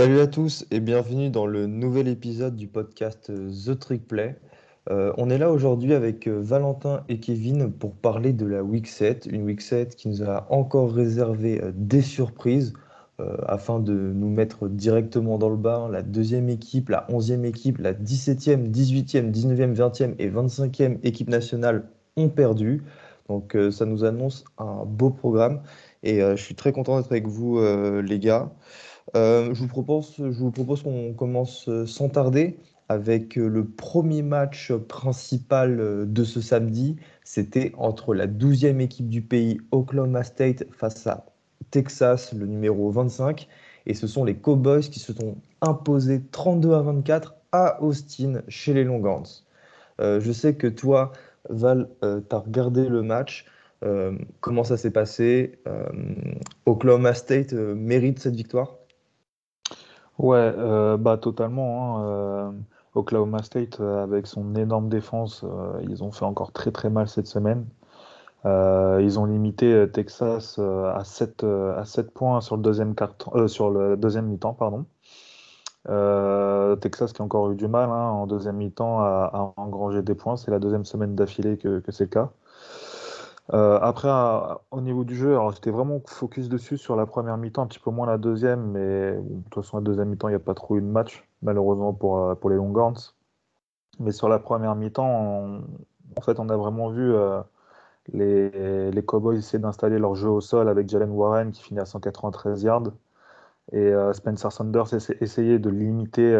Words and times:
Salut 0.00 0.20
à 0.20 0.26
tous 0.26 0.64
et 0.70 0.80
bienvenue 0.80 1.28
dans 1.28 1.44
le 1.44 1.66
nouvel 1.66 2.08
épisode 2.08 2.56
du 2.56 2.68
podcast 2.68 3.28
euh, 3.28 3.50
The 3.50 3.78
Trick 3.78 4.08
Play. 4.08 4.34
Euh, 4.88 5.12
on 5.18 5.28
est 5.28 5.36
là 5.36 5.50
aujourd'hui 5.50 5.92
avec 5.92 6.26
euh, 6.26 6.40
Valentin 6.40 7.04
et 7.10 7.20
Kevin 7.20 7.70
pour 7.70 7.92
parler 7.92 8.32
de 8.32 8.46
la 8.46 8.62
Week 8.62 8.86
7, 8.86 9.28
une 9.30 9.42
Week 9.42 9.60
7 9.60 9.96
qui 9.96 10.08
nous 10.08 10.22
a 10.22 10.46
encore 10.48 10.90
réservé 10.90 11.60
des 11.74 12.00
surprises 12.00 12.72
afin 13.46 13.78
de 13.78 13.92
nous 13.92 14.30
mettre 14.30 14.68
directement 14.68 15.36
dans 15.36 15.50
le 15.50 15.58
bas. 15.58 15.86
La 15.92 16.00
deuxième 16.00 16.48
équipe, 16.48 16.88
la 16.88 17.06
onzième 17.10 17.44
équipe, 17.44 17.76
la 17.76 17.92
17e, 17.92 18.70
18e, 18.70 19.30
19e, 19.30 19.74
20e 19.74 20.14
et 20.18 20.30
25e 20.30 20.96
équipe 21.02 21.28
nationale 21.28 21.90
ont 22.16 22.30
perdu. 22.30 22.84
Donc 23.28 23.54
ça 23.70 23.84
nous 23.84 24.04
annonce 24.04 24.46
un 24.56 24.86
beau 24.86 25.10
programme 25.10 25.60
et 26.02 26.20
je 26.20 26.42
suis 26.42 26.54
très 26.54 26.72
content 26.72 26.96
d'être 26.96 27.12
avec 27.12 27.26
vous 27.26 27.60
les 28.00 28.18
gars. 28.18 28.50
Euh, 29.16 29.54
je 29.54 29.60
vous 29.60 29.68
propose, 29.68 30.82
qu'on 30.82 31.12
commence 31.14 31.68
euh, 31.68 31.86
sans 31.86 32.08
tarder 32.08 32.58
avec 32.88 33.38
euh, 33.38 33.48
le 33.48 33.64
premier 33.66 34.22
match 34.22 34.72
principal 34.72 36.06
de 36.10 36.24
ce 36.24 36.40
samedi. 36.40 36.96
C'était 37.24 37.72
entre 37.76 38.14
la 38.14 38.26
12e 38.26 38.80
équipe 38.80 39.08
du 39.08 39.22
pays, 39.22 39.60
Oklahoma 39.72 40.22
State, 40.22 40.64
face 40.72 41.06
à 41.06 41.26
Texas, 41.70 42.32
le 42.32 42.46
numéro 42.46 42.90
25. 42.90 43.48
Et 43.86 43.94
ce 43.94 44.06
sont 44.06 44.24
les 44.24 44.36
Cowboys 44.36 44.82
qui 44.82 45.00
se 45.00 45.12
sont 45.12 45.36
imposés 45.60 46.22
32 46.30 46.72
à 46.74 46.82
24 46.82 47.34
à 47.52 47.82
Austin, 47.82 48.42
chez 48.48 48.74
les 48.74 48.84
Longhorns. 48.84 49.44
je 49.98 50.32
sais 50.32 50.54
que 50.54 50.68
toi, 50.68 51.12
Val, 51.48 51.88
tu 52.02 52.34
as 52.34 52.38
regardé 52.38 52.88
le 52.88 53.02
match. 53.02 53.46
comment 54.40 54.64
ça 54.64 54.76
s'est 54.76 54.90
passé? 54.92 55.58
Oklahoma 56.66 57.14
State 57.14 57.52
mérite 57.52 58.20
cette 58.20 58.36
victoire? 58.36 58.79
Ouais, 60.20 60.36
euh, 60.58 60.98
bah 60.98 61.16
totalement. 61.16 61.98
hein, 61.98 62.04
euh, 62.04 62.52
Oklahoma 62.94 63.42
State, 63.42 63.80
euh, 63.80 64.02
avec 64.02 64.26
son 64.26 64.54
énorme 64.54 64.88
défense, 64.90 65.44
ils 65.88 66.04
ont 66.04 66.12
fait 66.12 66.26
encore 66.26 66.52
très 66.52 66.70
très 66.72 66.90
mal 66.90 67.08
cette 67.08 67.26
semaine. 67.26 67.66
ils 68.44 69.18
ont 69.18 69.24
limité 69.26 69.86
Texas 69.92 70.58
à 70.58 71.02
7, 71.04 71.44
à 71.44 71.84
7 71.84 72.12
points 72.12 72.40
sur 72.42 72.56
le 72.56 72.62
deuxième 72.62 72.94
carton, 72.94 73.48
sur 73.48 73.70
le 73.70 73.96
deuxième 73.96 74.26
mi-temps, 74.26 74.54
pardon. 74.54 74.84
Texas 76.80 77.12
qui 77.12 77.22
a 77.22 77.24
encore 77.24 77.50
eu 77.52 77.56
du 77.56 77.68
mal 77.68 77.88
hein, 77.90 78.10
en 78.10 78.26
deuxième 78.26 78.56
mi-temps 78.56 79.00
à, 79.00 79.52
engranger 79.56 80.02
des 80.02 80.14
points. 80.14 80.36
C'est 80.36 80.50
la 80.50 80.58
deuxième 80.58 80.84
semaine 80.84 81.14
d'affilée 81.14 81.56
que 81.58 81.82
c'est 81.88 82.04
le 82.04 82.10
cas. 82.10 82.30
Euh, 83.52 83.78
après, 83.80 84.08
au 84.70 84.80
niveau 84.80 85.04
du 85.04 85.16
jeu, 85.16 85.36
j'étais 85.52 85.70
vraiment 85.70 86.00
focus 86.06 86.48
dessus 86.48 86.78
sur 86.78 86.94
la 86.94 87.06
première 87.06 87.36
mi-temps, 87.36 87.62
un 87.62 87.66
petit 87.66 87.80
peu 87.80 87.90
moins 87.90 88.06
la 88.06 88.18
deuxième, 88.18 88.70
mais 88.72 89.12
de 89.14 89.42
toute 89.50 89.64
façon, 89.64 89.78
la 89.78 89.82
deuxième 89.82 90.08
mi-temps, 90.08 90.28
il 90.28 90.32
n'y 90.32 90.36
a 90.36 90.40
pas 90.40 90.54
trop 90.54 90.76
eu 90.76 90.80
de 90.80 90.86
match, 90.86 91.28
malheureusement 91.42 91.92
pour, 91.92 92.18
euh, 92.18 92.34
pour 92.34 92.50
les 92.50 92.56
Longhorns. 92.56 93.14
Mais 93.98 94.12
sur 94.12 94.28
la 94.28 94.38
première 94.38 94.76
mi-temps, 94.76 95.62
en 96.16 96.20
fait, 96.22 96.38
on 96.38 96.48
a 96.48 96.56
vraiment 96.56 96.90
vu 96.90 97.12
euh, 97.12 97.40
les, 98.12 98.90
les, 98.90 99.04
Cowboys 99.04 99.38
essayer 99.38 99.58
d'installer 99.58 99.98
leur 99.98 100.14
jeu 100.14 100.28
au 100.28 100.40
sol 100.40 100.68
avec 100.68 100.88
Jalen 100.88 101.10
Warren 101.10 101.50
qui 101.52 101.62
finit 101.62 101.80
à 101.80 101.86
193 101.86 102.62
yards. 102.62 102.92
Et 103.72 103.92
Spencer 104.14 104.50
Sanders 104.50 104.94
essayer 105.20 105.58
de 105.60 105.70
limiter 105.70 106.34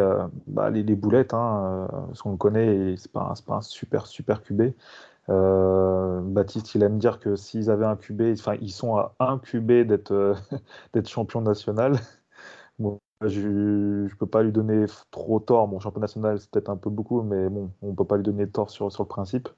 bah, 0.48 0.70
les, 0.70 0.82
les, 0.82 0.96
boulettes, 0.96 1.32
hein, 1.32 1.86
parce 2.08 2.22
qu'on 2.22 2.32
le 2.32 2.36
connaît, 2.36 2.96
c'est 2.96 3.12
pas, 3.12 3.34
pas 3.46 3.56
un 3.56 3.60
super, 3.60 4.06
super 4.06 4.42
QB. 4.42 4.72
Euh, 5.30 6.20
Baptiste, 6.22 6.74
il 6.74 6.82
aime 6.82 6.98
dire 6.98 7.20
que 7.20 7.36
s'ils 7.36 7.70
avaient 7.70 7.86
un 7.86 7.96
QB, 7.96 8.22
enfin, 8.32 8.56
ils 8.60 8.72
sont 8.72 8.96
à 8.96 9.14
un 9.20 9.38
QB 9.38 9.86
d'être 9.86 10.12
euh, 10.12 10.34
d'être 10.94 11.08
champion 11.08 11.40
national. 11.40 11.94
je 13.22 13.40
ne 13.48 14.08
peux 14.18 14.26
pas 14.26 14.42
lui 14.42 14.52
donner 14.52 14.86
trop 15.10 15.40
tort. 15.40 15.68
Bon, 15.68 15.80
champion 15.80 16.00
national, 16.00 16.40
c'est 16.40 16.50
peut-être 16.50 16.70
un 16.70 16.76
peu 16.76 16.90
beaucoup, 16.90 17.22
mais 17.22 17.48
bon, 17.48 17.70
on 17.82 17.90
ne 17.90 17.94
peut 17.94 18.04
pas 18.04 18.16
lui 18.16 18.24
donner 18.24 18.48
tort 18.48 18.70
sur, 18.70 18.90
sur 18.92 19.04
le 19.04 19.08
principe. 19.08 19.48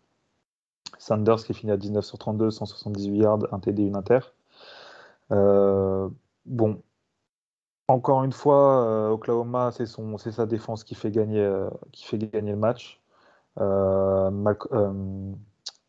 Sanders 0.99 1.45
qui 1.45 1.55
finit 1.55 1.73
à 1.73 1.77
19 1.77 2.05
sur 2.05 2.19
32, 2.19 2.51
178 2.51 3.19
yards, 3.19 3.39
un 3.53 3.59
TD, 3.61 3.85
une 3.85 3.97
inter. 3.97 4.21
Euh, 5.33 6.09
bon, 6.47 6.83
encore 7.89 8.25
une 8.25 8.33
fois, 8.33 9.11
Oklahoma, 9.13 9.71
c'est 9.73 9.87
sa 10.33 10.47
défense 10.47 10.85
qui 10.85 10.95
fait 10.95 11.11
gagner, 11.11 11.49
qui 11.93 12.05
fait 12.07 12.19
gagner 12.19 12.53
le 12.53 12.59
match. 12.59 13.01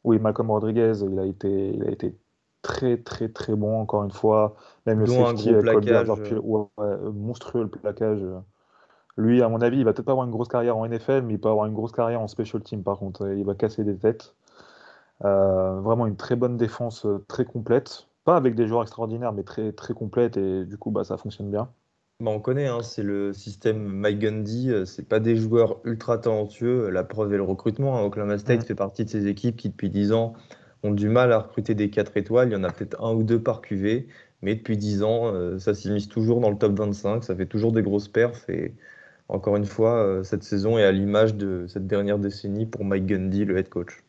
Oui, 0.03 0.19
Malcolm 0.19 0.51
Rodriguez, 0.51 0.93
il 1.01 1.19
a 1.19 1.25
été, 1.25 1.73
il 1.73 1.83
a 1.87 1.91
été 1.91 2.15
très 2.61 2.97
très 2.97 3.29
très 3.29 3.55
bon 3.55 3.79
encore 3.79 4.03
une 4.03 4.11
fois. 4.11 4.55
Même 4.85 4.99
le 4.99 5.05
safety, 5.05 5.49
un 5.49 5.53
gros 5.53 5.61
plaquage, 5.61 6.09
euh. 6.09 7.11
monstrueux 7.11 7.63
le 7.63 7.69
plaquage. 7.69 8.25
Lui, 9.15 9.43
à 9.43 9.49
mon 9.49 9.61
avis, 9.61 9.77
il 9.77 9.85
va 9.85 9.93
peut-être 9.93 10.05
pas 10.05 10.13
avoir 10.13 10.25
une 10.25 10.31
grosse 10.31 10.47
carrière 10.47 10.77
en 10.77 10.87
NFL, 10.87 11.21
mais 11.21 11.35
il 11.35 11.39
peut 11.39 11.49
avoir 11.49 11.67
une 11.67 11.73
grosse 11.73 11.91
carrière 11.91 12.19
en 12.21 12.27
special 12.27 12.63
team. 12.63 12.83
Par 12.83 12.97
contre, 12.97 13.27
il 13.31 13.45
va 13.45 13.53
casser 13.53 13.83
des 13.83 13.95
têtes. 13.95 14.33
Euh, 15.23 15.79
vraiment 15.81 16.07
une 16.07 16.15
très 16.17 16.35
bonne 16.35 16.57
défense, 16.57 17.05
euh, 17.05 17.23
très 17.27 17.45
complète. 17.45 18.07
Pas 18.25 18.35
avec 18.35 18.55
des 18.55 18.67
joueurs 18.67 18.81
extraordinaires, 18.81 19.33
mais 19.33 19.43
très 19.43 19.71
très 19.71 19.93
complète 19.93 20.37
et 20.37 20.65
du 20.65 20.77
coup, 20.77 20.91
bah, 20.91 21.03
ça 21.03 21.17
fonctionne 21.17 21.51
bien. 21.51 21.69
Bah, 22.19 22.31
on 22.31 22.39
connaît, 22.39 22.67
hein, 22.67 22.81
c'est 22.83 23.03
le 23.03 23.33
système 23.33 23.83
Mike 23.83 24.19
Gundy. 24.19 24.71
Euh, 24.71 24.85
c'est 24.85 25.07
pas 25.07 25.19
des 25.19 25.35
joueurs 25.35 25.79
ultra 25.83 26.17
talentueux. 26.17 26.89
La 26.89 27.03
preuve 27.03 27.33
est 27.33 27.37
le 27.37 27.43
recrutement. 27.43 27.97
Hein. 27.97 28.03
Oklahoma 28.03 28.37
State 28.37 28.63
fait 28.65 28.75
partie 28.75 29.03
de 29.05 29.09
ces 29.09 29.27
équipes 29.27 29.57
qui, 29.57 29.69
depuis 29.69 29.89
10 29.89 30.13
ans, 30.13 30.33
ont 30.83 30.91
du 30.91 31.09
mal 31.09 31.31
à 31.33 31.39
recruter 31.39 31.75
des 31.75 31.89
4 31.89 32.15
étoiles. 32.17 32.49
Il 32.49 32.53
y 32.53 32.55
en 32.55 32.63
a 32.63 32.71
peut-être 32.71 33.01
un 33.03 33.13
ou 33.13 33.23
deux 33.23 33.41
par 33.41 33.61
QV. 33.61 34.07
Mais 34.41 34.55
depuis 34.55 34.77
10 34.77 35.03
ans, 35.03 35.33
euh, 35.33 35.59
ça 35.59 35.73
s'immisce 35.73 36.07
toujours 36.07 36.39
dans 36.39 36.49
le 36.49 36.57
top 36.57 36.77
25. 36.77 37.23
Ça 37.23 37.35
fait 37.35 37.45
toujours 37.45 37.71
des 37.73 37.81
grosses 37.81 38.07
perfs. 38.07 38.49
Et 38.49 38.73
encore 39.29 39.55
une 39.57 39.65
fois, 39.65 39.95
euh, 39.97 40.23
cette 40.23 40.43
saison 40.43 40.77
est 40.77 40.83
à 40.83 40.91
l'image 40.91 41.35
de 41.35 41.65
cette 41.67 41.87
dernière 41.87 42.19
décennie 42.19 42.65
pour 42.65 42.85
Mike 42.85 43.05
Gundy, 43.07 43.45
le 43.45 43.57
head 43.57 43.69
coach. 43.69 44.03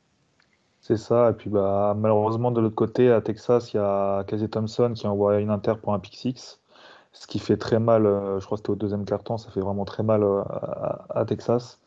C'est 0.80 0.98
ça. 0.98 1.30
Et 1.30 1.34
puis 1.34 1.50
bah, 1.50 1.96
malheureusement, 1.98 2.50
de 2.50 2.60
l'autre 2.60 2.74
côté, 2.74 3.10
à 3.10 3.20
Texas, 3.22 3.72
il 3.72 3.78
y 3.78 3.80
a 3.80 4.24
Casey 4.24 4.48
Thompson 4.48 4.92
qui 4.94 5.06
envoie 5.06 5.40
une 5.40 5.50
inter 5.50 5.74
pour 5.82 5.94
un 5.94 5.98
pick 5.98 6.16
6 6.16 6.60
ce 7.14 7.26
qui 7.28 7.38
fait 7.38 7.56
très 7.56 7.78
mal, 7.78 8.06
euh, 8.06 8.40
je 8.40 8.44
crois 8.46 8.56
que 8.56 8.60
c'était 8.60 8.70
au 8.70 8.76
deuxième 8.76 9.04
quart-temps, 9.04 9.38
ça 9.38 9.50
fait 9.50 9.60
vraiment 9.60 9.84
très 9.84 10.02
mal 10.02 10.22
euh, 10.22 10.42
à, 11.10 11.24
Texas. 11.26 11.80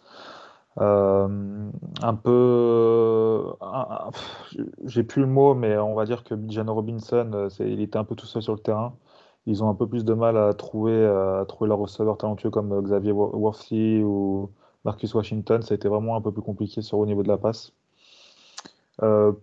Euh, 0.80 1.70
un 2.02 2.16
peu, 2.16 3.46
j'ai 4.86 5.04
plus 5.04 5.22
le 5.22 5.28
mot, 5.28 5.54
mais 5.54 5.78
on 5.78 5.96
va 5.96 6.06
dire 6.06 6.24
que 6.24 6.36
Jano 6.50 6.74
Robinson, 6.74 7.50
il 7.60 7.82
était 7.82 7.98
un 7.98 8.04
peu 8.04 8.16
tout 8.16 8.26
seul 8.26 8.42
sur 8.42 8.54
le 8.54 8.60
terrain. 8.60 8.96
Ils 9.48 9.64
ont 9.64 9.70
un 9.70 9.76
peu 9.76 9.88
plus 9.88 10.06
de 10.06 10.14
mal 10.14 10.38
à 10.38 10.54
trouver, 10.54 11.06
à 11.06 11.46
trouver 11.48 11.74
talentueux 12.20 12.50
comme 12.50 12.82
Xavier 12.84 13.12
Worthy 13.12 14.04
ou 14.04 14.52
Marcus 14.86 15.14
Washington. 15.14 15.62
Ça 15.62 15.74
a 15.74 15.76
été 15.76 15.88
vraiment 15.90 16.16
un 16.16 16.22
peu 16.22 16.32
plus 16.32 16.42
compliqué 16.42 16.82
sur 16.82 17.00
au 17.00 17.06
niveau 17.06 17.24
de 17.24 17.30
la 17.30 17.38
passe. 17.38 17.74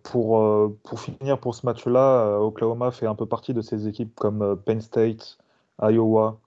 pour, 0.02 0.72
pour 0.84 1.00
finir 1.00 1.38
pour 1.40 1.54
ce 1.54 1.66
match-là, 1.66 2.38
Oklahoma 2.40 2.90
fait 2.90 3.06
un 3.06 3.14
peu 3.14 3.26
partie 3.26 3.54
de 3.54 3.60
ces 3.60 3.88
équipes 3.88 4.14
comme 4.14 4.56
Penn 4.64 4.80
State, 4.80 5.38
Iowa, 5.82 6.40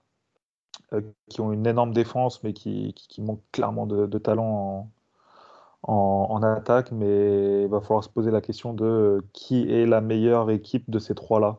euh, 0.92 1.02
qui 1.28 1.40
ont 1.40 1.52
une 1.52 1.66
énorme 1.66 1.92
défense, 1.92 2.42
mais 2.42 2.52
qui, 2.52 2.94
qui, 2.94 3.20
manquent 3.20 3.44
clairement 3.52 3.86
de, 3.86 4.18
talent 4.18 4.90
en, 5.82 6.42
attaque. 6.42 6.92
Mais 6.92 7.62
il 7.64 7.68
va 7.68 7.80
falloir 7.80 8.04
se 8.04 8.08
poser 8.08 8.30
la 8.30 8.40
question 8.40 8.72
de 8.74 9.22
qui 9.32 9.70
est 9.70 9.86
la 9.86 10.00
meilleure 10.00 10.50
équipe 10.50 10.88
de 10.90 10.98
ces 10.98 11.14
trois-là. 11.14 11.58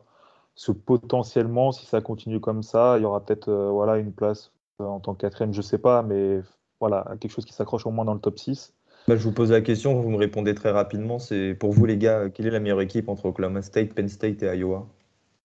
Ce 0.56 0.72
potentiellement, 0.72 1.72
si 1.72 1.86
ça 1.86 2.00
continue 2.00 2.40
comme 2.40 2.62
ça, 2.62 2.98
il 2.98 3.02
y 3.02 3.04
aura 3.06 3.24
peut-être 3.24 3.48
euh, 3.48 3.70
voilà, 3.70 3.98
une 3.98 4.12
place 4.12 4.52
euh, 4.80 4.84
en 4.84 5.00
tant 5.00 5.14
que 5.14 5.20
quatrième, 5.20 5.52
je 5.52 5.58
ne 5.58 5.62
sais 5.62 5.78
pas, 5.78 6.02
mais 6.02 6.40
voilà, 6.80 7.06
quelque 7.20 7.30
chose 7.30 7.44
qui 7.44 7.52
s'accroche 7.54 7.86
au 7.86 7.90
moins 7.90 8.04
dans 8.04 8.14
le 8.14 8.20
top 8.20 8.38
6. 8.38 8.74
Bah, 9.08 9.16
je 9.16 9.22
vous 9.22 9.32
pose 9.32 9.52
la 9.52 9.60
question, 9.62 10.00
vous 10.00 10.10
me 10.10 10.16
répondez 10.16 10.54
très 10.54 10.70
rapidement. 10.70 11.18
C'est 11.18 11.54
pour 11.54 11.72
vous 11.72 11.86
les 11.86 11.96
gars, 11.96 12.30
quelle 12.30 12.46
est 12.46 12.50
la 12.50 12.60
meilleure 12.60 12.80
équipe 12.82 13.08
entre 13.08 13.26
Oklahoma 13.26 13.62
State, 13.62 13.94
Penn 13.94 14.08
State 14.08 14.42
et 14.42 14.56
Iowa? 14.56 14.86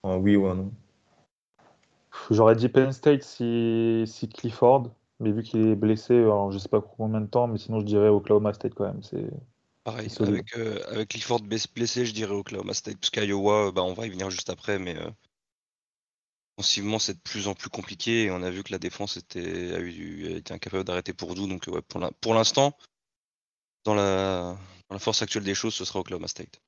Oui 0.04 0.36
ou 0.36 0.48
non 0.54 0.72
J'aurais 2.32 2.56
dit 2.56 2.70
Penn 2.70 2.92
State 2.92 3.24
si, 3.24 4.04
si 4.08 4.28
Clifford, 4.30 4.92
mais 5.20 5.32
vu 5.32 5.44
qu'il 5.44 5.68
est 5.68 5.76
blessé, 5.76 6.14
alors 6.14 6.52
je 6.52 6.58
sais 6.58 6.70
pas 6.70 6.82
combien 6.82 7.22
de 7.22 7.28
temps, 7.28 7.48
mais 7.48 7.58
sinon 7.58 7.80
je 7.80 7.86
dirais 7.86 8.10
Oklahoma 8.10 8.54
State 8.54 8.74
quand 8.74 8.86
même. 8.86 9.04
C'est 9.04 9.30
pareil. 9.84 10.10
Avec, 10.20 10.58
euh, 10.58 10.80
avec, 10.90 11.10
Clifford 11.10 11.42
blessé, 11.42 12.06
je 12.06 12.14
dirais 12.14 12.34
Oklahoma 12.34 12.74
State, 12.74 12.98
parce 12.98 13.12
qu'Iowa, 13.12 13.72
bah, 13.72 13.84
on 13.84 13.94
va 13.94 14.08
y 14.08 14.10
venir 14.10 14.30
juste 14.30 14.50
après, 14.50 14.80
mais 14.80 14.98
euh, 14.98 15.10
offensivement 16.58 17.00
c'est 17.00 17.14
de 17.14 17.20
plus 17.20 17.48
en 17.48 17.54
plus 17.54 17.70
compliqué 17.70 18.24
et 18.26 18.32
on 18.32 18.42
a 18.42 18.50
vu 18.50 18.64
que 18.64 18.72
la 18.72 18.80
défense 18.80 19.18
était, 19.18 19.74
a, 19.76 19.80
eu, 19.80 20.28
a 20.28 20.38
été 20.38 20.54
incapable 20.54 20.84
d'arrêter 20.84 21.14
pour 21.14 21.36
nous. 21.36 21.48
Donc 21.48 21.66
ouais, 21.68 21.82
pour 22.22 22.34
l'instant, 22.34 22.78
dans 23.84 23.94
la, 23.94 24.58
dans 24.90 24.96
la 24.96 25.00
force 25.00 25.22
actuelle 25.22 25.44
des 25.44 25.56
choses, 25.56 25.74
ce 25.74 25.86
sera 25.86 26.00
Oklahoma 26.00 26.28
State. 26.28 26.62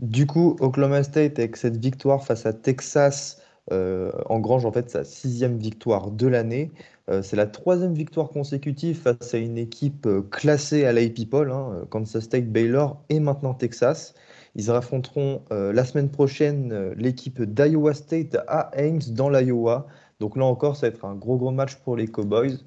Du 0.00 0.26
coup, 0.26 0.56
Oklahoma 0.60 1.02
State 1.04 1.38
avec 1.38 1.56
cette 1.56 1.76
victoire 1.76 2.24
face 2.24 2.46
à 2.46 2.52
Texas 2.52 3.38
euh, 3.38 3.43
engrange 3.70 4.66
en 4.66 4.72
fait 4.72 4.90
sa 4.90 5.04
sixième 5.04 5.58
victoire 5.58 6.10
de 6.10 6.26
l'année. 6.26 6.70
Euh, 7.10 7.22
c'est 7.22 7.36
la 7.36 7.46
troisième 7.46 7.94
victoire 7.94 8.30
consécutive 8.30 8.98
face 8.98 9.34
à 9.34 9.38
une 9.38 9.58
équipe 9.58 10.06
euh, 10.06 10.22
classée 10.22 10.86
à 10.86 10.92
l'AP 10.92 11.28
Poll, 11.28 11.50
hein, 11.50 11.84
Kansas 11.90 12.24
State, 12.24 12.50
Baylor 12.50 13.02
et 13.10 13.20
maintenant 13.20 13.54
Texas. 13.54 14.14
Ils 14.56 14.70
affronteront 14.70 15.42
la 15.50 15.84
semaine 15.84 16.08
prochaine 16.08 16.92
l'équipe 16.96 17.42
d'Iowa 17.42 17.92
State 17.92 18.36
à 18.46 18.70
Ames 18.76 19.00
dans 19.08 19.28
l'Iowa. 19.28 19.88
Donc 20.20 20.36
là 20.36 20.44
encore, 20.44 20.76
ça 20.76 20.88
va 20.88 20.94
être 20.94 21.04
un 21.04 21.16
gros 21.16 21.36
gros 21.36 21.50
match 21.50 21.74
pour 21.74 21.96
les 21.96 22.06
Cowboys. 22.06 22.60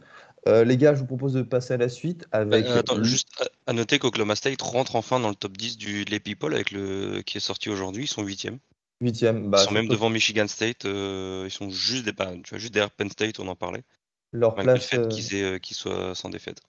Euh, 0.48 0.64
les 0.64 0.78
gars, 0.78 0.94
je 0.96 1.00
vous 1.00 1.06
propose 1.06 1.34
de 1.34 1.42
passer 1.42 1.74
à 1.74 1.78
la 1.78 1.90
suite 1.90 2.26
avec. 2.32 2.66
Euh, 2.66 2.80
attends, 2.80 3.04
juste 3.04 3.50
à, 3.66 3.74
noter 3.74 4.00
qu'Oklahoma 4.00 4.36
State 4.36 4.62
rentre 4.62 4.96
enfin 4.96 5.20
dans 5.20 5.30
le 5.30 5.36
top 5.36 5.58
10 5.58 5.78
du 5.78 6.06
les 6.06 6.20
People 6.20 6.54
avec 6.54 6.72
le 6.72 7.22
qui 7.22 7.38
est 7.38 7.42
sorti 7.42 7.70
aujourd'hui. 7.70 8.06
Ils 8.06 8.08
sont 8.08 8.24
8e. 8.24 8.58
8e. 9.02 9.50
Bah, 9.50 9.60
ils 9.62 9.66
sont 9.66 9.74
même 9.74 9.88
devant 9.88 10.10
Michigan 10.10 10.48
State. 10.48 10.86
Euh, 10.86 11.44
ils 11.46 11.52
sont 11.52 11.70
juste 11.70 12.06
des, 12.06 12.12
bah, 12.12 12.32
tu 12.44 12.50
vois, 12.50 12.60
juste 12.60 12.74
derrière 12.74 12.92
Penn 12.92 13.10
State, 13.10 13.40
on 13.40 13.48
en 13.48 13.56
parlait. 13.56 13.84
Leur 14.32 14.56
place. 14.56 14.92
Le 14.92 15.10
fait 15.10 15.60
qu'ils 15.60 15.76
soient 15.76 16.16
sans 16.16 16.30
défaite. 16.30 16.62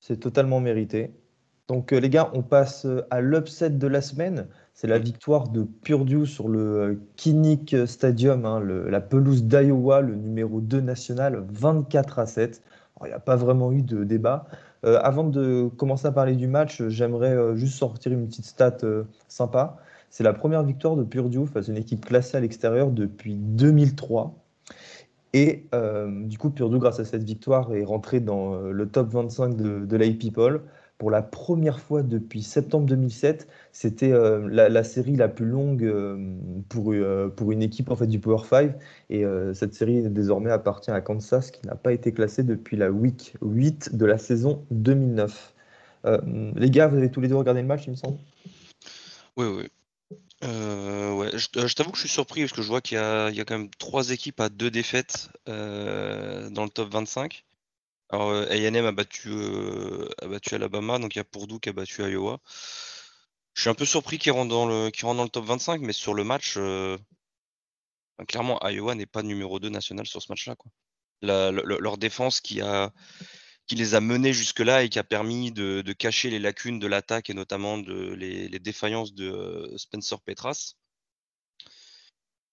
C'est 0.00 0.20
totalement 0.20 0.60
mérité. 0.60 1.10
Donc 1.68 1.90
les 1.90 2.10
gars, 2.10 2.30
on 2.34 2.42
passe 2.42 2.86
à 3.10 3.20
l'upset 3.20 3.70
de 3.70 3.86
la 3.86 4.00
semaine. 4.00 4.48
C'est 4.74 4.86
la 4.86 4.98
mm. 4.98 5.02
victoire 5.02 5.48
de 5.48 5.64
Purdue 5.64 6.26
sur 6.26 6.48
le 6.48 7.00
Kinnick 7.16 7.74
Stadium, 7.86 8.44
hein, 8.44 8.60
la 8.60 9.00
pelouse 9.00 9.44
d'Iowa, 9.44 10.00
le 10.02 10.14
numéro 10.14 10.60
2 10.60 10.80
national, 10.80 11.44
24 11.48 12.18
à 12.20 12.26
7 12.26 12.62
il 13.04 13.08
n'y 13.08 13.12
a 13.12 13.20
pas 13.20 13.36
vraiment 13.36 13.72
eu 13.72 13.82
de 13.82 14.04
débat. 14.04 14.46
Euh, 14.84 14.98
avant 15.02 15.24
de 15.24 15.68
commencer 15.76 16.06
à 16.06 16.12
parler 16.12 16.34
du 16.34 16.46
match, 16.46 16.82
j'aimerais 16.88 17.34
euh, 17.34 17.56
juste 17.56 17.74
sortir 17.74 18.12
une 18.12 18.26
petite 18.28 18.46
stat 18.46 18.78
euh, 18.84 19.04
sympa. 19.28 19.76
C'est 20.16 20.24
la 20.24 20.32
première 20.32 20.62
victoire 20.62 20.96
de 20.96 21.04
Purdue 21.04 21.46
face 21.46 21.68
à 21.68 21.72
une 21.72 21.76
équipe 21.76 22.06
classée 22.06 22.38
à 22.38 22.40
l'extérieur 22.40 22.90
depuis 22.90 23.34
2003. 23.34 24.34
Et 25.34 25.66
du 26.24 26.38
coup, 26.38 26.48
Purdue, 26.48 26.78
grâce 26.78 27.00
à 27.00 27.04
cette 27.04 27.22
victoire, 27.22 27.74
est 27.74 27.84
rentré 27.84 28.20
dans 28.20 28.56
le 28.56 28.88
top 28.88 29.10
25 29.10 29.54
de, 29.54 29.84
de 29.84 29.96
pour 30.96 31.10
la 31.10 31.20
première 31.20 31.80
fois 31.80 32.02
depuis 32.02 32.42
septembre 32.42 32.86
2007. 32.86 33.46
C'était 33.72 34.10
euh, 34.10 34.48
la, 34.48 34.84
série 34.84 35.16
la 35.16 35.28
plus 35.28 35.44
longue 35.44 35.84
euh, 35.84 36.16
pour, 36.70 36.94
euh, 36.94 37.28
pour 37.28 37.52
une 37.52 37.62
équipe 37.62 37.90
en 37.90 37.96
fait, 37.96 38.06
du 38.06 38.18
Power 38.18 38.42
5. 38.42 38.72
Et 39.10 39.22
cette 39.52 39.74
série 39.74 40.08
désormais 40.08 40.50
appartient 40.50 40.90
à 40.90 41.02
Kansas, 41.02 41.50
qui 41.50 41.66
n'a 41.66 41.74
pas 41.74 41.92
été 41.92 42.12
classée 42.12 42.42
depuis 42.42 42.78
la 42.78 42.90
week 42.90 43.36
8 43.42 43.94
de 43.94 44.06
la 44.06 44.16
saison 44.16 44.64
2009. 44.70 45.52
les 46.56 46.70
gars, 46.70 46.86
vous 46.86 46.96
avez 46.96 47.10
tous 47.10 47.20
les 47.20 47.28
deux 47.28 47.36
regardé 47.36 47.60
le 47.60 47.66
match, 47.66 47.86
il 47.86 47.90
me 47.90 47.96
semble? 47.96 48.16
Oui, 49.36 49.44
oui. 49.46 49.68
Ouais. 50.42 51.30
Je, 51.34 51.74
t'avoue 51.74 51.90
que 51.90 51.96
je 51.96 52.02
suis 52.02 52.08
surpris 52.08 52.42
parce 52.42 52.52
que 52.52 52.62
je 52.62 52.68
vois 52.68 52.80
qu'il 52.80 52.96
y, 52.96 53.00
a, 53.00 53.30
quand 53.44 53.58
même 53.58 53.70
trois 53.78 54.10
équipes 54.10 54.40
à 54.40 54.48
deux 54.48 54.70
défaites 54.70 55.28
dans 55.46 56.64
le 56.64 56.70
top 56.70 56.92
25. 56.92 57.44
Alors, 58.10 58.30
euh, 58.30 58.46
a 58.88 58.92
battu, 58.92 59.30
euh, 59.30 60.08
a 60.22 60.28
battu 60.28 60.54
Alabama, 60.54 60.98
donc 60.98 61.14
il 61.16 61.18
y 61.18 61.20
a 61.20 61.24
Purdue 61.24 61.58
qui 61.60 61.68
a 61.70 61.72
battu 61.72 62.02
Iowa. 62.02 62.40
Je 63.54 63.62
suis 63.62 63.70
un 63.70 63.74
peu 63.74 63.84
surpris 63.84 64.18
qu'ils 64.18 64.32
rentrent 64.32 64.50
dans 64.50 64.66
le, 64.66 64.90
dans 65.02 65.24
le 65.24 65.28
top 65.28 65.44
25, 65.46 65.80
mais 65.80 65.92
sur 65.92 66.14
le 66.14 66.22
match, 66.24 66.54
euh, 66.56 66.98
clairement, 68.28 68.60
Iowa 68.62 68.94
n'est 68.94 69.06
pas 69.06 69.22
numéro 69.22 69.58
2 69.58 69.70
national 69.70 70.06
sur 70.06 70.22
ce 70.22 70.30
match-là. 70.30 70.54
leur 71.22 71.98
défense 71.98 72.40
qui, 72.40 72.60
a, 72.60 72.92
qui 73.66 73.74
les 73.74 73.94
a 73.94 74.00
menés 74.00 74.32
jusque-là 74.32 74.84
et 74.84 74.88
qui 74.88 74.98
a 74.98 75.04
permis 75.04 75.52
de, 75.52 75.82
cacher 75.92 76.30
les 76.30 76.38
lacunes 76.38 76.78
de 76.78 76.86
l'attaque 76.86 77.30
et 77.30 77.34
notamment 77.34 77.78
de, 77.78 78.14
les, 78.14 78.58
défaillances 78.58 79.14
de 79.14 79.72
Spencer 79.76 80.20
Petras. 80.20 80.74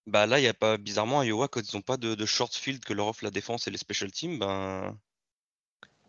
Bah 0.06 0.26
là, 0.26 0.38
il 0.38 0.42
n'y 0.42 0.48
a 0.48 0.54
pas, 0.54 0.76
bizarrement, 0.76 1.22
Iowa, 1.22 1.48
quand 1.48 1.60
ils 1.60 1.76
n'ont 1.76 1.82
pas 1.82 1.96
de, 1.96 2.26
short 2.26 2.54
field 2.54 2.84
que 2.84 2.92
leur 2.92 3.06
offre 3.06 3.24
la 3.24 3.30
défense 3.30 3.66
et 3.66 3.70
les 3.70 3.78
special 3.78 4.10
teams, 4.10 4.38
ben, 4.38 4.98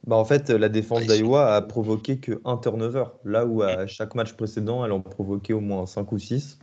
bah, 0.06 0.18
en 0.18 0.26
fait, 0.26 0.50
la 0.52 0.70
défense 0.70 1.04
ah, 1.10 1.16
d'Iowa 1.16 1.56
a 1.56 1.62
provoqué 1.62 2.20
que 2.20 2.40
un 2.46 2.58
turnover, 2.58 3.06
là 3.24 3.46
où 3.46 3.64
à 3.64 3.88
chaque 3.88 4.14
match 4.14 4.34
précédent, 4.34 4.86
elle 4.86 4.92
en 4.92 5.02
provoquait 5.02 5.54
au 5.54 5.62
moins 5.62 5.88
5 5.88 6.12
ou 6.12 6.20
6. 6.20 6.60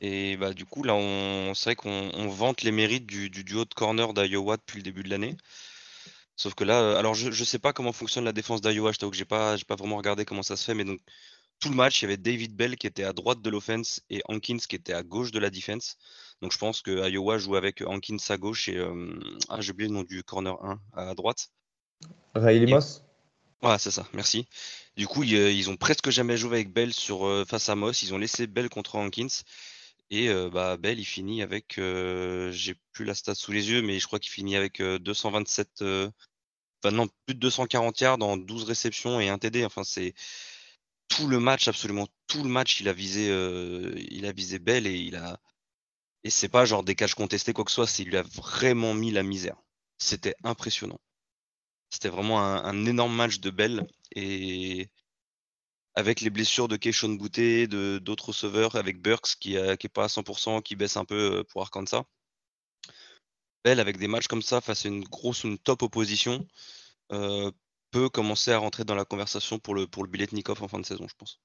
Et 0.00 0.36
bah, 0.36 0.54
du 0.54 0.64
coup, 0.64 0.84
là, 0.84 0.94
on, 0.94 1.52
c'est 1.54 1.70
vrai 1.70 1.76
qu'on 1.76 2.28
vante 2.28 2.62
les 2.62 2.72
mérites 2.72 3.04
du, 3.06 3.28
duo 3.28 3.64
de 3.64 3.74
corner 3.74 4.14
d'Iowa 4.14 4.56
depuis 4.56 4.78
le 4.78 4.84
début 4.84 5.02
de 5.02 5.10
l'année. 5.10 5.36
Sauf 6.38 6.54
que 6.54 6.62
là, 6.62 6.96
alors 6.96 7.14
je 7.14 7.28
ne 7.28 7.44
sais 7.44 7.58
pas 7.58 7.72
comment 7.72 7.92
fonctionne 7.92 8.24
la 8.24 8.32
défense 8.32 8.60
d'Iowa, 8.60 8.92
je 8.92 8.98
t'avoue 8.98 9.10
que 9.10 9.16
j'ai 9.16 9.24
pas, 9.24 9.56
pas 9.66 9.74
vraiment 9.74 9.96
regardé 9.96 10.24
comment 10.24 10.44
ça 10.44 10.56
se 10.56 10.64
fait, 10.64 10.74
mais 10.74 10.84
donc 10.84 11.00
tout 11.58 11.68
le 11.68 11.74
match, 11.74 12.00
il 12.00 12.04
y 12.04 12.06
avait 12.06 12.16
David 12.16 12.54
Bell 12.54 12.76
qui 12.76 12.86
était 12.86 13.02
à 13.02 13.12
droite 13.12 13.42
de 13.42 13.50
l'offense 13.50 14.00
et 14.08 14.22
Hankins 14.28 14.58
qui 14.58 14.76
était 14.76 14.92
à 14.92 15.02
gauche 15.02 15.32
de 15.32 15.40
la 15.40 15.50
défense. 15.50 15.96
Donc 16.40 16.52
je 16.52 16.58
pense 16.58 16.80
que 16.80 17.10
Iowa 17.10 17.38
joue 17.38 17.56
avec 17.56 17.82
Hankins 17.82 18.18
à 18.28 18.36
gauche 18.36 18.68
et 18.68 18.76
euh, 18.76 19.18
ah, 19.48 19.60
j'ai 19.60 19.72
oublié 19.72 19.88
le 19.88 19.94
nom 19.96 20.04
du 20.04 20.22
corner 20.22 20.56
1 20.64 20.80
à 20.94 21.14
droite. 21.16 21.48
Ray 22.36 22.64
Moss 22.66 23.02
Ouais, 23.60 23.76
c'est 23.80 23.90
ça, 23.90 24.06
merci. 24.12 24.46
Du 24.96 25.08
coup, 25.08 25.24
ils, 25.24 25.68
ont 25.68 25.76
presque 25.76 26.10
jamais 26.10 26.36
joué 26.36 26.58
avec 26.58 26.72
Bell 26.72 26.94
sur, 26.94 27.26
euh, 27.26 27.44
face 27.44 27.68
à 27.68 27.74
Moss. 27.74 28.02
Ils 28.02 28.14
ont 28.14 28.18
laissé 28.18 28.46
Bell 28.46 28.68
contre 28.68 28.94
Hankins. 28.94 29.26
Et 30.10 30.28
euh, 30.28 30.50
bah, 30.50 30.76
Bell, 30.76 30.98
il 30.98 31.04
finit 31.04 31.42
avec, 31.42 31.78
euh, 31.78 32.50
j'ai 32.52 32.74
plus 32.92 33.04
la 33.04 33.14
stat 33.14 33.34
sous 33.34 33.52
les 33.52 33.70
yeux, 33.70 33.82
mais 33.82 33.98
je 33.98 34.06
crois 34.06 34.18
qu'il 34.18 34.32
finit 34.32 34.56
avec 34.56 34.80
227, 34.82 35.82
enfin 35.82 36.12
non, 36.92 37.08
plus 37.26 37.34
de 37.34 37.40
240 37.40 38.00
yards 38.00 38.18
dans 38.18 38.36
12 38.36 38.64
réceptions 38.64 39.20
et 39.20 39.28
un 39.28 39.38
TD. 39.38 39.64
Enfin, 39.64 39.84
c'est 39.84 40.14
tout 41.08 41.28
le 41.28 41.40
match, 41.40 41.68
absolument 41.68 42.06
tout 42.26 42.42
le 42.42 42.48
match, 42.50 42.80
il 42.80 42.88
a 42.88 42.92
visé, 42.92 43.26
il 44.10 44.26
a 44.26 44.32
visé 44.32 44.58
Bell 44.58 44.86
et 44.86 44.94
il 44.96 45.16
a, 45.16 45.40
et 46.24 46.30
c'est 46.30 46.48
pas 46.48 46.64
genre 46.64 46.84
des 46.84 46.94
caches 46.94 47.14
contestés 47.14 47.52
quoi 47.52 47.64
que 47.64 47.70
ce 47.70 47.76
soit, 47.76 47.86
c'est 47.86 48.02
il 48.02 48.10
lui 48.10 48.16
a 48.16 48.22
vraiment 48.22 48.94
mis 48.94 49.10
la 49.10 49.22
misère. 49.22 49.56
C'était 49.98 50.34
impressionnant. 50.44 51.00
C'était 51.90 52.08
vraiment 52.08 52.40
un, 52.40 52.86
énorme 52.86 53.14
match 53.14 53.40
de 53.40 53.50
Bell. 53.50 53.86
Et 54.14 54.90
avec 55.98 56.20
les 56.20 56.30
blessures 56.30 56.68
de 56.68 56.76
Keishon 56.76 57.14
Bouté, 57.14 57.66
de 57.66 57.98
d'autres 57.98 58.28
receveurs, 58.28 58.76
avec 58.76 59.02
Burks 59.02 59.34
qui 59.40 59.54
n'est 59.54 59.76
pas 59.92 60.04
à 60.04 60.06
100%, 60.06 60.62
qui 60.62 60.76
baisse 60.76 60.96
un 60.96 61.04
peu 61.04 61.38
euh, 61.38 61.42
pour 61.42 61.60
Arkansas. 61.60 62.04
Bell, 63.64 63.80
avec 63.80 63.98
des 63.98 64.06
matchs 64.06 64.28
comme 64.28 64.40
ça, 64.40 64.60
face 64.60 64.86
à 64.86 64.90
une 64.90 65.02
grosse, 65.02 65.42
une 65.42 65.58
top 65.58 65.82
opposition, 65.82 66.46
euh, 67.10 67.50
peut 67.90 68.08
commencer 68.08 68.52
à 68.52 68.58
rentrer 68.58 68.84
dans 68.84 68.94
la 68.94 69.04
conversation 69.04 69.58
pour 69.58 69.74
le, 69.74 69.88
pour 69.88 70.04
le 70.04 70.08
billet 70.08 70.28
Nikov 70.30 70.62
en 70.62 70.68
fin 70.68 70.78
de 70.78 70.86
saison, 70.86 71.08
je 71.08 71.14
pense. 71.18 71.40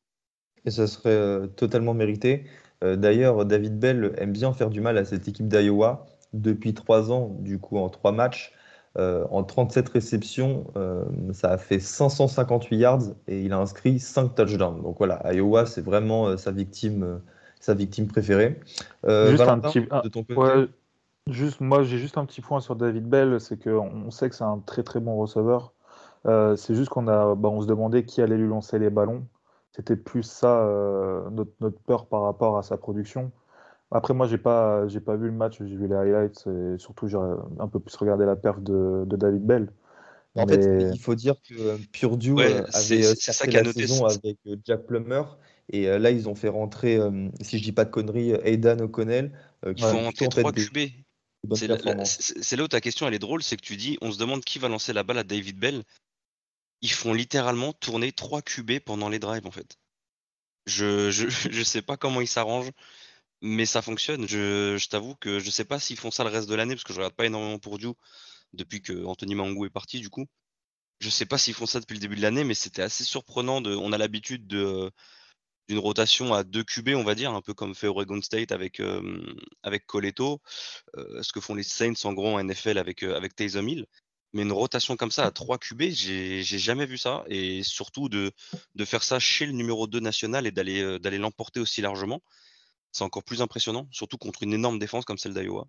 Et 0.66 0.70
ça 0.70 0.86
serait 0.86 1.10
euh, 1.10 1.48
totalement 1.48 1.96
mérité. 1.96 2.46
D'ailleurs, 2.84 3.46
David 3.46 3.80
Bell 3.80 4.14
aime 4.18 4.34
bien 4.34 4.52
faire 4.52 4.70
du 4.70 4.82
mal 4.82 4.98
à 4.98 5.06
cette 5.06 5.26
équipe 5.30 5.48
d'Iowa 5.48 6.06
depuis 6.34 6.74
trois 6.74 7.14
ans, 7.14 7.30
du 7.40 7.58
coup 7.58 7.78
en 7.78 7.90
trois 7.90 8.12
matchs. 8.12 8.52
Euh, 9.00 9.26
en 9.32 9.44
37 9.44 9.90
réceptions, 9.90 10.68
euh, 10.76 11.04
ça 11.32 11.50
a 11.50 11.58
fait 11.58 11.80
558 11.80 12.78
yards 12.78 13.02
et 13.28 13.42
il 13.42 13.52
a 13.52 13.58
inscrit 13.58 14.00
5 14.00 14.36
touchdowns. 14.36 14.84
Donc 14.84 14.98
voilà, 15.00 15.20
Iowa, 15.34 15.66
c'est 15.66 15.82
vraiment 15.82 16.28
euh, 16.28 16.38
sa, 16.38 16.52
victime, 16.52 17.20
sa 17.60 17.74
victime 17.74 18.08
préférée. 18.08 18.60
juste 19.04 19.42
un 19.42 19.60
petit, 19.60 19.82
de 19.82 20.10
ton 20.10 20.24
côté. 20.24 20.68
juste, 21.28 21.60
moi, 21.60 21.82
j'ai 21.82 21.98
juste 21.98 22.20
un 22.20 22.26
petit 22.26 22.42
point 22.42 22.60
sur 22.60 22.76
David 22.76 23.08
Bell, 23.08 23.42
c'est 23.42 23.62
qu'on 23.62 24.12
sait 24.12 24.30
que 24.30 24.36
c'est 24.36 24.44
un 24.44 24.60
très 24.60 24.84
très 24.84 25.00
bon 25.00 25.18
receveur. 25.18 25.74
c'est 26.26 26.76
juste 26.76 26.90
qu'on 26.90 27.08
a, 27.08 27.34
bah, 27.34 27.50
on 27.50 27.62
se 27.62 27.68
demandait 27.68 28.06
qui 28.06 28.22
allait 28.22 28.38
lui 28.38 28.48
lancer 28.48 28.78
les 28.78 28.92
ballons. 28.92 29.26
C'était 29.72 29.96
plus 29.96 30.22
ça 30.22 30.70
notre, 31.32 31.54
notre, 31.62 31.80
peur 31.80 32.06
par 32.06 32.22
rapport 32.22 32.60
à 32.60 32.62
sa 32.62 32.78
production. 32.78 33.32
Après, 33.94 34.16
moi, 34.16 34.28
j'ai 34.28 34.40
pas, 34.40 34.88
j'ai 34.88 35.00
pas 35.00 35.16
vu 35.16 35.28
le 35.28 35.34
match, 35.34 35.58
j'ai 35.60 35.76
vu 35.76 35.88
les 35.88 35.94
highlights 35.94 36.48
et 36.48 36.80
surtout, 36.80 37.08
j'ai 37.08 37.18
un 37.18 37.68
peu 37.68 37.80
plus 37.80 37.96
regardé 37.96 38.26
la 38.26 38.36
perf 38.36 38.60
de, 38.60 39.06
David 39.06 39.46
Bell. 39.46 39.72
En 40.36 40.48
fait, 40.48 40.92
il 40.92 41.00
faut 41.00 41.14
dire 41.14 41.36
que 41.48 41.78
Purdue 41.92 42.34
euh, 42.40 42.64
avait 42.74 43.06
euh, 43.06 43.14
ça 43.16 43.46
la 43.46 43.72
saison 43.72 44.08
avec 44.08 44.38
euh, 44.48 44.56
Jack 44.66 44.88
Plummer 44.88 45.22
et 45.72 45.86
là, 45.86 46.10
ils 46.10 46.28
ont 46.28 46.34
fait 46.34 46.50
rentrer, 46.50 47.00
si 47.42 47.58
je 47.60 47.64
dis 47.64 47.72
pas 47.72 47.86
de 47.86 47.92
conneries, 47.92 48.34
Aidan 48.44 48.80
O'Connell. 48.80 49.32
ils 49.66 49.82
font 49.82 50.04
rentrer 50.04 50.28
trois 50.28 50.52
QB. 50.52 50.80
C'est 51.54 51.68
là, 51.68 52.64
où 52.64 52.68
ta 52.68 52.82
question 52.82 53.08
elle 53.08 53.14
est 53.14 53.20
drôle, 53.20 53.44
c'est 53.44 53.58
que 53.58 53.62
tu 53.62 53.78
dis, 53.78 53.98
on 54.02 54.12
se 54.12 54.18
demande 54.18 54.44
qui 54.44 54.60
va 54.60 54.70
lancer 54.70 54.92
la 54.92 55.04
balle 55.04 55.20
à 55.20 55.24
David 55.24 55.58
Bell. 55.58 55.84
Ils 56.82 56.92
font 56.92 57.14
littéralement 57.14 57.74
tourner 57.74 58.12
trois 58.12 58.42
QB 58.42 58.80
pendant 58.80 59.08
les 59.08 59.20
drives 59.20 59.46
en 59.46 59.52
fait. 59.52 59.78
Je, 60.66 61.12
je, 61.12 61.28
je 61.52 61.64
sais 61.64 61.82
pas 61.82 61.96
comment 61.96 62.22
ils 62.22 62.28
s'arrangent 62.28 62.72
mais 63.44 63.66
ça 63.66 63.82
fonctionne. 63.82 64.28
Je, 64.28 64.88
t'avoue 64.88 65.16
que 65.16 65.40
je 65.40 65.52
sais 65.52 65.66
pas 65.66 65.80
s'ils 65.80 65.98
font 65.98 66.12
ça 66.12 66.24
le 66.24 66.30
reste 66.30 66.50
de 66.50 66.56
l'année, 66.56 66.76
parce 66.76 66.86
que 66.86 66.94
je 66.94 67.00
regarde 67.00 67.14
pas 67.14 67.26
énormément 67.26 67.60
pour 67.60 67.78
Dieu 67.78 67.94
depuis 68.54 68.82
que 68.82 69.06
Anthony 69.06 69.36
Mangou 69.36 69.66
est 69.66 69.70
parti, 69.70 70.00
du 70.00 70.10
coup. 70.10 70.26
Je 71.02 71.10
sais 71.10 71.26
pas 71.26 71.38
s'ils 71.38 71.54
font 71.54 71.66
ça 71.66 71.80
depuis 71.82 71.96
le 71.96 72.00
début 72.00 72.16
de 72.16 72.22
l'année, 72.22 72.46
mais 72.46 72.54
c'était 72.56 72.82
assez 72.82 73.04
surprenant. 73.04 73.62
On 73.66 73.94
a 73.94 73.98
l'habitude 73.98 74.48
de 74.48 74.92
d'une 75.70 75.80
rotation 75.80 76.34
à 76.34 76.44
deux 76.44 76.64
QB, 76.64 76.90
on 76.90 77.04
va 77.04 77.16
dire, 77.16 77.34
un 77.34 77.42
peu 77.42 77.54
comme 77.54 77.76
fait 77.76 77.88
Oregon 77.88 78.22
State 78.22 78.52
avec, 78.52 78.82
avec 79.64 79.86
Coletto, 79.86 80.42
ce 80.96 81.32
que 81.34 81.40
font 81.40 81.56
les 81.56 81.64
Saints 81.64 81.94
en 82.06 82.14
gros 82.14 82.38
en 82.38 82.44
NFL 82.44 82.78
avec, 82.78 83.04
avec 83.04 83.36
Taysom 83.36 83.68
Hill. 83.68 83.86
Mais 84.34 84.42
une 84.44 84.52
rotation 84.52 84.98
comme 84.98 85.12
ça 85.12 85.26
à 85.26 85.32
trois 85.32 85.58
QB, 85.58 85.84
j'ai 85.92 86.44
jamais 86.44 86.86
vu 86.86 86.98
ça. 86.98 87.24
Et 87.28 87.64
surtout 87.64 88.10
de, 88.10 88.32
de 88.76 88.86
faire 88.86 89.04
ça 89.04 89.20
chez 89.20 89.46
le 89.46 89.54
numéro 89.54 89.88
2 89.88 90.00
national 90.00 90.48
et 90.48 90.52
d'aller 90.52 91.00
d'aller 91.00 91.18
l'emporter 91.18 91.60
aussi 91.60 91.82
largement 91.82 92.22
c'est 92.94 93.04
encore 93.04 93.24
plus 93.24 93.42
impressionnant, 93.42 93.88
surtout 93.92 94.18
contre 94.18 94.44
une 94.44 94.54
énorme 94.54 94.80
défense 94.80 95.04
comme 95.04 95.18
celle 95.18 95.34
d'Iowa. 95.34 95.68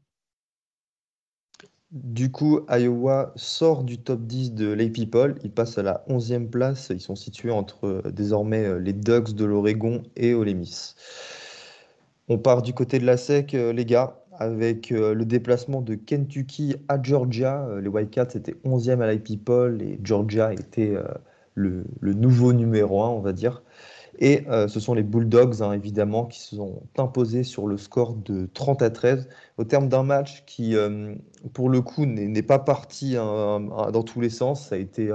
Du 1.91 2.33
coup, 2.33 2.61
Iowa 2.69 3.33
sort 3.37 3.85
du 3.85 3.99
top 3.99 4.23
10 4.23 4.55
de 4.55 4.73
l'A 4.73 4.89
People. 4.89 5.37
Ils 5.45 5.53
passent 5.53 5.79
à 5.79 5.83
la 5.85 6.05
11e 6.09 6.49
place. 6.49 6.89
Ils 6.91 7.01
sont 7.01 7.15
situés 7.15 7.53
entre 7.53 7.87
euh, 7.87 8.11
désormais 8.11 8.65
euh, 8.65 8.79
les 8.79 8.93
Ducks 8.93 9.33
de 9.33 9.45
l'Oregon 9.45 10.03
et 10.17 10.35
Ole 10.35 10.55
Miss. 10.55 10.97
On 12.29 12.37
part 12.39 12.63
du 12.63 12.75
côté 12.75 12.99
de 12.99 13.07
la 13.07 13.17
SEC, 13.17 13.55
euh, 13.55 13.73
les 13.73 13.85
gars, 13.85 14.25
avec 14.33 14.91
le 14.91 15.23
déplacement 15.25 15.83
de 15.83 15.95
Kentucky 15.95 16.75
à 16.89 17.01
Georgia. 17.01 17.69
les 17.81 17.87
Wildcats 17.87 18.35
étaient 18.35 18.57
11e 18.65 19.01
à 19.01 19.13
l'IP 19.13 19.45
Poll 19.45 19.81
et 19.81 20.01
Georgia 20.03 20.53
était 20.53 20.97
le, 21.55 21.85
nouveau 22.03 22.53
numéro 22.53 23.05
1, 23.05 23.11
on 23.11 23.21
va 23.21 23.33
dire. 23.33 23.63
Et 24.19 24.45
ce 24.69 24.81
sont 24.81 24.95
les 24.95 25.03
Bulldogs, 25.03 25.63
hein, 25.63 25.73
évidemment, 25.73 26.27
qui 26.27 26.41
se 26.41 26.57
sont 26.57 26.83
imposés 26.99 27.43
sur 27.43 27.67
le 27.67 27.77
score 27.77 28.15
de 28.15 28.49
30 28.55 28.83
à 28.83 28.91
13, 28.91 29.29
au 29.59 29.65
terme 29.65 29.89
d'un 29.89 30.03
match 30.03 30.45
qui, 30.47 30.75
pour 31.53 31.69
le 31.69 31.81
coup, 31.81 32.07
n'est 32.07 32.43
pas 32.43 32.59
parti 32.59 33.17
hein, 33.17 33.61
dans 33.93 34.03
tous 34.03 34.21
les 34.21 34.31
sens. 34.31 34.69
Ça 34.69 34.77
a 34.77 34.79
été 34.79 35.11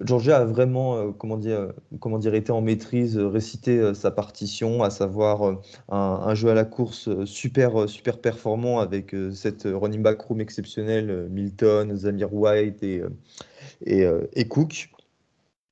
Georgia 0.00 0.38
a 0.38 0.44
vraiment, 0.44 0.96
euh, 0.96 1.10
comment, 1.10 1.36
dire, 1.36 1.72
comment 1.98 2.18
dire, 2.18 2.34
été 2.34 2.52
en 2.52 2.62
maîtrise, 2.62 3.18
euh, 3.18 3.28
récité 3.28 3.78
euh, 3.78 3.92
sa 3.92 4.10
partition, 4.10 4.82
à 4.82 4.90
savoir 4.90 5.58
un, 5.88 6.34
jeu 6.34 6.48
à 6.48 6.54
la 6.54 6.64
course 6.64 7.24
super, 7.24 7.88
super 7.88 8.18
performant 8.20 8.78
avec 8.78 9.14
cette 9.34 9.64
running 9.66 10.02
back 10.02 10.20
room 10.22 10.40
exceptionnelle, 10.40 11.28
Milton, 11.30 11.96
Zamir 11.96 12.32
White 12.32 12.82
et, 12.82 14.48
Cook. 14.48 14.90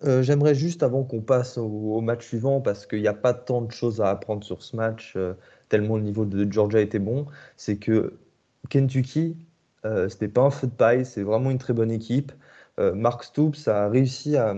J'aimerais 0.03 0.55
juste, 0.55 0.83
avant 0.85 1.03
qu'on 1.03 1.21
passe 1.21 1.59
au, 1.59 2.01
match 2.01 2.27
suivant, 2.27 2.61
parce 2.61 2.87
qu'il 2.87 3.01
n'y 3.01 3.09
a 3.09 3.15
pas 3.15 3.35
tant 3.35 3.63
de 3.63 3.73
choses 3.73 4.01
à 4.01 4.11
apprendre 4.11 4.45
sur 4.45 4.63
ce 4.63 4.77
match, 4.77 5.17
tellement 5.69 5.97
le 5.97 6.03
niveau 6.03 6.25
de 6.25 6.51
Georgia 6.51 6.81
était 6.81 7.01
bon, 7.01 7.27
c'est 7.57 7.79
que 7.79 8.17
Kentucky, 8.69 9.37
ce 9.85 10.09
n'est 10.21 10.29
pas 10.29 10.43
un 10.43 10.51
feu 10.51 10.69
de 10.69 10.73
paille, 10.73 11.05
c'est 11.05 11.23
vraiment 11.23 11.51
une 11.51 11.59
très 11.59 11.73
bonne 11.73 11.91
équipe. 11.91 12.33
Euh, 12.79 12.95
Mark 12.95 13.25
Stoops 13.25 13.67
a 13.67 13.89
réussi 13.89 14.37
à, 14.37 14.55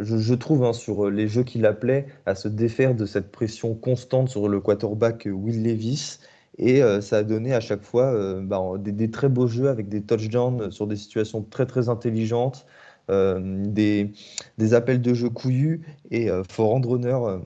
je, 0.00 0.34
trouve, 0.34 0.64
hein, 0.64 0.72
sur 0.72 1.10
les 1.10 1.28
jeux 1.28 1.44
qu'il 1.44 1.64
appelait, 1.66 2.06
à 2.26 2.34
se 2.34 2.48
défaire 2.48 2.94
de 2.94 3.06
cette 3.06 3.30
pression 3.30 3.74
constante 3.74 4.28
sur 4.28 4.48
le 4.48 4.60
quarterback 4.60 5.28
Will 5.30 5.62
Levis. 5.62 6.18
Et 6.58 6.82
euh, 6.82 7.00
ça 7.00 7.18
a 7.18 7.22
donné 7.22 7.52
à 7.54 7.60
chaque 7.60 7.82
fois 7.82 8.06
euh, 8.14 8.40
bah, 8.40 8.62
des, 8.78 9.10
très 9.10 9.28
beaux 9.28 9.46
jeux 9.46 9.68
avec 9.68 9.88
des 9.88 10.02
touchdowns 10.02 10.70
sur 10.70 10.86
des 10.86 10.96
situations 10.96 11.42
très 11.42 11.66
très 11.66 11.88
intelligentes, 11.88 12.66
des, 13.08 14.12
des, 14.58 14.74
appels 14.74 15.00
de 15.00 15.14
jeu 15.14 15.30
couillus. 15.30 15.82
Et 16.10 16.24
il 16.26 16.42
faut 16.48 16.66
rendre 16.66 16.90
honneur 16.90 17.40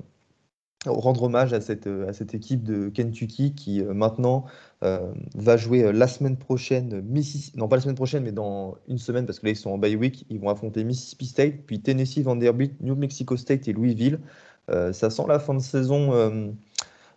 rendre 0.87 1.25
hommage 1.25 1.53
à 1.53 1.61
cette, 1.61 2.35
équipe 2.35 2.63
de 2.63 2.89
Kentucky 2.89 3.55
qui 3.55 3.83
euh, 3.83 3.93
maintenant 3.93 4.47
euh, 4.83 5.13
va 5.35 5.57
jouer 5.57 5.85
euh, 5.85 5.93
la 5.93 6.07
semaine 6.07 6.37
prochaine, 6.37 7.03
Mississippi, 7.03 7.59
non 7.59 7.69
pas 7.69 7.77
la 7.77 7.83
semaine 7.83 7.97
prochaine, 7.97 8.25
mais 8.25 8.33
dans 8.33 8.77
une 8.89 8.99
semaine, 8.99 9.27
parce 9.27 9.41
que 9.41 9.47
là 9.47 9.53
ils 9.53 9.57
sont 9.57 9.71
en 9.71 9.79
bye 9.79 9.97
week, 9.97 10.25
ils 10.31 10.41
vont 10.41 10.49
affronter 10.49 10.85
Mississippi 10.85 11.27
State, 11.27 11.55
puis 11.67 11.81
Tennessee, 11.81 12.23
Vanderbilt, 12.23 12.81
New 12.81 12.97
Mexico 12.97 13.37
State 13.37 13.69
et 13.69 13.73
Louisville. 13.73 14.21
ça 14.69 15.11
sent 15.11 15.25
la 15.29 15.39
fin 15.41 15.55
de 15.55 15.61
saison 15.61 16.55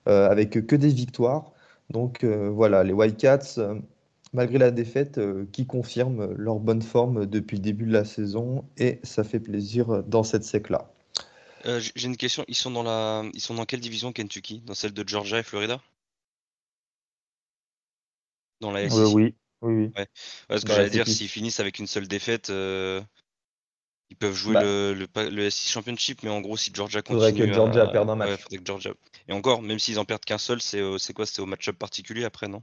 avec 0.06 0.66
que 0.66 0.76
des 0.76 0.90
victoires. 0.90 1.52
Donc 1.90 2.26
voilà, 2.26 2.84
les 2.84 2.94
Wildcats, 2.94 3.60
malgré 4.34 4.58
la 4.58 4.72
défaite, 4.72 5.20
qui 5.52 5.66
confirment 5.66 6.34
leur 6.34 6.60
bonne 6.60 6.82
forme 6.82 7.26
depuis 7.26 7.58
le 7.58 7.62
début 7.62 7.86
de 7.86 7.94
la 7.94 8.06
saison, 8.06 8.66
et 8.78 9.00
ça 9.04 9.24
fait 9.24 9.40
plaisir 9.40 10.04
dans 10.04 10.24
cette 10.24 10.44
sec-là. 10.44 10.94
Euh, 11.66 11.80
j'ai 11.96 12.08
une 12.08 12.18
question. 12.18 12.44
Ils 12.48 12.56
sont 12.56 12.72
dans 12.72 12.84
la, 12.84 13.24
ils 13.34 13.42
sont 13.42 13.56
dans 13.56 13.66
quelle 13.66 13.80
division 13.80 14.12
Kentucky? 14.12 14.62
Dans 14.62 14.74
celle 14.74 14.94
de 14.94 15.08
Georgia 15.08 15.40
et 15.40 15.44
Florida? 15.44 15.82
Dans 18.60 18.72
la 18.72 18.90
SEC 18.90 19.14
Oui, 19.14 19.36
oui, 19.62 19.74
oui. 19.74 19.92
Ouais. 19.96 20.60
ce 20.60 20.66
que 20.66 20.74
j'allais 20.74 20.90
dire, 20.90 21.08
s'ils 21.08 21.30
finissent 21.30 21.60
avec 21.60 21.80
une 21.80 21.88
seule 21.88 22.08
défaite, 22.08 22.50
euh, 22.50 23.02
ils 24.10 24.18
peuvent 24.18 24.36
jouer 24.36 24.54
bah. 24.54 24.64
le, 24.64 24.94
le, 24.94 25.30
le, 25.30 25.50
SEC 25.50 25.72
Championship, 25.72 26.24
mais 26.24 26.30
en 26.30 26.42
gros, 26.42 26.58
si 26.58 26.72
Georgia 26.74 27.02
continue, 27.02 27.30
faudrait 27.30 27.48
que 27.48 27.54
Georgia 27.54 27.88
perde 27.88 28.10
un 28.10 28.16
match. 28.16 28.44
que 28.46 28.58
Georgia... 28.64 28.94
Et 29.28 29.34
encore, 29.34 29.62
même 29.62 29.80
s'ils 29.80 30.00
en 30.00 30.06
perdent 30.06 30.26
qu'un 30.26 30.38
seul, 30.38 30.62
c'est 30.62 31.14
quoi? 31.14 31.26
C'est 31.26 31.42
au 31.42 31.46
match-up 31.46 31.78
particulier 31.78 32.26
après, 32.26 32.48
non? 32.48 32.62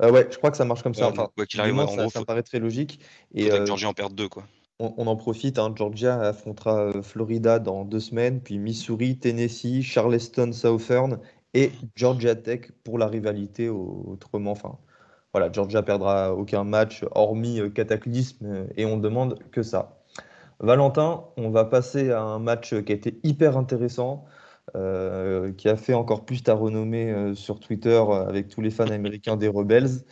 Ouais, 0.00 0.28
je 0.30 0.38
crois 0.38 0.50
que 0.50 0.56
ça 0.56 0.64
marche 0.64 0.82
comme 0.82 0.94
ça. 0.94 1.08
Enfin, 1.08 1.28
quoi 1.34 1.46
qu'il 1.46 1.60
arrive, 1.60 1.78
en 1.78 1.86
ça, 1.86 1.96
gros, 1.96 2.10
ça 2.10 2.24
paraît 2.24 2.42
très 2.42 2.58
logique. 2.58 3.00
Et 3.34 3.48
que 3.48 3.66
Georgia 3.66 3.88
en 3.88 3.94
perde 3.94 4.14
deux, 4.14 4.28
quoi 4.28 4.44
on, 4.82 5.06
en 5.06 5.16
profite. 5.16 5.58
Hein, 5.58 5.72
Georgia 5.74 6.20
affrontera 6.20 6.80
euh, 6.80 7.02
Florida 7.02 7.58
dans 7.58 7.84
deux 7.84 8.00
semaines, 8.00 8.40
puis 8.40 8.58
Missouri, 8.58 9.18
Tennessee, 9.18 9.82
Charleston, 9.82 10.52
Southern 10.52 11.18
et 11.54 11.70
Georgia 11.94 12.34
Tech 12.34 12.72
pour 12.84 12.98
la 12.98 13.06
rivalité. 13.06 13.68
Autrement, 13.68 14.52
enfin, 14.52 14.78
voilà, 15.32 15.50
Georgia 15.52 15.82
perdra 15.82 16.34
aucun 16.34 16.64
match 16.64 17.04
hormis 17.12 17.60
euh, 17.60 17.70
Cataclysme 17.70 18.46
euh, 18.46 18.66
et 18.76 18.84
on 18.84 18.98
demande 18.98 19.38
que 19.50 19.62
ça. 19.62 19.98
Valentin, 20.60 21.24
on 21.36 21.50
va 21.50 21.64
passer 21.64 22.10
à 22.10 22.22
un 22.22 22.38
match 22.38 22.74
qui 22.82 22.92
a 22.92 22.94
été 22.94 23.18
hyper 23.24 23.56
intéressant, 23.56 24.24
qui 25.56 25.68
a 25.68 25.76
fait 25.76 25.94
encore 25.94 26.24
plus 26.24 26.42
ta 26.42 26.54
renommée 26.54 27.32
sur 27.34 27.60
Twitter 27.60 28.02
avec 28.26 28.48
tous 28.48 28.60
les 28.60 28.70
fans 28.70 28.86
américains 28.86 29.36
des 29.36 29.48
Rebels. 29.48 30.04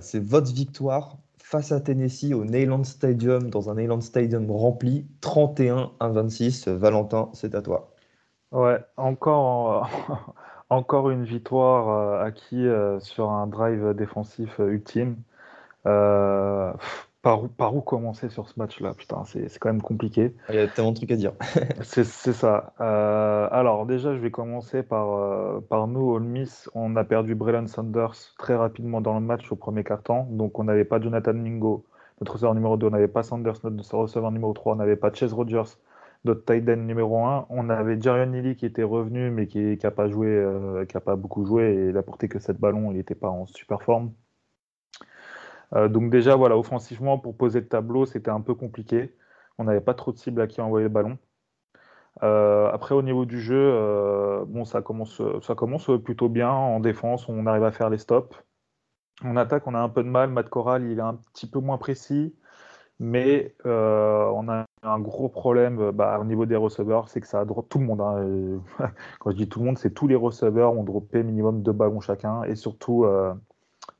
C'est 0.00 0.22
votre 0.22 0.52
victoire 0.52 1.18
face 1.46 1.70
à 1.70 1.80
Tennessee 1.80 2.32
au 2.34 2.44
Neyland 2.44 2.82
Stadium, 2.82 3.50
dans 3.50 3.70
un 3.70 3.76
Neyland 3.76 4.00
Stadium 4.00 4.50
rempli, 4.50 5.06
31 5.20 5.92
à 6.00 6.08
26. 6.08 6.66
Valentin, 6.66 7.30
c'est 7.34 7.54
à 7.54 7.62
toi. 7.62 7.94
Ouais, 8.50 8.80
encore, 8.96 9.88
encore 10.70 11.10
une 11.10 11.24
victoire 11.24 11.88
euh, 11.88 12.24
acquise 12.24 12.66
euh, 12.66 12.98
sur 12.98 13.30
un 13.30 13.46
drive 13.46 13.94
défensif 13.94 14.58
euh, 14.58 14.70
ultime 14.72 15.16
par 17.56 17.74
où, 17.74 17.80
commencer 17.80 18.28
sur 18.28 18.48
ce 18.48 18.54
match-là 18.58 18.94
Putain, 18.94 19.24
c'est 19.24 19.58
quand 19.58 19.68
même 19.68 19.82
compliqué. 19.82 20.32
Il 20.48 20.54
y 20.54 20.58
a 20.58 20.68
tellement 20.68 20.92
de 20.92 20.96
trucs 20.96 21.10
à 21.10 21.16
dire. 21.16 21.32
c'est 21.82 22.04
ça. 22.04 22.72
Euh, 22.80 23.48
alors, 23.50 23.84
déjà, 23.84 24.14
je 24.14 24.20
vais 24.20 24.30
commencer 24.30 24.84
par, 24.84 25.12
euh, 25.12 25.60
par 25.60 25.88
nous, 25.88 26.14
All 26.14 26.22
Miss. 26.22 26.70
On 26.74 26.94
a 26.94 27.02
perdu 27.02 27.34
Braylon 27.34 27.66
Sanders 27.66 28.14
très 28.38 28.54
rapidement 28.54 29.00
dans 29.00 29.14
le 29.14 29.20
match 29.20 29.50
au 29.50 29.56
premier 29.56 29.82
quart-temps. 29.82 30.28
Donc, 30.30 30.58
on 30.60 30.64
n'avait 30.64 30.84
pas 30.84 31.00
Jonathan 31.00 31.34
Mingo, 31.34 31.84
notre 32.20 32.34
receveur 32.34 32.54
numéro 32.54 32.76
2. 32.76 32.86
On 32.86 32.90
n'avait 32.90 33.08
pas 33.08 33.24
Sanders, 33.24 33.56
notre 33.64 33.94
receveur 33.96 34.30
numéro 34.30 34.52
3. 34.52 34.74
On 34.74 34.76
n'avait 34.76 34.96
pas 34.96 35.12
Chase 35.12 35.32
Rogers, 35.32 35.78
notre 36.24 36.44
tight 36.44 36.68
end 36.68 36.76
numéro 36.76 37.24
1. 37.24 37.46
On 37.50 37.70
avait 37.70 38.00
Jarion 38.00 38.30
Lilly 38.30 38.54
qui 38.54 38.66
était 38.66 38.84
revenu, 38.84 39.30
mais 39.30 39.48
qui 39.48 39.76
n'a 39.82 39.90
pas 39.90 40.08
joué, 40.08 40.28
euh, 40.28 40.84
qui 40.84 40.96
a 40.96 41.00
pas 41.00 41.16
beaucoup 41.16 41.44
joué. 41.44 41.74
Et 41.74 41.88
il 41.88 41.96
a 41.96 42.02
porté 42.02 42.28
que 42.28 42.38
7 42.38 42.58
ballons. 42.60 42.92
Il 42.92 42.98
n'était 42.98 43.16
pas 43.16 43.30
en 43.30 43.46
super 43.46 43.82
forme. 43.82 44.12
Euh, 45.74 45.88
donc 45.88 46.10
déjà, 46.10 46.36
voilà, 46.36 46.56
offensivement, 46.56 47.18
pour 47.18 47.36
poser 47.36 47.60
le 47.60 47.68
tableau, 47.68 48.06
c'était 48.06 48.30
un 48.30 48.40
peu 48.40 48.54
compliqué. 48.54 49.14
On 49.58 49.64
n'avait 49.64 49.80
pas 49.80 49.94
trop 49.94 50.12
de 50.12 50.18
cibles 50.18 50.40
à 50.40 50.46
qui 50.46 50.60
envoyer 50.60 50.84
le 50.84 50.90
ballon. 50.90 51.18
Euh, 52.22 52.70
après, 52.72 52.94
au 52.94 53.02
niveau 53.02 53.26
du 53.26 53.40
jeu, 53.40 53.56
euh, 53.56 54.44
bon, 54.46 54.64
ça 54.64 54.82
commence, 54.82 55.20
ça 55.42 55.54
commence 55.54 55.90
plutôt 56.04 56.28
bien. 56.28 56.50
En 56.50 56.80
défense, 56.80 57.28
on 57.28 57.46
arrive 57.46 57.64
à 57.64 57.72
faire 57.72 57.90
les 57.90 57.98
stops. 57.98 58.42
En 59.24 59.36
attaque, 59.36 59.66
on 59.66 59.74
a 59.74 59.78
un 59.78 59.88
peu 59.88 60.02
de 60.02 60.08
mal. 60.08 60.30
Matt 60.30 60.48
Corral, 60.48 60.84
il 60.84 60.98
est 60.98 61.02
un 61.02 61.14
petit 61.32 61.48
peu 61.48 61.60
moins 61.60 61.78
précis. 61.78 62.34
Mais 62.98 63.54
on 63.64 64.48
a 64.48 64.64
un 64.82 64.98
gros 65.00 65.28
problème 65.28 65.90
bah, 65.90 66.18
au 66.20 66.24
niveau 66.24 66.46
des 66.46 66.56
receveurs, 66.56 67.08
c'est 67.10 67.20
que 67.20 67.26
ça 67.26 67.44
drop 67.44 67.68
tout 67.68 67.78
le 67.78 67.84
monde. 67.84 68.00
Hein. 68.00 68.60
Quand 69.20 69.30
je 69.30 69.36
dis 69.36 69.48
tout 69.48 69.58
le 69.60 69.66
monde, 69.66 69.78
c'est 69.78 69.92
tous 69.92 70.08
les 70.08 70.14
receveurs 70.14 70.72
ont 70.72 70.84
droppé 70.84 71.22
minimum 71.22 71.62
deux 71.62 71.72
ballons 71.72 72.00
chacun. 72.00 72.44
Et 72.44 72.56
surtout, 72.56 73.06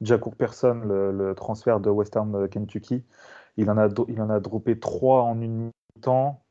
Jacour 0.01 0.37
Person, 0.37 0.83
le, 0.85 1.35
transfert 1.35 1.81
de 1.81 1.91
Western 1.91 2.49
Kentucky, 2.49 3.05
il 3.57 3.71
en 3.71 3.79
a, 3.79 3.89
il 4.09 4.21
en 4.21 4.31
a 4.31 4.41
droppé 4.41 4.79
3 4.79 5.23
en 5.23 5.41
une 5.41 5.71
mi-temps 5.97 6.43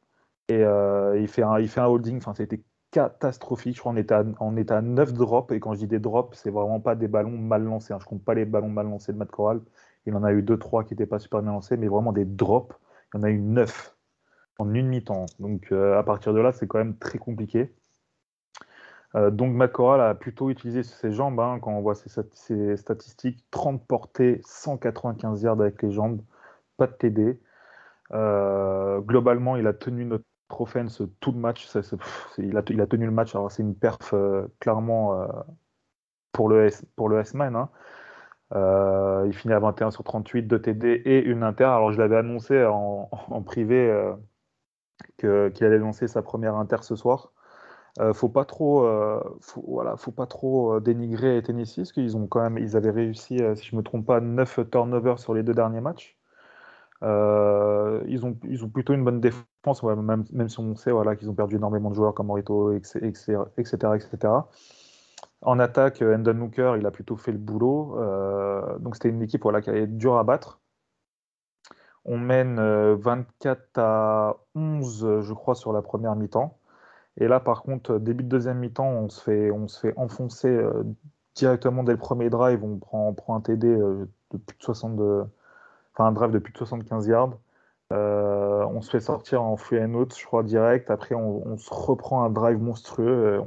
et 0.47 0.63
euh, 0.63 1.19
il, 1.19 1.27
fait 1.27 1.43
un, 1.43 1.59
il 1.59 1.69
fait 1.69 1.81
un 1.81 1.87
holding. 1.87 2.17
Enfin, 2.17 2.33
c'était 2.33 2.63
catastrophique. 2.91 3.75
Je 3.75 3.79
crois 3.79 3.93
qu'on 3.93 4.13
à, 4.13 4.23
on 4.39 4.57
était 4.57 4.73
à 4.73 4.81
9 4.81 5.13
drops. 5.13 5.51
Et 5.53 5.59
quand 5.59 5.73
je 5.73 5.79
dis 5.79 5.87
des 5.87 5.99
drops, 5.99 6.37
c'est 6.37 6.51
vraiment 6.51 6.79
pas 6.79 6.95
des 6.95 7.07
ballons 7.07 7.37
mal 7.37 7.63
lancés. 7.63 7.93
Hein. 7.93 7.99
Je 8.01 8.05
compte 8.05 8.23
pas 8.23 8.33
les 8.33 8.45
ballons 8.45 8.69
mal 8.69 8.87
lancés 8.87 9.13
de 9.13 9.17
Matt 9.17 9.31
Corral. 9.31 9.61
Il 10.05 10.15
en 10.15 10.23
a 10.23 10.31
eu 10.31 10.41
2-3 10.41 10.85
qui 10.85 10.93
n'étaient 10.93 11.05
pas 11.05 11.19
super 11.19 11.41
bien 11.41 11.51
lancés, 11.51 11.77
mais 11.77 11.87
vraiment 11.87 12.13
des 12.13 12.25
drops. 12.25 12.75
Il 13.13 13.17
y 13.17 13.19
en 13.21 13.23
a 13.23 13.29
eu 13.29 13.39
9 13.39 13.95
en 14.59 14.73
une 14.73 14.87
mi-temps. 14.87 15.25
Donc 15.39 15.71
euh, 15.71 15.97
à 15.97 16.03
partir 16.03 16.33
de 16.33 16.39
là, 16.39 16.51
c'est 16.51 16.67
quand 16.67 16.77
même 16.77 16.97
très 16.97 17.17
compliqué. 17.17 17.73
Euh, 19.15 19.31
donc 19.31 19.53
Matt 19.53 19.71
Corral 19.71 20.01
a 20.01 20.13
plutôt 20.15 20.49
utilisé 20.49 20.83
ses 20.83 21.11
jambes, 21.11 21.39
hein, 21.39 21.59
quand 21.61 21.71
on 21.71 21.81
voit 21.81 21.95
ses, 21.95 22.77
statistiques, 22.77 23.45
30 23.51 23.85
portées, 23.87 24.41
195 24.43 25.41
yards 25.43 25.61
avec 25.61 25.81
les 25.81 25.91
jambes, 25.91 26.21
pas 26.77 26.87
de 26.87 26.93
TD. 26.93 27.39
Euh, 28.13 28.99
globalement, 29.01 29.55
il 29.57 29.67
a 29.67 29.73
tenu 29.73 30.05
notre 30.05 30.25
offense 30.49 31.01
tout 31.21 31.31
le 31.31 31.39
match. 31.39 31.67
il, 32.37 32.57
a, 32.57 32.63
tenu 32.63 33.05
le 33.05 33.11
match. 33.11 33.35
Alors 33.35 33.51
c'est 33.51 33.63
une 33.63 33.75
perf 33.75 34.13
euh, 34.13 34.47
clairement 34.59 35.27
pour 36.31 36.49
le 36.49 36.65
S, 36.65 36.85
pour 36.95 37.09
le 37.09 37.19
S-Man. 37.19 37.55
Hein. 37.55 37.69
il 39.25 39.33
finit 39.33 39.53
à 39.53 39.59
21 39.59 39.91
sur 39.91 40.03
38, 40.03 40.43
2 40.43 40.61
TD 40.61 40.87
et 41.05 41.23
une 41.23 41.43
inter. 41.43 41.65
Alors 41.65 41.91
je 41.93 41.99
l'avais 41.99 42.17
annoncé 42.17 42.65
en, 42.65 43.09
privé 43.45 44.13
qu'il 45.17 45.29
allait 45.29 45.77
lancer 45.77 46.07
sa 46.07 46.21
première 46.21 46.55
inter 46.55 46.83
ce 46.83 46.95
soir. 46.95 47.31
Euh, 47.99 48.13
faut 48.13 48.27
pas 48.29 48.43
trop, 48.43 48.85
euh, 48.85 49.21
faut, 49.41 49.63
voilà, 49.67 49.95
faut 49.95 50.11
pas 50.11 50.25
trop 50.27 50.73
euh, 50.75 50.79
dénigrer 50.81 51.41
Tennessee, 51.41 51.77
parce 51.77 51.93
qu'ils 51.93 52.17
ont 52.17 52.27
quand 52.27 52.41
même, 52.41 52.57
ils 52.57 52.75
avaient 52.75 52.91
réussi, 52.91 53.39
si 53.55 53.65
je 53.65 53.75
me 53.75 53.83
trompe 53.83 54.05
pas, 54.05 54.19
9 54.19 54.69
turnovers 54.69 55.19
sur 55.19 55.33
les 55.33 55.43
deux 55.43 55.53
derniers 55.53 55.81
matchs. 55.81 56.17
ils, 57.01 58.25
ont, 58.25 58.37
ils 58.43 58.63
ont 58.65 58.69
plutôt 58.69 58.93
une 58.93 59.03
bonne 59.03 59.21
défense, 59.21 59.83
même, 59.83 60.25
même 60.31 60.49
si 60.49 60.59
on 60.59 60.75
sait 60.75 60.91
voilà, 60.91 61.15
qu'ils 61.15 61.29
ont 61.29 61.35
perdu 61.35 61.55
énormément 61.55 61.89
de 61.89 61.95
joueurs 61.95 62.13
comme 62.13 62.27
Morito, 62.27 62.73
etc. 62.73 63.39
etc., 63.57 64.17
En 65.41 65.59
attaque, 65.59 66.01
Endon 66.01 66.41
Hooker, 66.41 66.75
il 66.77 66.85
a 66.85 66.91
plutôt 66.91 67.15
fait 67.17 67.31
le 67.31 67.37
boulot. 67.37 67.97
donc 68.79 68.95
c'était 68.95 69.09
une 69.09 69.21
équipe 69.21 69.43
voilà, 69.43 69.61
qui 69.61 69.69
allait 69.69 69.87
dur 69.87 70.17
à 70.17 70.23
battre. 70.23 70.59
On 72.05 72.17
mène 72.17 72.59
24 72.95 73.79
à 73.79 74.37
11, 74.55 75.21
je 75.21 75.33
crois, 75.33 75.55
sur 75.55 75.73
la 75.73 75.81
première 75.81 76.15
mi-temps. 76.15 76.57
Et 77.17 77.27
là, 77.27 77.39
par 77.39 77.63
contre, 77.63 77.97
début 77.97 78.23
de 78.23 78.29
deuxième 78.29 78.59
mi-temps, 78.59 78.87
on 78.87 79.09
se 79.09 79.21
fait, 79.23 79.51
on 79.51 79.67
se 79.67 79.79
fait 79.79 79.93
enfoncer 79.97 80.59
directement 81.35 81.83
dès 81.83 81.93
le 81.93 81.97
premier 81.97 82.29
drive. 82.29 82.63
On 82.63 82.77
prend, 82.77 83.07
on 83.07 83.13
prend 83.13 83.35
un 83.35 83.41
TD 83.41 83.67
de 83.67 84.07
plus 84.37 84.57
de 84.57 84.63
62, 84.63 85.25
enfin 85.93 86.05
un 86.05 86.11
drive 86.11 86.31
de 86.31 86.39
plus 86.39 86.53
de 86.53 86.57
75 86.57 87.07
yards. 87.07 87.37
Euh, 87.93 88.65
on 88.65 88.81
se 88.81 88.89
fait 88.89 88.99
sortir 88.99 89.43
en 89.43 89.57
free 89.57 89.79
and 89.79 89.93
out, 89.93 90.15
je 90.17 90.25
crois, 90.25 90.43
direct. 90.43 90.89
Après, 90.89 91.15
on, 91.15 91.57
se 91.57 91.73
reprend 91.73 92.23
un 92.23 92.29
drive 92.29 92.59
monstrueux. 92.59 93.41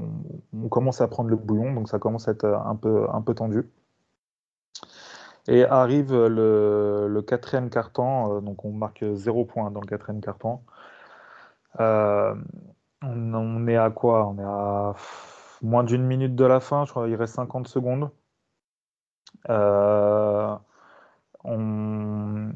On, 0.54 0.68
commence 0.68 1.00
à 1.00 1.08
prendre 1.08 1.30
le 1.30 1.36
bouillon, 1.36 1.72
donc 1.72 1.88
ça 1.88 1.98
commence 1.98 2.28
à 2.28 2.32
être 2.32 2.44
un 2.44 2.76
peu, 2.76 3.06
un 3.12 3.20
peu 3.22 3.34
tendu. 3.34 3.68
Et 5.48 5.64
arrive 5.64 6.12
le, 6.14 7.22
quatrième 7.26 7.70
carton, 7.70 8.36
euh, 8.36 8.40
donc 8.40 8.64
on 8.64 8.72
marque 8.72 9.04
0 9.14 9.44
points 9.44 9.70
dans 9.70 9.80
le 9.80 9.86
quatrième 9.86 10.20
carton. 10.20 10.60
Euh, 11.80 12.34
on, 13.02 13.66
est 13.68 13.76
à 13.76 13.90
quoi? 13.90 14.26
On 14.28 14.38
est 14.38 14.44
à 14.44 14.94
moins 15.62 15.84
d'une 15.84 16.04
minute 16.04 16.34
de 16.34 16.44
la 16.44 16.60
fin, 16.60 16.84
je 16.84 16.90
crois, 16.90 17.08
il 17.08 17.14
reste 17.16 17.34
50 17.34 17.68
secondes. 17.68 18.10
on, 21.44 22.52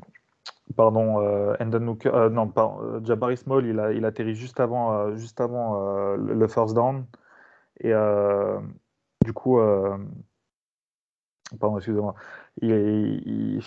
pardon, 0.72 1.20
euh, 1.20 1.54
euh, 1.60 2.30
non, 2.30 2.52
euh, 2.56 3.00
Jabari 3.04 3.36
Small, 3.36 3.66
il 3.66 4.04
atterrit 4.04 4.34
juste 4.34 4.60
avant, 4.60 5.14
juste 5.16 5.40
avant 5.40 6.14
le 6.16 6.48
first 6.48 6.74
down. 6.74 7.06
Et 7.80 7.92
du 9.24 9.32
coup, 9.32 9.58
pardon, 11.60 11.76
excusez-moi, 11.76 12.14
il, 12.60 13.62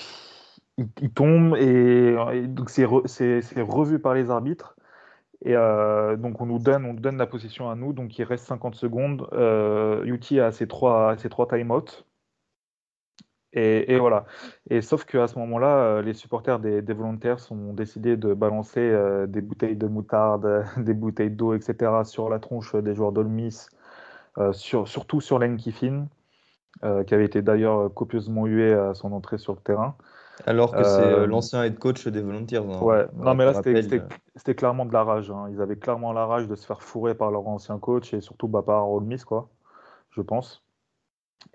il, 0.77 1.13
tombe 1.13 1.55
et, 1.57 2.15
donc 2.47 2.69
c'est 2.69 2.85
revu 2.85 3.99
par 3.99 4.13
les 4.13 4.29
arbitres. 4.29 4.74
Et 5.45 5.53
donc 5.53 6.41
on 6.41 6.47
nous 6.47 6.59
donne, 6.59 6.85
on 6.85 6.93
donne 6.93 7.17
la 7.17 7.27
position 7.27 7.69
à 7.69 7.75
nous, 7.75 7.93
donc 7.93 8.17
il 8.17 8.23
reste 8.23 8.45
50 8.45 8.75
secondes. 8.75 9.27
UT 9.31 10.39
a 10.39 10.51
ses 10.51 10.67
trois, 10.67 11.15
ses 11.17 11.29
trois 11.29 11.47
timeouts. 11.47 12.03
Et, 13.55 13.97
voilà. 13.97 14.25
Et 14.69 14.81
sauf 14.81 15.05
qu'à 15.05 15.27
ce 15.27 15.39
moment-là, 15.39 15.77
euh, 15.77 16.01
les 16.01 16.13
supporters 16.13 16.59
des, 16.59 16.81
volontaires 16.81 17.37
ont 17.51 17.73
décidé 17.73 18.17
de 18.17 18.33
balancer 18.33 18.81
euh, 18.81 19.27
des 19.27 19.39
bouteilles 19.39 19.77
de 19.77 19.87
moutarde, 19.87 20.65
des 20.77 20.93
bouteilles 20.93 21.31
d'eau, 21.31 21.53
etc. 21.53 22.03
sur 22.03 22.29
la 22.29 22.39
tronche 22.39 22.75
des 22.75 22.93
joueurs 22.93 23.13
d'Olmis, 23.13 23.67
euh, 24.37 24.51
sur, 24.51 24.89
surtout 24.89 25.21
sur 25.21 25.39
Len 25.39 25.55
Kiffin, 25.57 26.07
qui 27.07 27.13
avait 27.13 27.25
été 27.25 27.41
d'ailleurs 27.41 27.91
copieusement 27.93 28.45
hué 28.45 28.73
à 28.73 28.93
son 28.93 29.13
entrée 29.13 29.37
sur 29.37 29.53
le 29.53 29.59
terrain. 29.59 29.95
Alors 30.45 30.71
que 30.73 30.83
c'est 30.83 31.27
l'ancien 31.27 31.63
head 31.63 31.79
coach 31.79 32.07
des 32.07 32.21
volontaires. 32.21 32.63
Hein. 32.63 32.81
Ouais, 32.81 33.05
non, 33.15 33.35
mais 33.35 33.45
là, 33.45 33.53
c'était 33.53 34.55
clairement 34.55 34.85
de 34.85 34.93
la 34.93 35.03
rage. 35.03 35.31
Hein. 35.31 35.47
Ils 35.51 35.61
avaient 35.61 35.77
clairement 35.77 36.13
la 36.13 36.25
rage 36.25 36.47
de 36.47 36.55
se 36.55 36.65
faire 36.65 36.81
fourrer 36.81 37.15
par 37.15 37.31
leur 37.31 37.47
ancien 37.47 37.79
coach 37.79 38.13
et 38.13 38.21
surtout 38.21 38.47
bah, 38.47 38.63
par 38.65 38.89
Olmis, 38.91 39.21
quoi, 39.25 39.49
je 40.11 40.21
pense. 40.21 40.63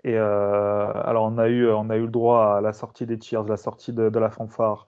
Et 0.03 0.17
euh, 0.17 0.91
alors, 1.03 1.25
on 1.25 1.37
a, 1.37 1.47
eu, 1.47 1.69
on 1.69 1.89
a 1.89 1.97
eu 1.97 2.03
le 2.03 2.11
droit 2.11 2.55
à 2.57 2.61
la 2.61 2.73
sortie 2.73 3.05
des 3.05 3.19
cheers, 3.19 3.43
la 3.43 3.57
sortie 3.57 3.93
de, 3.93 4.03
la 4.03 4.29
fanfare. 4.29 4.87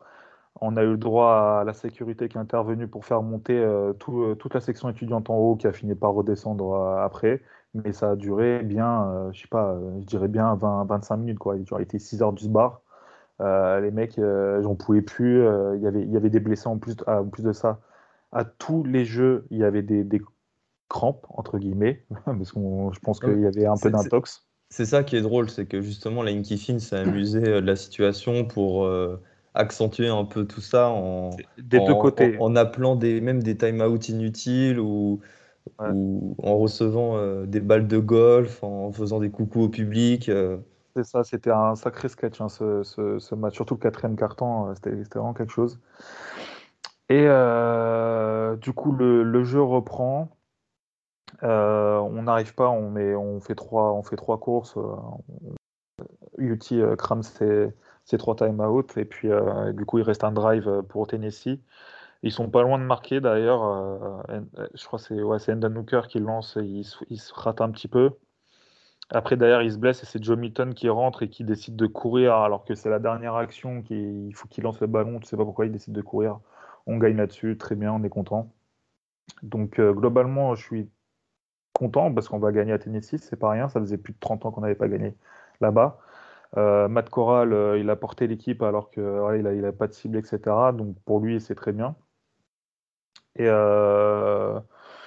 On 0.61 0.77
a 0.77 0.83
eu 0.83 0.91
le 0.91 0.97
droit 0.97 1.59
à 1.61 1.63
la 1.63 1.73
sécurité 1.73 2.29
qui 2.29 2.37
est 2.37 2.41
intervenue 2.41 2.87
pour 2.87 3.05
faire 3.05 3.21
monter 3.21 3.57
euh, 3.57 3.93
euh, 4.09 4.35
toute 4.35 4.53
la 4.53 4.61
section 4.61 4.89
étudiante 4.89 5.29
en 5.29 5.35
haut 5.35 5.55
qui 5.55 5.67
a 5.67 5.73
fini 5.73 5.95
par 5.95 6.13
redescendre 6.13 6.75
après. 6.99 7.41
Mais 7.73 7.91
ça 7.91 8.11
a 8.11 8.15
duré 8.15 8.61
bien, 8.61 9.31
je 9.31 9.41
sais 9.41 9.47
pas, 9.47 9.75
je 9.99 10.05
dirais 10.05 10.27
bien 10.27 10.53
20, 10.53 10.85
25 10.85 11.17
minutes. 11.17 11.39
Quoi. 11.39 11.57
Il 11.57 11.65
a 11.73 11.81
été 11.81 11.97
6 11.97 12.21
heures 12.21 12.33
du 12.33 12.47
bar. 12.47 12.81
Les 13.39 13.91
mecs, 13.91 14.17
j'en 14.17 14.75
pouvais 14.75 15.01
plus. 15.01 15.45
Il 15.75 15.81
y 15.81 15.87
avait, 15.87 16.05
y 16.05 16.17
avait 16.17 16.29
des 16.29 16.39
blessés 16.39 16.67
en 16.67 16.77
plus, 16.77 16.95
en 17.07 17.25
plus 17.25 17.43
de 17.43 17.53
ça. 17.53 17.79
À 18.31 18.45
tous 18.45 18.83
les 18.83 19.05
jeux, 19.05 19.45
il 19.51 19.59
y 19.59 19.63
avait 19.63 19.83
des, 19.83 20.03
des 20.03 20.21
crampes, 20.93 21.25
entre 21.29 21.57
guillemets, 21.57 22.05
parce 22.25 22.51
que 22.51 22.59
je 22.93 22.99
pense 22.99 23.19
qu'il 23.19 23.41
y 23.41 23.45
avait 23.45 23.65
un 23.65 23.75
peu 23.75 23.89
d'intox. 23.89 24.45
C'est 24.69 24.85
ça 24.85 25.03
qui 25.03 25.15
est 25.15 25.21
drôle, 25.21 25.49
c'est 25.49 25.65
que 25.65 25.81
justement, 25.81 26.23
Lane 26.23 26.41
Kiffin 26.41 26.79
s'est 26.79 26.95
amusé 26.95 27.47
euh, 27.47 27.61
de 27.61 27.67
la 27.67 27.75
situation 27.75 28.45
pour 28.45 28.85
euh, 28.85 29.21
accentuer 29.53 30.07
un 30.07 30.25
peu 30.25 30.45
tout 30.45 30.61
ça 30.61 30.89
en, 30.89 31.29
des 31.59 31.79
deux 31.79 31.93
côtés. 31.93 32.37
En, 32.39 32.55
appelant 32.55 32.95
des, 32.95 33.21
même 33.21 33.43
des 33.43 33.55
time-out 33.55 34.09
inutiles 34.09 34.79
ou, 34.79 35.19
en 35.77 36.57
recevant 36.57 37.17
euh, 37.17 37.45
des 37.45 37.59
balles 37.59 37.87
de 37.87 37.99
golf, 37.99 38.63
en 38.63 38.91
faisant 38.91 39.19
des 39.19 39.29
coucous 39.29 39.61
au 39.61 39.69
public. 39.69 40.31
C'est 40.95 41.03
ça, 41.03 41.23
c'était 41.23 41.51
un 41.51 41.75
sacré 41.75 42.07
sketch 42.07 42.39
hein, 42.41 42.49
ce, 42.49 43.35
match, 43.35 43.55
surtout 43.55 43.75
le 43.75 43.79
quatrième 43.79 44.15
carton, 44.15 44.73
c'était 44.75 44.91
vraiment 44.91 45.33
quelque 45.33 45.51
chose. 45.51 45.79
Et 47.09 47.23
du 48.57 48.73
coup, 48.73 48.91
le 48.93 49.43
jeu 49.43 49.61
reprend. 49.61 50.29
Euh, 51.43 51.97
on 51.97 52.23
n'arrive 52.23 52.53
pas, 52.55 52.69
on, 52.69 53.39
fait 53.41 53.55
trois, 53.55 54.39
courses. 54.39 54.77
UT 56.37 56.59
euh, 56.73 56.91
euh, 56.91 56.95
crame 56.95 57.23
ses, 57.23 57.73
trois 58.17 58.35
time-out 58.35 58.97
et 58.97 59.05
puis 59.05 59.29
du 59.73 59.85
coup 59.85 59.99
il 59.99 60.03
reste 60.03 60.23
un 60.23 60.31
drive 60.31 60.83
pour 60.89 61.07
Tennessee. 61.07 61.59
Ils 62.21 62.31
sont 62.31 62.49
pas 62.49 62.61
loin 62.61 62.79
de 62.79 62.83
marquer 62.83 63.19
d'ailleurs. 63.19 64.23
je 64.73 64.85
crois 64.85 64.99
que 64.99 65.05
c'est 65.05 65.21
ouais, 65.21 65.37
Hooker 65.77 66.07
qui 66.07 66.19
lance, 66.19 66.57
il, 66.61 66.85
il, 67.09 67.19
se 67.19 67.33
rate 67.33 67.61
un 67.61 67.71
petit 67.71 67.87
peu. 67.87 68.11
Après, 69.13 69.37
derrière, 69.37 69.61
il 69.61 69.71
se 69.71 69.77
blesse 69.77 70.03
et 70.03 70.05
c'est 70.05 70.23
Joe 70.23 70.37
Milton 70.37 70.73
qui 70.73 70.89
rentre 70.89 71.23
et 71.23 71.29
qui 71.29 71.43
décide 71.43 71.75
de 71.75 71.87
courir 71.87 72.35
alors 72.35 72.65
que 72.65 72.75
c'est 72.75 72.89
la 72.89 72.99
dernière 72.99 73.35
action. 73.35 73.81
Qui, 73.83 74.27
il 74.27 74.35
faut 74.35 74.47
qu'il 74.47 74.63
lance 74.63 74.81
le 74.81 74.87
ballon. 74.87 75.19
Tu 75.19 75.27
sais 75.27 75.37
pas 75.37 75.45
pourquoi 75.45 75.65
il 75.65 75.71
décide 75.71 75.93
de 75.93 76.01
courir. 76.01 76.39
On 76.87 76.97
gagne 76.97 77.17
là-dessus, 77.17 77.57
très 77.57 77.75
bien, 77.75 77.93
on 77.93 78.03
est 78.03 78.09
content. 78.09 78.51
Donc, 79.43 79.79
globalement, 79.79 80.55
je 80.55 80.63
suis 80.63 80.89
content 81.73 82.13
parce 82.13 82.29
qu'on 82.29 82.39
va 82.39 82.51
gagner 82.51 82.71
à 82.73 82.79
Tennessee, 82.79 83.17
c'est 83.17 83.35
pas 83.35 83.49
rien, 83.49 83.67
ça 83.69 83.79
faisait 83.79 83.97
plus 83.97 84.13
de 84.13 84.19
30 84.19 84.45
ans 84.45 84.51
qu'on 84.51 84.61
n'avait 84.61 84.75
pas 84.75 84.87
gagné 84.87 85.15
là-bas. 85.61 85.99
Euh, 86.57 86.87
Matt 86.87 87.09
Corral, 87.09 87.53
euh, 87.53 87.79
il 87.79 87.89
a 87.89 87.95
porté 87.95 88.27
l'équipe 88.27 88.61
alors 88.63 88.91
qu'il 88.91 89.03
n'a 89.03 89.71
pas 89.73 89.87
de 89.87 89.93
cible, 89.93 90.17
etc. 90.17 90.39
Donc 90.73 90.97
pour 91.05 91.19
lui, 91.19 91.41
c'est 91.41 91.55
très 91.55 91.73
bien. 91.73 91.95
Et 93.35 93.47
euh, 93.47 94.59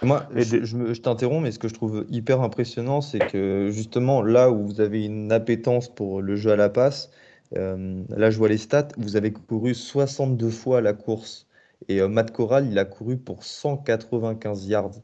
Moi, 0.07 0.27
je, 0.35 1.01
t'interromps, 1.01 1.43
mais 1.43 1.51
ce 1.51 1.59
que 1.59 1.69
je 1.69 1.75
trouve 1.75 2.07
hyper 2.09 2.41
impressionnant, 2.41 3.01
c'est 3.01 3.19
que 3.19 3.71
justement, 3.71 4.23
là 4.23 4.51
où 4.51 4.67
vous 4.67 4.81
avez 4.81 5.05
une 5.05 5.33
appétence 5.33 5.89
pour 5.93 6.23
le 6.23 6.37
jeu 6.37 6.53
à 6.53 6.57
la 6.57 6.69
passe, 6.69 7.11
là 7.53 8.31
je 8.31 8.39
vois 8.39 8.49
les 8.49 8.59
stats, 8.59 8.89
vous 8.99 9.17
avez 9.17 9.33
couru 9.33 9.75
62 9.75 10.51
fois 10.51 10.81
la 10.81 10.93
course. 10.93 11.47
Et 11.89 12.01
Matt 12.07 12.31
Corral, 12.33 12.67
il 12.71 12.79
a 12.79 12.85
couru 12.85 13.17
pour 13.17 13.45
195 13.45 14.67
yards 14.67 15.01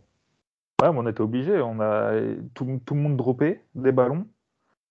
on 0.90 1.06
était 1.06 1.20
obligé. 1.20 1.60
On 1.60 1.80
a 1.80 2.12
tout, 2.54 2.64
le 2.64 2.96
monde 2.96 3.16
droppé 3.16 3.60
des 3.74 3.92
ballons 3.92 4.26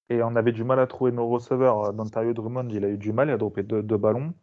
et 0.09 0.23
on 0.23 0.35
avait 0.35 0.51
du 0.51 0.63
mal 0.63 0.79
à 0.79 0.87
trouver 0.87 1.11
nos 1.11 1.27
receveurs. 1.27 1.93
D'Ontario 1.93 2.33
Drummond, 2.33 2.69
il 2.69 2.85
a 2.85 2.89
eu 2.89 2.97
du 2.97 3.11
mal, 3.11 3.29
il 3.29 3.33
a 3.33 3.37
droppé 3.37 3.63
deux, 3.63 3.81
ballons. 3.81 4.33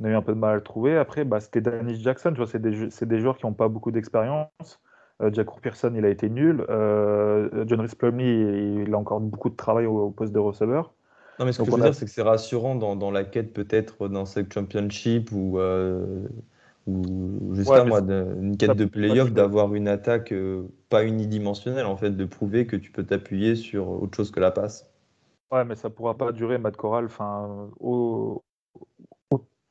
On 0.00 0.04
a 0.04 0.08
eu 0.08 0.14
un 0.14 0.22
peu 0.22 0.34
de 0.34 0.38
mal 0.38 0.52
à 0.52 0.54
le 0.56 0.62
trouver. 0.62 0.96
Après, 0.96 1.24
bah, 1.24 1.40
c'était 1.40 1.60
Dennis 1.60 2.00
Jackson. 2.00 2.34
c'est 2.46 2.60
des, 2.60 3.18
joueurs 3.20 3.36
qui 3.36 3.46
n'ont 3.46 3.54
pas 3.54 3.68
beaucoup 3.68 3.90
d'expérience. 3.90 4.80
Euh, 5.20 5.30
Jack 5.32 5.48
Pearson, 5.60 5.92
il 5.94 6.04
a 6.04 6.08
été 6.08 6.28
nul. 6.28 6.64
Euh, 6.68 7.64
John 7.66 7.80
Rhys 7.80 7.94
Plumlee, 7.96 8.82
il 8.84 8.94
a 8.94 8.98
encore 8.98 9.20
beaucoup 9.20 9.50
de 9.50 9.56
travail 9.56 9.86
au, 9.86 10.10
poste 10.10 10.32
de 10.32 10.38
receveur. 10.38 10.92
Non, 11.38 11.46
mais 11.46 11.52
ce 11.52 11.58
que 11.58 11.64
je 11.64 11.70
veux 11.70 11.82
dire, 11.82 11.94
c'est 11.94 12.04
que 12.04 12.10
c'est 12.10 12.22
rassurant 12.22 12.74
dans, 12.74 13.10
la 13.10 13.24
quête 13.24 13.52
peut-être 13.52 14.08
dans 14.08 14.26
cette 14.26 14.52
championship 14.52 15.30
ou 15.32 15.58
euh, 15.58 16.26
ou 16.86 17.54
juste 17.54 17.70
moi, 17.86 18.00
une 18.00 18.56
quête 18.56 18.76
de 18.76 18.84
playoff, 18.84 19.32
d'avoir 19.32 19.74
une 19.74 19.88
attaque 19.88 20.32
euh, 20.32 20.64
pas 20.88 21.04
unidimensionnelle, 21.04 21.86
en 21.86 21.96
fait, 21.96 22.10
de 22.10 22.24
prouver 22.24 22.66
que 22.66 22.76
tu 22.76 22.90
peux 22.90 23.04
t'appuyer 23.04 23.54
sur 23.54 23.88
autre 23.88 24.16
chose 24.16 24.30
que 24.30 24.40
la 24.40 24.50
passe. 24.50 24.90
Ouais, 25.52 25.64
mais 25.64 25.76
ça 25.76 25.90
pourra 25.90 26.16
pas 26.16 26.32
durer, 26.32 26.58
Matt 26.58 26.76
Corral. 26.76 27.04
Enfin, 27.04 27.70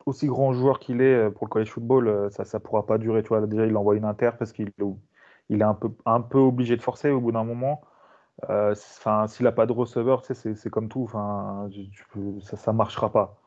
aussi 0.06 0.28
grand 0.28 0.54
joueur 0.54 0.80
qu'il 0.80 1.02
est 1.02 1.30
pour 1.32 1.46
le 1.46 1.50
college 1.50 1.70
football, 1.70 2.30
ça 2.32 2.44
ça 2.44 2.60
pourra 2.60 2.86
pas 2.86 2.98
durer. 2.98 3.24
Tu 3.24 3.30
vois, 3.30 3.46
déjà, 3.46 3.66
il 3.66 3.76
envoie 3.76 3.96
une 3.96 4.06
inter 4.06 4.32
parce 4.38 4.52
qu'il 4.52 4.72
il 5.52 5.62
est 5.62 5.66
un 6.06 6.22
peu, 6.22 6.40
obligé 6.40 6.78
de 6.78 6.82
forcer 6.82 7.12
au 7.12 7.22
bout 7.22 7.32
d'un 7.32 7.44
moment. 7.44 7.82
Enfin, 8.50 9.28
s'il 9.28 9.44
n'a 9.46 9.52
pas 9.52 9.68
de 9.68 9.74
receveur, 9.74 10.24
c'est 10.26 10.70
comme 10.70 10.90
tout. 10.90 11.08
Ça, 12.42 12.58
ça 12.58 12.74
marchera 12.74 13.12
pas. 13.12 13.42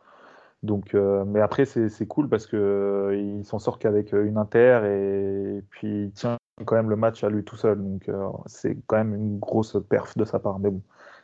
Euh, 0.94 1.24
mais 1.26 1.40
après, 1.40 1.64
c'est 1.64 2.06
cool 2.06 2.28
parce 2.28 2.46
qu'il 2.46 2.58
euh, 2.58 3.42
s'en 3.42 3.58
sort 3.58 3.78
qu'avec 3.78 4.14
euh, 4.14 4.24
une 4.24 4.38
inter 4.38 4.80
et, 4.84 5.62
puis 5.70 6.06
il 6.06 6.12
tient 6.12 6.36
quand 6.64 6.76
même 6.76 6.90
le 6.90 6.96
match 6.96 7.24
à 7.24 7.28
lui 7.30 7.44
tout 7.44 7.56
seul. 7.56 7.82
Donc, 7.82 8.10
c'est 8.46 8.76
quand 8.86 8.96
même 8.96 9.14
une 9.14 9.38
grosse 9.38 9.76
perf 9.88 10.16
de 10.16 10.24
sa 10.24 10.38
part. 10.38 10.58
Mais 10.58 10.70
bon, 10.70 10.82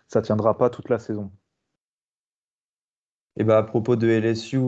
ça 0.08 0.22
tiendra 0.22 0.58
pas 0.58 0.70
toute 0.70 0.88
la 0.88 0.98
saison. 0.98 1.30
Et 3.36 3.44
bah, 3.44 3.58
à 3.58 3.62
propos 3.62 3.96
de 3.96 4.08
LSU, 4.08 4.58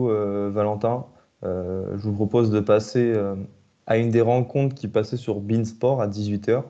Valentin, 0.51 1.05
je 1.43 1.97
vous 1.97 2.13
propose 2.13 2.49
de 2.49 2.61
passer 2.61 3.13
à 3.87 3.97
une 3.97 4.09
des 4.09 4.21
rencontres 4.21 4.75
qui 4.75 4.87
passait 4.87 5.17
sur 5.17 5.39
Beansport 5.41 6.01
à 6.01 6.07
18h. 6.07 6.63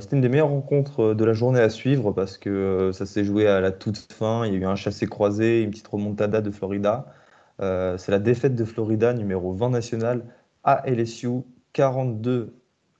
C'était 0.00 0.16
une 0.16 0.22
des 0.22 0.30
meilleures 0.30 0.48
rencontres 0.48 1.12
de 1.12 1.24
la 1.26 1.34
journée 1.34 1.60
à 1.60 1.68
suivre 1.68 2.10
parce 2.12 2.38
que 2.38 2.90
ça 2.94 3.04
s'est 3.04 3.22
joué 3.22 3.46
à 3.46 3.60
la 3.60 3.70
toute 3.70 3.98
fin. 4.10 4.46
Il 4.46 4.54
y 4.54 4.56
a 4.56 4.60
eu 4.60 4.64
un 4.64 4.76
chassé-croisé, 4.76 5.60
une 5.60 5.70
petite 5.70 5.88
remontada 5.88 6.40
de 6.40 6.50
Florida. 6.50 7.12
C'est 7.58 8.08
la 8.08 8.18
défaite 8.18 8.54
de 8.54 8.64
Florida, 8.64 9.12
numéro 9.12 9.52
20 9.52 9.68
national, 9.68 10.24
à 10.62 10.88
LSU, 10.88 11.42
42 11.74 12.54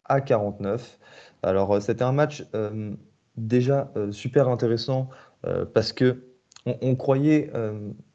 à 0.05 0.21
49. 0.21 0.99
Alors, 1.43 1.81
c'était 1.81 2.05
un 2.05 2.13
match 2.13 2.45
déjà 3.39 3.91
super 4.11 4.51
intéressant 4.51 5.09
parce 5.73 5.95
que 5.95 6.25
on, 6.67 6.97
croyait 6.97 7.51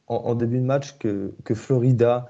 en, 0.06 0.36
début 0.36 0.60
de 0.60 0.66
match 0.66 0.96
que, 1.00 1.34
que 1.44 1.56
Florida 1.56 2.28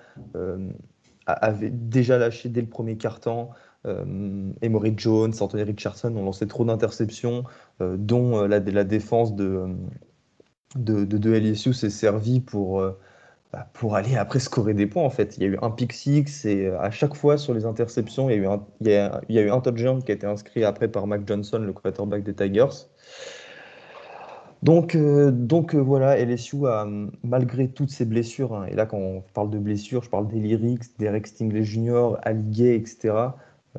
avait 1.33 1.69
déjà 1.69 2.17
lâché 2.17 2.49
dès 2.49 2.61
le 2.61 2.67
premier 2.67 2.97
quart-temps. 2.97 3.51
Euh, 3.85 4.51
Emory 4.61 4.93
Jones, 4.97 5.33
Anthony 5.39 5.63
Richardson 5.63 6.15
ont 6.15 6.23
lancé 6.23 6.47
trop 6.47 6.65
d'interceptions, 6.65 7.45
euh, 7.81 7.95
dont 7.97 8.43
euh, 8.43 8.47
la, 8.47 8.83
défense 8.83 9.35
de, 9.35 9.67
de, 10.75 11.33
LSU 11.33 11.73
s'est 11.73 11.89
servi 11.89 12.41
pour, 12.41 12.81
bah, 13.53 13.69
pour 13.73 13.95
aller 13.95 14.17
après 14.17 14.39
scorer 14.39 14.73
des 14.73 14.87
points. 14.87 15.03
En 15.03 15.09
fait, 15.09 15.37
il 15.37 15.43
y 15.43 15.45
a 15.45 15.49
eu 15.49 15.57
un 15.61 15.71
pick 15.71 15.93
six 15.93 16.45
et 16.45 16.67
à 16.67 16.91
chaque 16.91 17.15
fois 17.15 17.37
sur 17.37 17.53
les 17.53 17.65
interceptions, 17.65 18.29
il 18.29 18.35
y 18.35 18.39
a 18.39 18.41
eu 18.41 18.47
un, 18.47 18.65
il 18.81 19.35
y 19.35 19.39
a 19.39 19.41
eu 19.41 19.49
un 19.49 19.61
touchdown 19.61 20.03
qui 20.03 20.11
a 20.11 20.15
été 20.15 20.27
inscrit 20.27 20.63
après 20.65 20.89
par 20.89 21.07
Mac 21.07 21.25
Johnson, 21.25 21.59
le 21.59 21.73
quarterback 21.73 22.23
des 22.23 22.33
Tigers. 22.33 22.87
Donc, 24.61 24.95
euh, 24.95 25.31
donc 25.31 25.73
euh, 25.73 25.79
voilà, 25.79 26.17
LSU 26.17 26.67
a, 26.67 26.85
malgré 27.23 27.69
toutes 27.69 27.91
ses 27.91 28.05
blessures, 28.05 28.53
hein, 28.53 28.65
et 28.67 28.75
là 28.75 28.85
quand 28.85 28.97
on 28.97 29.23
parle 29.33 29.49
de 29.49 29.57
blessures, 29.57 30.03
je 30.03 30.09
parle 30.09 30.27
d'Elirix, 30.27 30.79
Derek 30.97 31.27
Stingley 31.27 31.63
Jr., 31.63 32.15
Gay, 32.51 32.75
etc., 32.75 33.15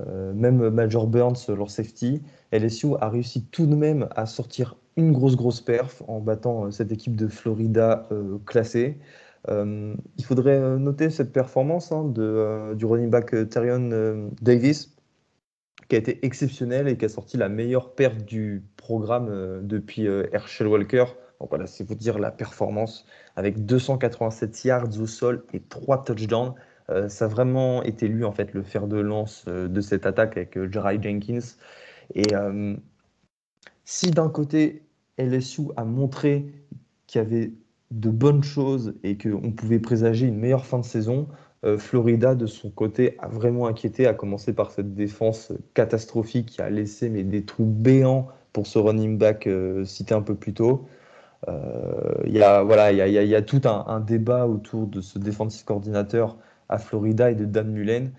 euh, 0.00 0.32
même 0.32 0.70
Major 0.70 1.06
Burns, 1.06 1.36
leur 1.48 1.70
safety, 1.70 2.22
LSU 2.52 2.94
a 3.00 3.10
réussi 3.10 3.44
tout 3.46 3.66
de 3.66 3.74
même 3.74 4.08
à 4.16 4.24
sortir 4.24 4.76
une 4.96 5.12
grosse 5.12 5.36
grosse 5.36 5.60
perf 5.60 6.02
en 6.08 6.20
battant 6.20 6.70
cette 6.70 6.92
équipe 6.92 7.16
de 7.16 7.28
Florida 7.28 8.08
classée. 8.44 8.98
il 9.48 10.24
faudrait 10.24 10.78
noter 10.78 11.10
cette 11.10 11.32
performance 11.32 11.92
hein, 11.92 12.04
de, 12.04 12.74
du 12.74 12.84
running 12.86 13.08
back 13.08 13.48
Tyrion 13.48 14.28
Davis, 14.42 14.94
qui 15.90 15.96
a 15.96 15.98
été 15.98 16.24
exceptionnel 16.24 16.87
et 16.87 16.96
qui 16.96 17.05
a 17.05 17.09
sorti 17.09 17.37
la 17.37 17.48
meilleure 17.48 17.94
perte 17.94 18.24
du 18.24 18.62
programme 18.76 19.26
euh, 19.29 19.61
depuis 19.61 20.07
euh, 20.07 20.24
Herschel 20.33 20.68
Walker. 20.68 21.05
Donc 21.40 21.50
voilà, 21.50 21.66
c'est 21.66 21.83
vous 21.83 21.96
dire 21.96 22.20
la 22.20 22.31
performance 22.31 23.05
avec 23.35 23.66
287 23.66 24.64
yards 24.64 25.00
au 25.00 25.07
sol 25.07 25.44
et 25.53 25.59
3 25.61 26.05
touchdowns. 26.05 26.55
Euh, 26.90 27.09
ça 27.09 27.24
a 27.24 27.29
vraiment 27.29 27.83
été 27.83 28.07
lui 28.07 28.24
en 28.24 28.31
fait 28.31 28.55
le 28.55 28.62
fer 28.62 28.87
de 28.87 28.98
lance 28.98 29.44
de 29.46 29.81
cette 29.81 30.07
attaque 30.07 30.37
avec 30.37 30.59
Jerry 30.70 31.03
Jenkins. 31.03 31.57
Et 32.14 32.26
si 33.85 34.11
d'un 34.11 34.29
côté 34.29 34.83
LSU 35.18 35.62
a 35.76 35.85
montré 35.85 36.46
qu'il 37.07 37.20
y 37.20 37.24
avait 37.24 37.53
de 37.90 38.11
bonnes 38.11 38.42
choses 38.42 38.94
et 39.03 39.16
qu'on 39.16 39.53
pouvait 39.53 39.79
présager 39.79 40.26
une 40.26 40.38
meilleure 40.38 40.66
fin 40.66 40.79
de 40.79 40.85
saison, 40.85 41.29
Florida, 41.78 42.34
de 42.34 42.46
son 42.46 42.70
côté, 42.70 43.16
a 43.18 43.28
vraiment 43.28 43.66
inquiété, 43.66 44.06
à 44.06 44.14
commencer 44.14 44.54
par 44.54 44.70
cette 44.70 44.94
défense 44.94 45.52
catastrophique 45.74 46.46
qui 46.46 46.62
a 46.62 46.70
laissé 46.70 47.10
mais, 47.10 47.22
des 47.22 47.44
trous 47.44 47.66
béants 47.66 48.28
pour 48.52 48.66
ce 48.66 48.78
running 48.78 49.18
back 49.18 49.46
euh, 49.46 49.84
cité 49.84 50.14
un 50.14 50.22
peu 50.22 50.34
plus 50.34 50.54
tôt. 50.54 50.88
Euh, 51.48 52.14
il 52.26 52.32
y, 52.32 52.42
a, 52.42 52.62
voilà, 52.62 52.92
y, 52.92 53.00
a, 53.00 53.06
y, 53.08 53.34
a, 53.34 53.42
tout 53.42 53.62
un, 53.64 54.00
débat 54.00 54.46
autour 54.46 54.86
de 54.86 55.00
ce 55.00 55.18
defensive 55.18 55.64
coordinateur 55.64 56.36
à 56.68 56.78
Florida 56.78 57.30
et 57.30 57.34
de 57.34 57.44
Dan 57.44 57.70
Mullen. 57.70 58.12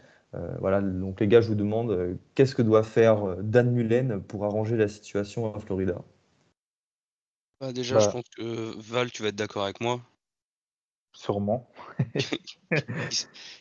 voilà, 0.60 0.82
donc 0.82 1.20
les 1.20 1.28
gars, 1.28 1.42
je 1.42 1.48
vous 1.50 1.56
demande, 1.56 2.18
qu'est-ce 2.36 2.56
que 2.56 2.62
doit 2.62 2.84
faire 2.84 3.38
Dan 3.42 3.72
Mullen 3.72 4.22
pour 4.22 4.46
arranger 4.46 4.78
la 4.78 4.88
situation 4.88 5.54
à 5.56 5.60
Florida? 5.60 6.02
Bah, 7.60 7.72
Déjà, 7.72 8.00
je 8.00 8.06
bah. 8.06 8.12
pense 8.14 8.30
que 8.36 8.80
Val, 8.82 9.12
tu 9.12 9.22
vas 9.22 9.30
être 9.30 9.36
d'accord 9.36 9.64
avec 9.64 9.82
moi. 9.82 10.02
Sûrement. 11.14 11.70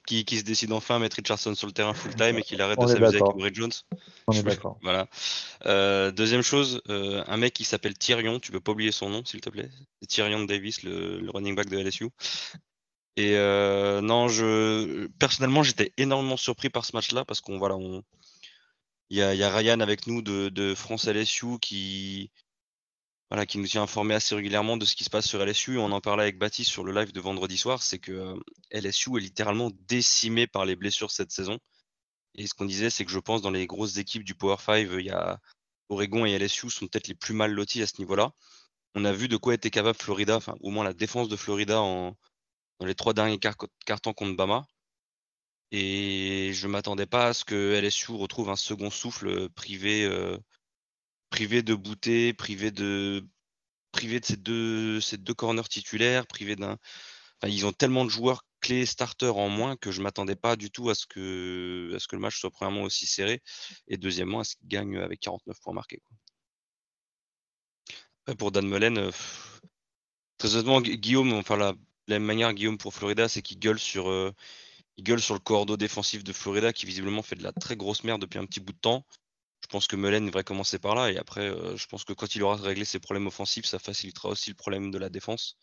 qui, 0.07 0.25
qui, 0.25 0.39
se 0.39 0.45
décide 0.45 0.73
enfin 0.73 0.97
à 0.97 0.99
mettre 0.99 1.17
Richardson 1.17 1.55
sur 1.55 1.67
le 1.67 1.73
terrain 1.73 1.95
full 1.95 2.15
time 2.15 2.39
et 2.39 2.43
qu'il 2.43 2.61
arrête 2.63 2.79
de 2.79 2.87
s'amuser 2.87 3.21
avec 3.21 3.37
Bray 3.37 3.53
Jones. 3.53 3.73
On 4.29 4.33
est 4.33 4.43
d'accord. 4.43 4.79
Voilà. 4.83 5.09
Euh, 5.67 6.13
deuxième 6.13 6.43
chose, 6.43 6.81
euh, 6.89 7.25
un 7.27 7.37
mec 7.37 7.53
qui 7.53 7.65
s'appelle 7.65 7.99
Tyrion, 7.99 8.39
tu 8.39 8.53
peux 8.53 8.61
pas 8.61 8.73
oublier 8.73 8.93
son 8.93 9.11
nom 9.11 9.25
s'il 9.25 9.41
te 9.41 9.51
plaît. 9.51 9.69
Tyrion 10.09 10.45
Davis, 10.45 10.83
le, 10.85 11.29
running 11.35 11.57
back 11.57 11.69
de 11.69 11.79
LSU. 11.79 12.09
Et 13.17 13.37
euh, 13.37 14.01
non, 14.01 14.29
je 14.29 15.09
personnellement 15.19 15.65
j'étais 15.65 15.93
énormément 15.97 16.37
surpris 16.37 16.71
par 16.71 16.85
ce 16.85 16.95
match-là 16.95 17.25
parce 17.25 17.41
qu'on 17.41 17.59
voilà, 17.59 17.77
on 17.77 18.03
il 19.11 19.19
y 19.19 19.23
a, 19.23 19.35
y 19.35 19.43
a, 19.43 19.55
Ryan 19.55 19.81
avec 19.81 20.07
nous 20.07 20.23
de, 20.23 20.49
de 20.51 20.75
France 20.77 21.09
LSU 21.09 21.59
qui 21.61 22.31
voilà, 23.31 23.47
qui 23.47 23.59
nous 23.59 23.67
tient 23.67 23.83
informé 23.83 24.15
assez 24.15 24.35
régulièrement 24.35 24.77
de 24.77 24.85
ce 24.85 24.97
qui 24.97 25.05
se 25.05 25.11
passe 25.11 25.27
sur 25.27 25.45
LSU. 25.45 25.79
On 25.79 25.93
en 25.93 26.01
parlait 26.01 26.25
avec 26.25 26.39
Baptiste 26.39 26.71
sur 26.71 26.85
le 26.85 26.93
live 26.93 27.13
de 27.13 27.21
vendredi 27.21 27.57
soir, 27.57 27.83
c'est 27.83 28.01
que 28.01 28.13
euh, 28.13 28.37
LSU 28.73 29.17
est 29.17 29.21
littéralement 29.21 29.71
décimé 29.87 30.47
par 30.49 30.65
les 30.65 30.75
blessures 30.77 31.13
cette 31.13 31.31
saison. 31.31 31.59
Et 32.35 32.47
ce 32.47 32.55
qu'on 32.55 32.65
disait, 32.65 32.91
c'est 32.91 33.05
que 33.05 33.11
je 33.11 33.19
pense 33.19 33.43
dans 33.43 33.51
les 33.51 33.67
grosses 33.67 33.99
équipes 33.99 34.25
du 34.25 34.35
Power 34.35 34.57
5, 34.59 34.89
il 34.99 35.07
y 35.07 35.11
a 35.11 35.39
Oregon 35.89 36.25
et 36.27 36.39
LSU 36.39 36.71
sont 36.71 36.87
peut-être 36.89 37.09
les 37.09 37.15
plus 37.15 37.35
mal 37.35 37.53
lotis 37.53 37.83
à 37.83 37.87
ce 37.87 37.99
niveau-là. 37.99 38.33
On 38.95 39.05
a 39.05 39.13
vu 39.13 39.29
de 39.29 39.37
quoi 39.37 39.55
était 39.55 39.71
capable 39.71 39.99
Florida, 39.99 40.37
enfin 40.37 40.57
au 40.61 40.71
moins 40.71 40.85
la 40.85 40.95
défense 40.95 41.29
de 41.29 41.37
Florida 41.37 41.81
en, 41.81 42.17
dans 42.81 42.87
les 42.87 42.95
trois 42.95 43.15
derniers 43.15 43.39
cartons 43.39 44.13
contre 44.15 44.37
Bama. 44.37 44.67
Et 45.73 46.53
je 46.53 46.67
m'attendais 46.67 47.07
pas 47.07 47.29
à 47.29 47.35
ce 47.35 47.45
que 47.45 47.81
LSU 47.81 48.13
retrouve 48.13 48.51
un 48.51 48.57
second 48.57 48.91
souffle 48.91 49.49
privé 49.51 50.05
euh, 50.05 50.37
privé 51.31 51.63
de 51.63 51.75
Boutet, 51.75 52.35
privé 52.35 52.71
de 52.71 53.27
privé 53.93 54.21
ces 54.23 54.37
deux 54.37 55.35
corners 55.35 55.69
titulaires, 55.69 56.27
privé 56.27 56.57
d'un 56.57 56.77
enfin, 57.43 57.53
ils 57.53 57.67
ont 57.67 57.73
tellement 57.73 58.05
de 58.05 58.11
joueurs 58.11 58.45
clés 58.61 58.87
starters 58.87 59.37
en 59.37 59.49
moins 59.49 59.77
que 59.77 59.91
je 59.91 60.03
m'attendais 60.03 60.37
pas 60.37 60.57
du 60.57 60.71
tout 60.71 60.91
à 60.91 60.95
ce 60.95 61.07
que 61.07 61.93
à 61.95 61.99
ce 61.99 62.07
que 62.09 62.17
le 62.17 62.23
match 62.23 62.39
soit 62.39 62.51
premièrement 62.51 62.83
aussi 62.83 63.07
serré 63.07 63.43
et 63.89 63.97
deuxièmement 63.97 64.41
à 64.41 64.45
ce 64.45 64.57
qu'ils 64.57 64.69
gagnent 64.69 64.99
avec 64.99 65.21
49 65.21 65.59
points 65.61 65.75
marqués 65.75 66.03
pour 68.39 68.53
Dan 68.53 68.69
Mullen 68.69 68.99
euh, 68.99 69.11
très 70.39 70.55
honnêtement 70.55 70.81
Guillaume 70.81 71.33
enfin 71.33 71.57
la, 71.57 71.75
la 72.07 72.19
même 72.19 72.25
manière 72.25 72.53
Guillaume 72.53 72.79
pour 72.79 72.95
Florida 72.95 73.29
c'est 73.29 73.43
qu'il 73.43 73.59
gueule 73.59 73.79
sur 73.79 74.11
euh, 74.11 74.33
il 74.99 75.05
gueule 75.05 75.21
sur 75.23 75.35
le 75.35 75.41
cordeau 75.41 75.77
défensif 75.77 76.23
de 76.23 76.33
Florida 76.33 76.73
qui 76.73 76.85
visiblement 76.87 77.23
fait 77.23 77.37
de 77.37 77.43
la 77.43 77.53
très 77.53 77.77
grosse 77.77 78.05
merde 78.05 78.21
depuis 78.21 78.39
un 78.39 78.45
petit 78.45 78.61
bout 78.61 78.73
de 78.73 78.79
temps 78.79 79.07
je 79.63 79.67
pense 79.67 79.87
que 79.87 79.97
Mullen 79.97 80.27
devrait 80.27 80.45
commencer 80.45 80.79
par 80.79 80.95
là. 80.95 81.11
Et 81.11 81.19
après, 81.19 81.49
euh, 81.49 81.77
je 81.77 81.87
pense 81.87 82.05
que 82.05 82.13
quand 82.13 82.35
il 82.35 82.43
aura 82.43 82.57
réglé 82.57 82.85
ses 82.85 82.99
problèmes 82.99 83.27
offensifs, 83.27 83.67
ça 83.67 83.79
facilitera 83.79 84.29
aussi 84.31 84.51
le 84.51 84.57
problème 84.57 84.91
de 84.91 84.99
la 84.99 85.09
défense. 85.09 85.59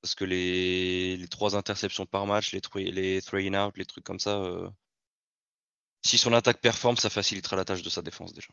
Parce 0.00 0.14
que 0.14 0.24
les, 0.24 1.24
trois 1.30 1.54
interceptions 1.54 2.06
par 2.06 2.26
match, 2.26 2.52
les, 2.52 2.90
les 2.90 3.22
three 3.22 3.48
in 3.48 3.66
out, 3.66 3.76
les 3.76 3.84
trucs 3.84 4.04
comme 4.04 4.18
ça, 4.18 4.40
euh, 4.40 4.68
si 6.04 6.18
son 6.18 6.32
attaque 6.32 6.60
performe, 6.60 6.96
ça 6.96 7.10
facilitera 7.10 7.56
la 7.56 7.64
tâche 7.64 7.82
de 7.82 7.90
sa 7.90 8.02
défense 8.02 8.32
déjà. 8.32 8.48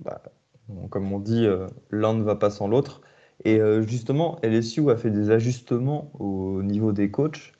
Bah, 0.00 0.22
comme 0.90 1.12
on 1.12 1.18
dit, 1.18 1.46
euh, 1.46 1.68
l'un 1.90 2.14
ne 2.14 2.22
va 2.22 2.36
pas 2.36 2.50
sans 2.50 2.68
l'autre. 2.68 3.00
Et 3.44 3.58
justement, 3.88 4.38
LSU 4.44 4.88
a 4.88 4.96
fait 4.96 5.10
des 5.10 5.30
ajustements 5.30 6.12
au 6.20 6.62
niveau 6.62 6.92
des 6.92 7.10
coachs, 7.10 7.52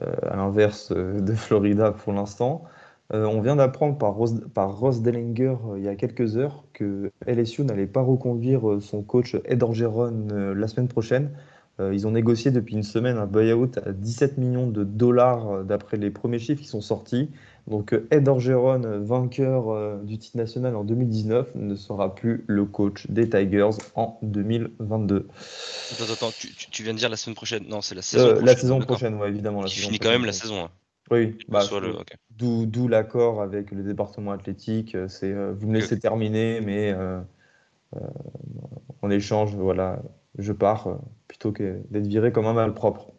à 0.00 0.36
l'inverse 0.36 0.92
de 0.92 1.34
Florida 1.34 1.90
pour 1.90 2.12
l'instant. 2.12 2.68
Euh, 3.12 3.26
on 3.26 3.42
vient 3.42 3.56
d'apprendre 3.56 3.98
par, 3.98 4.14
Ross 4.14 5.02
Dellinger 5.02 5.56
euh, 5.68 5.78
il 5.78 5.84
y 5.84 5.88
a 5.88 5.94
quelques 5.94 6.38
heures 6.38 6.64
que 6.72 7.10
LSU 7.26 7.62
n'allait 7.62 7.86
pas 7.86 8.00
reconduire 8.00 8.68
euh, 8.68 8.80
son 8.80 9.02
coach 9.02 9.36
Ed 9.44 9.62
Orgeron 9.62 10.26
la 10.56 10.68
semaine 10.68 10.88
prochaine. 10.88 11.30
ils 11.80 12.06
ont 12.06 12.12
négocié 12.12 12.50
depuis 12.50 12.74
une 12.74 12.82
semaine 12.82 13.18
un 13.18 13.26
buyout 13.26 13.72
à 13.84 13.92
17 13.92 14.38
millions 14.38 14.68
de 14.68 14.84
dollars 14.84 15.64
d'après 15.64 15.96
les 15.96 16.10
premiers 16.10 16.38
chiffres 16.38 16.62
qui 16.62 16.68
sont 16.68 16.80
sortis. 16.80 17.30
Donc 17.66 17.94
Ed 18.10 18.28
Orgeron, 18.28 18.82
vainqueur 19.02 19.98
du 20.02 20.18
titre 20.18 20.36
national 20.36 20.76
en 20.76 20.84
2019, 20.84 21.54
ne 21.56 21.74
sera 21.74 22.14
plus 22.14 22.44
le 22.46 22.64
coach 22.64 23.10
des 23.10 23.28
Tigers 23.28 23.76
en 23.96 24.18
2022. 24.22 25.28
Attends, 25.92 26.12
attends, 26.12 26.32
tu, 26.70 26.82
viens 26.82 26.92
de 26.92 26.98
dire 26.98 27.08
la 27.08 27.16
semaine 27.16 27.34
prochaine 27.34 27.64
Non, 27.68 27.80
c'est 27.80 27.94
la 27.94 28.02
saison 28.02 28.28
prochaine. 28.28 28.46
La 28.46 28.56
saison 28.56 28.78
prochaine, 28.80 29.14
ouais, 29.16 29.28
évidemment. 29.28 29.62
La 29.62 29.68
Qui 29.68 29.80
finit 29.80 29.98
quand 29.98 30.10
même 30.10 30.24
la 30.24 30.32
saison. 30.32 30.64
Hein. 30.64 30.70
Oui, 31.10 31.36
bah, 31.48 31.60
d'où 32.30 32.88
l'accord 32.88 33.42
avec 33.42 33.70
le 33.70 33.82
département 33.82 34.32
athlétique. 34.32 34.94
Euh, 34.94 35.08
c'est 35.08 35.32
euh, 35.32 35.52
vous 35.52 35.68
me 35.68 35.74
laissez 35.74 35.98
terminer, 35.98 36.60
mais 36.60 36.92
euh, 36.92 37.20
en 39.02 39.10
échange, 39.10 39.54
voilà, 39.54 40.00
je 40.38 40.52
pars 40.52 40.98
plutôt 41.28 41.52
que 41.52 41.80
d'être 41.90 42.06
viré 42.06 42.32
comme 42.32 42.46
un 42.46 42.54
malpropre. 42.54 43.12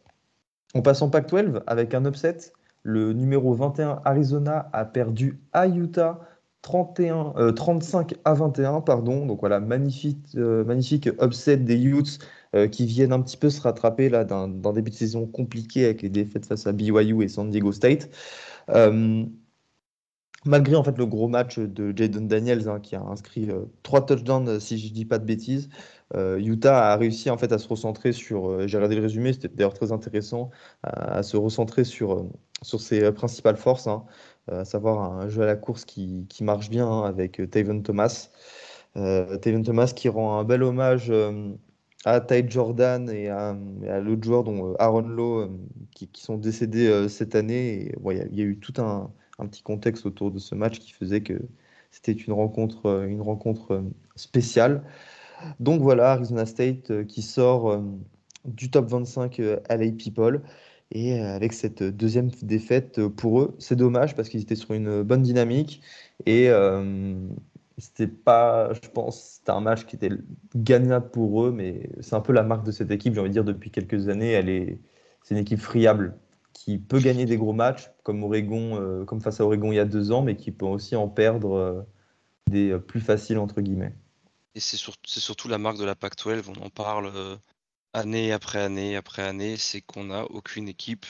On 0.73 0.81
passe 0.81 1.01
en 1.01 1.09
Pac-12 1.09 1.61
avec 1.67 1.93
un 1.93 2.05
upset. 2.05 2.37
Le 2.83 3.13
numéro 3.13 3.53
21 3.53 4.01
Arizona 4.03 4.69
a 4.73 4.85
perdu 4.85 5.39
à 5.53 5.67
Utah 5.67 6.19
31, 6.63 7.53
35 7.53 8.15
à 8.25 8.33
21, 8.33 8.81
pardon. 8.81 9.25
Donc 9.25 9.39
voilà, 9.39 9.59
magnifique, 9.59 10.35
magnifique 10.35 11.07
upset 11.21 11.57
des 11.57 11.81
Utes 11.81 12.19
euh, 12.55 12.67
qui 12.67 12.85
viennent 12.85 13.13
un 13.13 13.21
petit 13.21 13.37
peu 13.37 13.49
se 13.49 13.61
rattraper 13.61 14.09
là 14.09 14.23
d'un 14.23 14.47
début 14.73 14.91
de 14.91 14.95
saison 14.95 15.25
compliqué 15.27 15.85
avec 15.85 16.01
les 16.01 16.09
défaites 16.09 16.45
face 16.45 16.67
à 16.67 16.71
BYU 16.73 17.23
et 17.23 17.27
San 17.27 17.49
Diego 17.49 17.71
State. 17.71 18.09
Euh, 18.69 19.25
malgré 20.45 20.75
en 20.75 20.83
fait 20.83 20.97
le 20.97 21.05
gros 21.05 21.27
match 21.27 21.59
de 21.59 21.93
Jaden 21.95 22.27
Daniels 22.27 22.69
hein, 22.69 22.79
qui 22.79 22.95
a 22.95 23.01
inscrit 23.01 23.49
euh, 23.49 23.65
trois 23.83 24.05
touchdowns 24.05 24.59
si 24.59 24.77
je 24.77 24.93
dis 24.93 25.05
pas 25.05 25.17
de 25.17 25.25
bêtises, 25.25 25.69
euh, 26.15 26.39
Utah 26.39 26.91
a 26.93 26.95
réussi 26.97 27.29
en 27.29 27.37
fait 27.37 27.51
à 27.51 27.57
se 27.57 27.67
recentrer 27.67 28.13
sur. 28.13 28.49
Euh, 28.49 28.67
j'ai 28.67 28.77
regardé 28.77 28.95
le 28.95 29.01
résumé, 29.01 29.33
c'était 29.33 29.49
d'ailleurs 29.49 29.73
très 29.73 29.91
intéressant 29.91 30.51
à, 30.83 31.23
se 31.23 31.35
recentrer 31.37 31.83
sur 31.83 32.29
sur 32.61 32.79
ses 32.79 33.11
principales 33.11 33.57
forces, 33.57 33.87
hein, 33.87 34.05
à 34.47 34.65
savoir 34.65 35.11
un 35.13 35.27
jeu 35.29 35.41
à 35.43 35.45
la 35.45 35.55
course 35.55 35.85
qui, 35.85 36.25
qui 36.29 36.43
marche 36.43 36.69
bien 36.69 36.87
hein, 36.87 37.03
avec 37.03 37.41
Taven 37.51 37.83
Thomas. 37.83 38.29
Taven 38.95 39.63
Thomas 39.63 39.91
qui 39.93 40.07
rend 40.07 40.39
un 40.39 40.45
bel 40.45 40.63
hommage 40.63 41.11
à 42.05 42.21
Ty 42.21 42.49
Jordan 42.49 43.09
et 43.09 43.29
à, 43.29 43.55
l'autre 43.99 44.23
joueur 44.23 44.43
dont 44.43 44.75
Aaron 44.79 45.01
Lowe 45.01 45.49
qui, 45.91 46.07
qui, 46.07 46.21
sont 46.23 46.37
décédés 46.37 47.09
cette 47.09 47.35
année. 47.35 47.91
Il 48.05 48.37
y, 48.37 48.41
a 48.41 48.45
eu 48.45 48.57
tout 48.57 48.73
un, 48.81 49.11
petit 49.47 49.63
contexte 49.63 50.05
autour 50.05 50.31
de 50.31 50.39
ce 50.39 50.55
match 50.55 50.79
qui 50.79 50.93
faisait 50.93 51.21
que 51.21 51.39
c'était 51.95 52.11
une 52.11 52.33
rencontre, 52.33 52.87
euh, 52.87 53.07
une 53.07 53.21
rencontre 53.21 53.71
euh, 53.71 53.81
spéciale. 54.15 54.83
Donc 55.59 55.81
voilà, 55.81 56.11
Arizona 56.11 56.45
State 56.45 56.91
euh, 56.91 57.03
qui 57.05 57.21
sort 57.21 57.81
du 58.45 58.69
top 58.69 58.87
25 58.89 59.37
LA 59.69 59.91
People. 59.97 60.41
Et 60.91 61.19
avec 61.19 61.53
cette 61.53 61.81
deuxième 61.81 62.29
défaite 62.43 63.07
pour 63.07 63.41
eux, 63.41 63.55
c'est 63.57 63.75
dommage 63.75 64.15
parce 64.15 64.29
qu'ils 64.29 64.41
étaient 64.41 64.55
sur 64.55 64.73
une 64.73 65.01
bonne 65.01 65.23
dynamique. 65.23 65.81
Et 66.27 66.47
c'était 67.77 68.07
pas, 68.07 68.73
je 68.73 68.87
pense, 68.89 69.37
c'était 69.37 69.51
un 69.51 69.59
match 69.59 69.85
qui 69.85 69.95
était 69.97 70.11
gagnable 70.55 71.09
pour 71.11 71.45
eux, 71.45 71.51
mais 71.51 71.89
c'est 71.99 72.15
un 72.15 72.21
peu 72.21 72.33
la 72.33 72.43
marque 72.43 72.65
de 72.65 72.71
cette 72.71 72.91
équipe, 72.91 73.13
j'ai 73.13 73.19
envie 73.19 73.29
de 73.29 73.33
dire, 73.33 73.43
depuis 73.43 73.71
quelques 73.71 74.07
années. 74.07 74.31
Elle 74.31 74.49
est, 74.49 74.79
c'est 75.23 75.35
une 75.35 75.41
équipe 75.41 75.59
friable 75.59 76.17
qui 76.53 76.77
peut 76.77 76.99
gagner 76.99 77.25
des 77.25 77.37
gros 77.37 77.53
matchs, 77.53 77.91
comme, 78.03 78.23
Oregon, 78.23 78.79
euh, 78.79 79.03
comme 79.03 79.21
face 79.21 79.41
à 79.41 79.45
Oregon 79.45 79.71
il 79.71 79.75
y 79.75 79.79
a 79.79 79.85
deux 79.85 80.11
ans, 80.11 80.21
mais 80.21 80.37
qui 80.37 80.51
peut 80.51 80.65
aussi 80.65 80.95
en 80.95 81.09
perdre 81.09 81.53
euh, 81.53 81.81
des 82.47 82.71
euh, 82.71 82.79
plus 82.79 83.01
faciles, 83.01 83.39
entre 83.39 83.61
guillemets. 83.61 83.93
Et 84.55 84.61
c'est 84.61 84.77
surtout 84.77 85.49
la 85.49 85.57
marque 85.57 85.77
de 85.77 85.83
la 85.83 85.95
PAC-12, 85.95 86.43
on 86.47 86.65
en 86.65 86.69
parle 86.69 87.11
année 87.91 88.31
après 88.31 88.61
année 88.61 88.95
après 88.95 89.21
année, 89.21 89.57
c'est 89.57 89.81
qu'on 89.81 90.05
n'a 90.05 90.23
aucune 90.31 90.69
équipe 90.69 91.05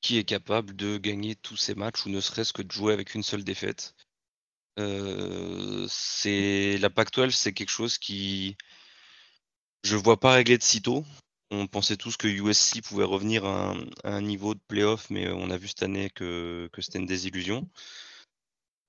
qui 0.00 0.16
est 0.18 0.24
capable 0.24 0.76
de 0.76 0.96
gagner 0.96 1.34
tous 1.34 1.56
ces 1.56 1.74
matchs, 1.74 2.06
ou 2.06 2.10
ne 2.10 2.20
serait-ce 2.20 2.52
que 2.52 2.62
de 2.62 2.70
jouer 2.70 2.92
avec 2.92 3.16
une 3.16 3.24
seule 3.24 3.42
défaite. 3.42 3.96
C'est 4.76 6.78
la 6.78 6.90
PAC-12, 6.90 7.30
c'est 7.30 7.52
quelque 7.52 7.70
chose 7.70 7.98
qui 7.98 8.56
je 9.82 9.96
vois 9.96 10.18
pas 10.18 10.32
régler 10.32 10.58
de 10.58 10.62
sitôt. 10.62 11.04
On 11.50 11.66
pensait 11.66 11.96
tous 11.96 12.16
que 12.16 12.28
USC 12.28 12.82
pouvait 12.82 13.04
revenir 13.04 13.44
à 13.44 13.74
un, 14.04 14.22
niveau 14.22 14.54
de 14.54 14.60
playoff, 14.68 15.10
mais 15.10 15.28
on 15.30 15.50
a 15.50 15.58
vu 15.58 15.68
cette 15.68 15.82
année 15.82 16.10
que, 16.10 16.70
c'était 16.78 16.98
une 16.98 17.06
désillusion. 17.06 17.68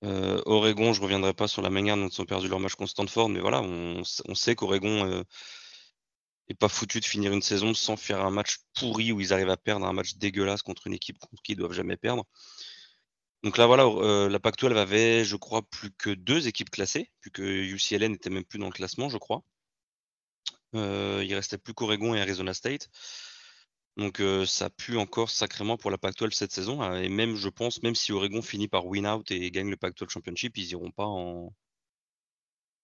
Oregon, 0.01 0.93
je 0.93 0.99
ne 0.99 1.03
reviendrai 1.03 1.33
pas 1.33 1.47
sur 1.47 1.61
la 1.61 1.69
manière 1.69 1.97
dont 1.97 2.09
ils 2.09 2.21
ont 2.21 2.25
perdu 2.25 2.47
leur 2.47 2.59
match 2.59 2.75
contre 2.75 2.91
Stanford, 2.91 3.29
mais 3.29 3.39
voilà, 3.39 3.61
on, 3.61 4.03
sait 4.35 4.55
qu'Oregon 4.55 5.23
n'est 6.49 6.55
pas 6.55 6.69
foutu 6.69 6.99
de 6.99 7.05
finir 7.05 7.33
une 7.33 7.41
saison 7.41 7.73
sans 7.73 7.97
faire 7.97 8.25
un 8.25 8.31
match 8.31 8.57
pourri 8.73 9.11
où 9.11 9.21
ils 9.21 9.33
arrivent 9.33 9.49
à 9.49 9.57
perdre 9.57 9.85
un 9.85 9.93
match 9.93 10.15
dégueulasse 10.15 10.61
contre 10.61 10.87
une 10.87 10.93
équipe 10.93 11.17
contre 11.19 11.41
qui 11.41 11.53
ils 11.53 11.57
doivent 11.57 11.73
jamais 11.73 11.97
perdre. 11.97 12.25
Donc 13.43 13.58
là, 13.58 13.67
voilà, 13.67 13.86
euh, 13.86 14.29
la 14.29 14.39
Pac-12 14.39 14.77
avait, 14.77 15.25
je 15.25 15.36
crois, 15.36 15.62
plus 15.63 15.91
que 15.91 16.10
deux 16.10 16.47
équipes 16.47 16.69
classées, 16.69 17.12
puisque 17.19 17.39
UCLA 17.39 18.08
n'était 18.08 18.29
même 18.29 18.45
plus 18.45 18.58
dans 18.60 18.67
le 18.67 18.71
classement, 18.71 19.10
je 19.10 19.17
crois. 19.17 19.43
Euh, 20.75 21.23
il 21.25 21.34
restait 21.36 21.58
plus 21.58 21.73
qu'Oregon 21.73 22.15
et 22.15 22.21
Arizona 22.21 22.53
State. 22.53 22.89
Donc 23.97 24.19
euh, 24.21 24.45
ça 24.45 24.69
pue 24.69 24.97
encore 24.97 25.29
sacrément 25.29 25.77
pour 25.77 25.91
la 25.91 25.97
Pac-12 25.97 26.32
cette 26.32 26.51
saison. 26.51 26.82
Et 26.95 27.10
même, 27.10 27.36
je 27.36 27.49
pense, 27.49 27.84
même 27.84 27.95
si 27.95 28.12
Oregon 28.12 28.41
finit 28.41 28.67
par 28.67 28.86
win 28.88 29.06
out 29.08 29.29
et 29.32 29.51
gagne 29.51 29.69
le 29.69 29.77
Pac-12 29.77 30.10
Championship, 30.10 30.58
ils 30.58 30.71
iront 30.71 30.91
pas 30.91 31.06
en, 31.06 31.53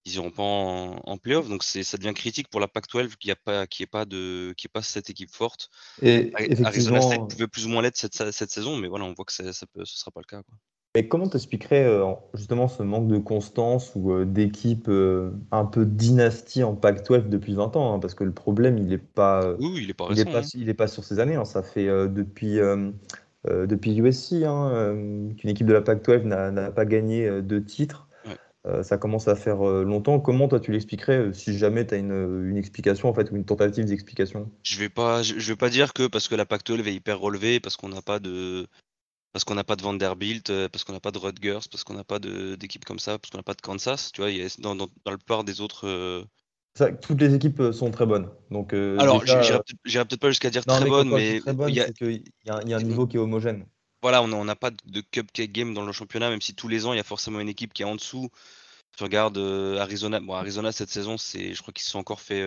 ils 0.05 0.15
iront 0.15 0.31
pas 0.31 0.43
en, 0.43 1.17
playoff. 1.17 1.49
Donc 1.49 1.63
ça 1.63 1.97
devient 1.97 2.13
critique 2.13 2.49
pour 2.49 2.59
la 2.59 2.67
Pac-12 2.67 3.15
qu'il 3.17 3.29
n'y 3.29 3.33
a 3.33 3.35
pas, 3.35 3.67
qui 3.67 3.83
est 3.83 3.87
pas 3.87 4.05
de, 4.05 4.53
qui 4.57 4.67
est 4.67 4.71
pas 4.71 4.81
cette 4.81 5.09
équipe 5.09 5.31
forte. 5.31 5.69
Et 6.01 6.31
Arizona 6.63 7.01
State 7.01 7.29
pouvait 7.29 7.47
plus 7.47 7.65
ou 7.65 7.69
moins 7.69 7.81
l'être 7.81 7.97
cette, 7.97 8.31
cette, 8.31 8.51
saison, 8.51 8.77
mais 8.77 8.87
voilà, 8.87 9.05
on 9.05 9.13
voit 9.13 9.25
que 9.25 9.33
ça, 9.33 9.51
ça 9.53 9.65
ce 9.83 9.97
sera 9.97 10.11
pas 10.11 10.21
le 10.21 10.25
cas. 10.25 10.43
Quoi. 10.43 10.55
Mais 10.95 11.07
comment 11.07 11.29
t'expliquerais 11.29 11.85
euh, 11.85 12.13
justement 12.33 12.67
ce 12.67 12.81
manque 12.81 13.07
de 13.07 13.19
constance 13.19 13.91
ou 13.95 14.11
euh, 14.11 14.25
d'équipe 14.25 14.87
euh, 14.89 15.31
un 15.51 15.65
peu 15.65 15.85
dynastie 15.85 16.63
en 16.63 16.75
Pac-12 16.75 17.29
depuis 17.29 17.53
20 17.53 17.75
ans 17.75 17.93
hein, 17.93 17.99
Parce 17.99 18.15
que 18.15 18.23
le 18.23 18.31
problème, 18.31 18.79
il 18.79 18.87
n'est 18.87 18.97
pas, 18.97 19.53
oui, 19.59 19.81
il 19.83 19.89
est 19.91 19.93
pas, 19.93 20.07
il 20.09 20.19
est 20.19 20.25
pas, 20.25 20.39
hein. 20.39 20.49
il 20.55 20.67
est 20.67 20.73
pas 20.73 20.87
sur 20.87 21.03
ces 21.03 21.19
années. 21.19 21.35
Hein, 21.35 21.45
ça 21.45 21.61
fait 21.61 21.85
depuis, 21.85 22.57
depuis 23.45 23.97
USC 23.97 24.29
qu'une 24.39 25.49
équipe 25.49 25.67
de 25.67 25.73
la 25.73 25.81
Pac-12 25.81 26.23
n'a 26.23 26.71
pas 26.71 26.85
gagné 26.85 27.29
de 27.29 27.59
titre. 27.59 28.08
Ça 28.83 28.97
commence 28.97 29.27
à 29.27 29.35
faire 29.35 29.61
longtemps. 29.61 30.19
Comment 30.19 30.47
toi 30.47 30.59
tu 30.59 30.71
l'expliquerais 30.71 31.33
si 31.33 31.57
jamais 31.57 31.85
tu 31.85 31.93
as 31.93 31.97
une, 31.97 32.47
une, 32.49 32.57
explication 32.57 33.09
en 33.09 33.13
fait 33.13 33.31
ou 33.31 33.35
une 33.35 33.45
tentative 33.45 33.85
d'explication? 33.85 34.51
Je 34.63 34.79
vais 34.79 34.89
pas 34.89 35.23
je, 35.23 35.33
vais 35.33 35.55
pas 35.55 35.69
dire 35.69 35.93
que 35.93 36.07
parce 36.07 36.27
que 36.27 36.35
la 36.35 36.45
Pac-12 36.45 36.87
est 36.87 36.93
hyper 36.93 37.19
relevée 37.19 37.59
parce 37.59 37.77
qu'on 37.77 37.89
n'a 37.89 38.01
pas 38.01 38.19
de 38.19 38.67
parce 39.31 39.45
qu'on 39.45 39.55
n'a 39.55 39.63
pas 39.63 39.75
de 39.75 39.83
Vanderbilt, 39.83 40.49
euh, 40.49 40.69
parce 40.69 40.83
qu'on 40.83 40.93
n'a 40.93 40.99
pas 40.99 41.11
de 41.11 41.19
Rutgers, 41.19 41.59
parce 41.71 41.83
qu'on 41.83 41.93
n'a 41.93 42.03
pas 42.03 42.19
d'équipe 42.19 42.85
comme 42.85 42.99
ça, 42.99 43.19
parce 43.19 43.29
qu'on 43.29 43.37
n'a 43.37 43.43
pas 43.43 43.53
de 43.53 43.61
Kansas. 43.61 44.11
Tu 44.11 44.21
vois, 44.21 44.31
y 44.31 44.41
a, 44.41 44.47
dans, 44.59 44.75
dans, 44.75 44.87
dans, 45.05 45.11
la 45.11 45.17
plupart 45.17 45.43
des 45.43 45.61
autres. 45.61 45.87
Euh, 45.87 46.23
toutes 47.01 47.19
les 47.19 47.35
équipes 47.35 47.59
euh, 47.59 47.71
sont 47.71 47.91
très 47.91 48.05
bonnes. 48.05 48.29
Donc, 48.51 48.73
Alors, 48.73 49.23
j'irai 49.25 50.05
peut-être 50.05 50.19
pas 50.19 50.29
jusqu'à 50.29 50.49
dire 50.49 50.65
très 50.65 50.85
bonnes, 50.85 51.09
mais 51.09 51.41
il 51.45 51.75
y, 51.75 51.81
a, 51.81 51.87
y, 51.99 52.49
a, 52.49 52.63
y 52.63 52.73
a 52.73 52.77
un 52.77 52.81
niveau 52.81 53.05
qui 53.05 53.17
est 53.17 53.19
homogène. 53.19 53.65
Voilà, 54.01 54.23
on 54.23 54.45
n'a 54.45 54.55
pas 54.55 54.71
de 54.71 55.01
cupcake 55.01 55.51
game 55.51 55.73
dans 55.73 55.85
le 55.85 55.91
championnat, 55.91 56.29
même 56.29 56.41
si 56.41 56.55
tous 56.55 56.69
les 56.69 56.85
ans, 56.85 56.93
il 56.93 56.97
y 56.97 57.01
a 57.01 57.03
forcément 57.03 57.41
une 57.41 57.49
équipe 57.49 57.73
qui 57.73 57.81
est 57.81 57.85
en 57.85 57.95
dessous. 57.95 58.29
Tu 58.99 59.03
regardes 59.05 59.37
Arizona, 59.37 60.19
bon, 60.19 60.33
Arizona 60.33 60.73
cette 60.73 60.89
saison, 60.89 61.17
c'est, 61.17 61.53
je 61.53 61.61
crois 61.61 61.71
qu'ils 61.71 61.85
se 61.85 61.91
sont 61.91 61.99
encore 61.99 62.19
fait 62.19 62.43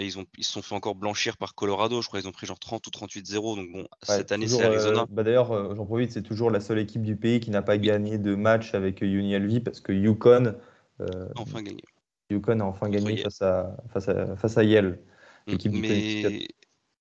ils, 0.00 0.18
ont, 0.18 0.24
ils 0.38 0.44
se 0.44 0.52
sont 0.52 0.62
fait 0.62 0.74
encore 0.74 0.94
blanchir 0.94 1.36
par 1.36 1.54
Colorado, 1.54 2.00
je 2.00 2.08
crois 2.08 2.20
qu'ils 2.20 2.28
ont 2.28 2.32
pris 2.32 2.46
genre 2.46 2.58
30 2.58 2.86
ou 2.86 2.90
38-0. 2.90 3.56
Donc 3.56 3.72
bon, 3.72 3.86
cette 4.02 4.32
année 4.32 4.48
c'est 4.48 4.64
Arizona. 4.64 5.02
Euh, 5.02 5.06
bah 5.10 5.22
D'ailleurs, 5.22 5.52
euh, 5.52 5.74
j'en 5.74 5.84
profite, 5.84 6.12
c'est 6.12 6.22
toujours 6.22 6.50
la 6.50 6.60
seule 6.60 6.78
équipe 6.78 7.02
du 7.02 7.16
pays 7.16 7.40
qui 7.40 7.50
n'a 7.50 7.62
pas 7.62 7.76
gagné 7.76 8.18
de 8.18 8.34
match 8.34 8.74
avec 8.74 9.02
UNLV 9.02 9.60
parce 9.60 9.80
que 9.80 9.92
Yukon, 9.92 10.54
euh, 11.00 11.28
enfin 11.36 11.62
gagné. 11.62 11.82
Yukon 12.30 12.60
a 12.60 12.64
enfin 12.64 12.88
gagné 12.88 13.18
face 13.18 13.42
à, 13.42 13.76
face, 13.92 14.08
à, 14.08 14.36
face 14.36 14.56
à 14.56 14.64
Yale. 14.64 14.98
Mm, 15.46 15.56
mais 15.72 16.48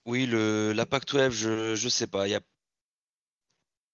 oui, 0.05 0.25
le, 0.25 0.73
la 0.73 0.85
Pac-12, 0.85 1.29
je, 1.29 1.75
je 1.75 1.89
sais 1.89 2.07
pas. 2.07 2.27
Y 2.27 2.35
a... 2.35 2.41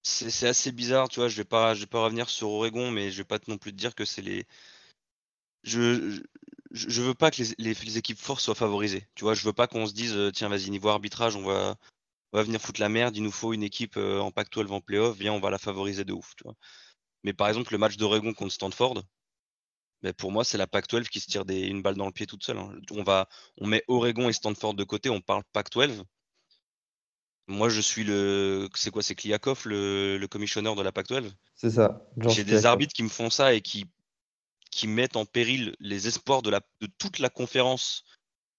C'est 0.04 0.48
assez 0.48 0.72
bizarre, 0.72 1.10
tu 1.10 1.20
vois. 1.20 1.30
Je 1.30 1.36
vais 1.38 1.44
pas, 1.44 1.74
vais 1.74 1.86
pas 1.86 2.04
revenir 2.04 2.30
sur 2.30 2.50
Oregon, 2.50 2.92
mais 2.92 3.12
je 3.12 3.18
vais 3.18 3.24
pas 3.26 3.40
non 3.48 3.58
plus 3.58 3.72
te 3.72 3.78
dire 3.78 3.96
que 3.96 4.06
c'est 4.06 4.22
les. 4.22 4.46
Je, 5.64 6.22
je, 6.72 7.02
veux 7.02 7.14
pas 7.14 7.32
que 7.32 7.44
les, 7.58 7.98
équipes 7.98 8.20
fortes 8.20 8.42
soient 8.42 8.56
favorisées. 8.56 9.08
Tu 9.16 9.24
vois, 9.26 9.34
je 9.34 9.44
veux 9.44 9.54
pas 9.54 9.68
qu'on 9.68 9.86
se 9.86 9.94
dise 9.94 10.16
euh, 10.16 10.32
tiens 10.32 10.50
vas-y 10.50 10.70
niveau 10.70 10.90
arbitrage 10.90 11.36
on 11.36 11.44
va 11.46 12.44
venir 12.44 12.62
foutre 12.62 12.82
la 12.82 12.90
merde, 12.90 13.16
il 13.16 13.24
nous 13.24 13.32
faut 13.32 13.54
une 13.54 13.64
équipe 13.64 13.98
euh, 13.98 14.20
en 14.20 14.32
Pac-12 14.32 14.72
en 14.72 14.82
playoff, 14.82 15.18
viens 15.18 15.34
on 15.34 15.40
va 15.40 15.50
la 15.50 15.58
favoriser 15.58 16.06
de 16.06 16.14
ouf. 16.14 16.34
Mais 17.24 17.34
par 17.34 17.48
exemple 17.48 17.72
le 17.72 17.78
match 17.78 17.98
d'Oregon 17.98 18.34
contre 18.34 18.54
Stanford, 18.54 19.04
ben, 20.02 20.14
pour 20.14 20.32
moi 20.32 20.44
c'est 20.44 20.58
la 20.58 20.68
Pac-12 20.68 21.08
qui 21.10 21.20
se 21.20 21.28
tire 21.28 21.44
une 21.50 21.82
balle 21.82 21.96
dans 21.96 22.06
le 22.06 22.12
pied 22.12 22.28
toute 22.28 22.44
seule. 22.44 22.58
Hein. 22.58 22.74
On 22.92 23.04
on 23.58 23.68
met 23.68 23.84
Oregon 23.88 24.30
et 24.30 24.34
Stanford 24.34 24.76
de 24.76 24.84
côté, 24.84 25.10
on 25.10 25.22
parle 25.22 25.44
Pac-12. 25.54 26.04
Moi, 27.48 27.70
je 27.70 27.80
suis 27.80 28.04
le. 28.04 28.68
C'est 28.76 28.92
quoi 28.92 29.02
C'est 29.02 29.16
Kliakov, 29.16 29.64
le, 29.66 30.18
le 30.18 30.28
commissionneur 30.28 30.76
de 30.76 30.82
la 30.82 30.92
Pac-12 30.92 31.32
C'est 31.56 31.70
ça. 31.70 32.06
J'ai 32.28 32.44
des 32.44 32.66
arbitres 32.66 32.94
qui 32.94 33.04
me 33.04 33.10
font 33.10 33.30
ça 33.30 33.54
et 33.54 33.62
qui 33.62 33.86
qui 34.78 34.88
mettent 34.88 35.16
en 35.16 35.26
péril 35.26 35.76
les 35.80 36.08
espoirs 36.08 36.44
de, 36.44 36.52
la, 36.52 36.62
de 36.82 36.88
toute 37.00 37.18
la 37.18 37.30
conférence. 37.30 38.04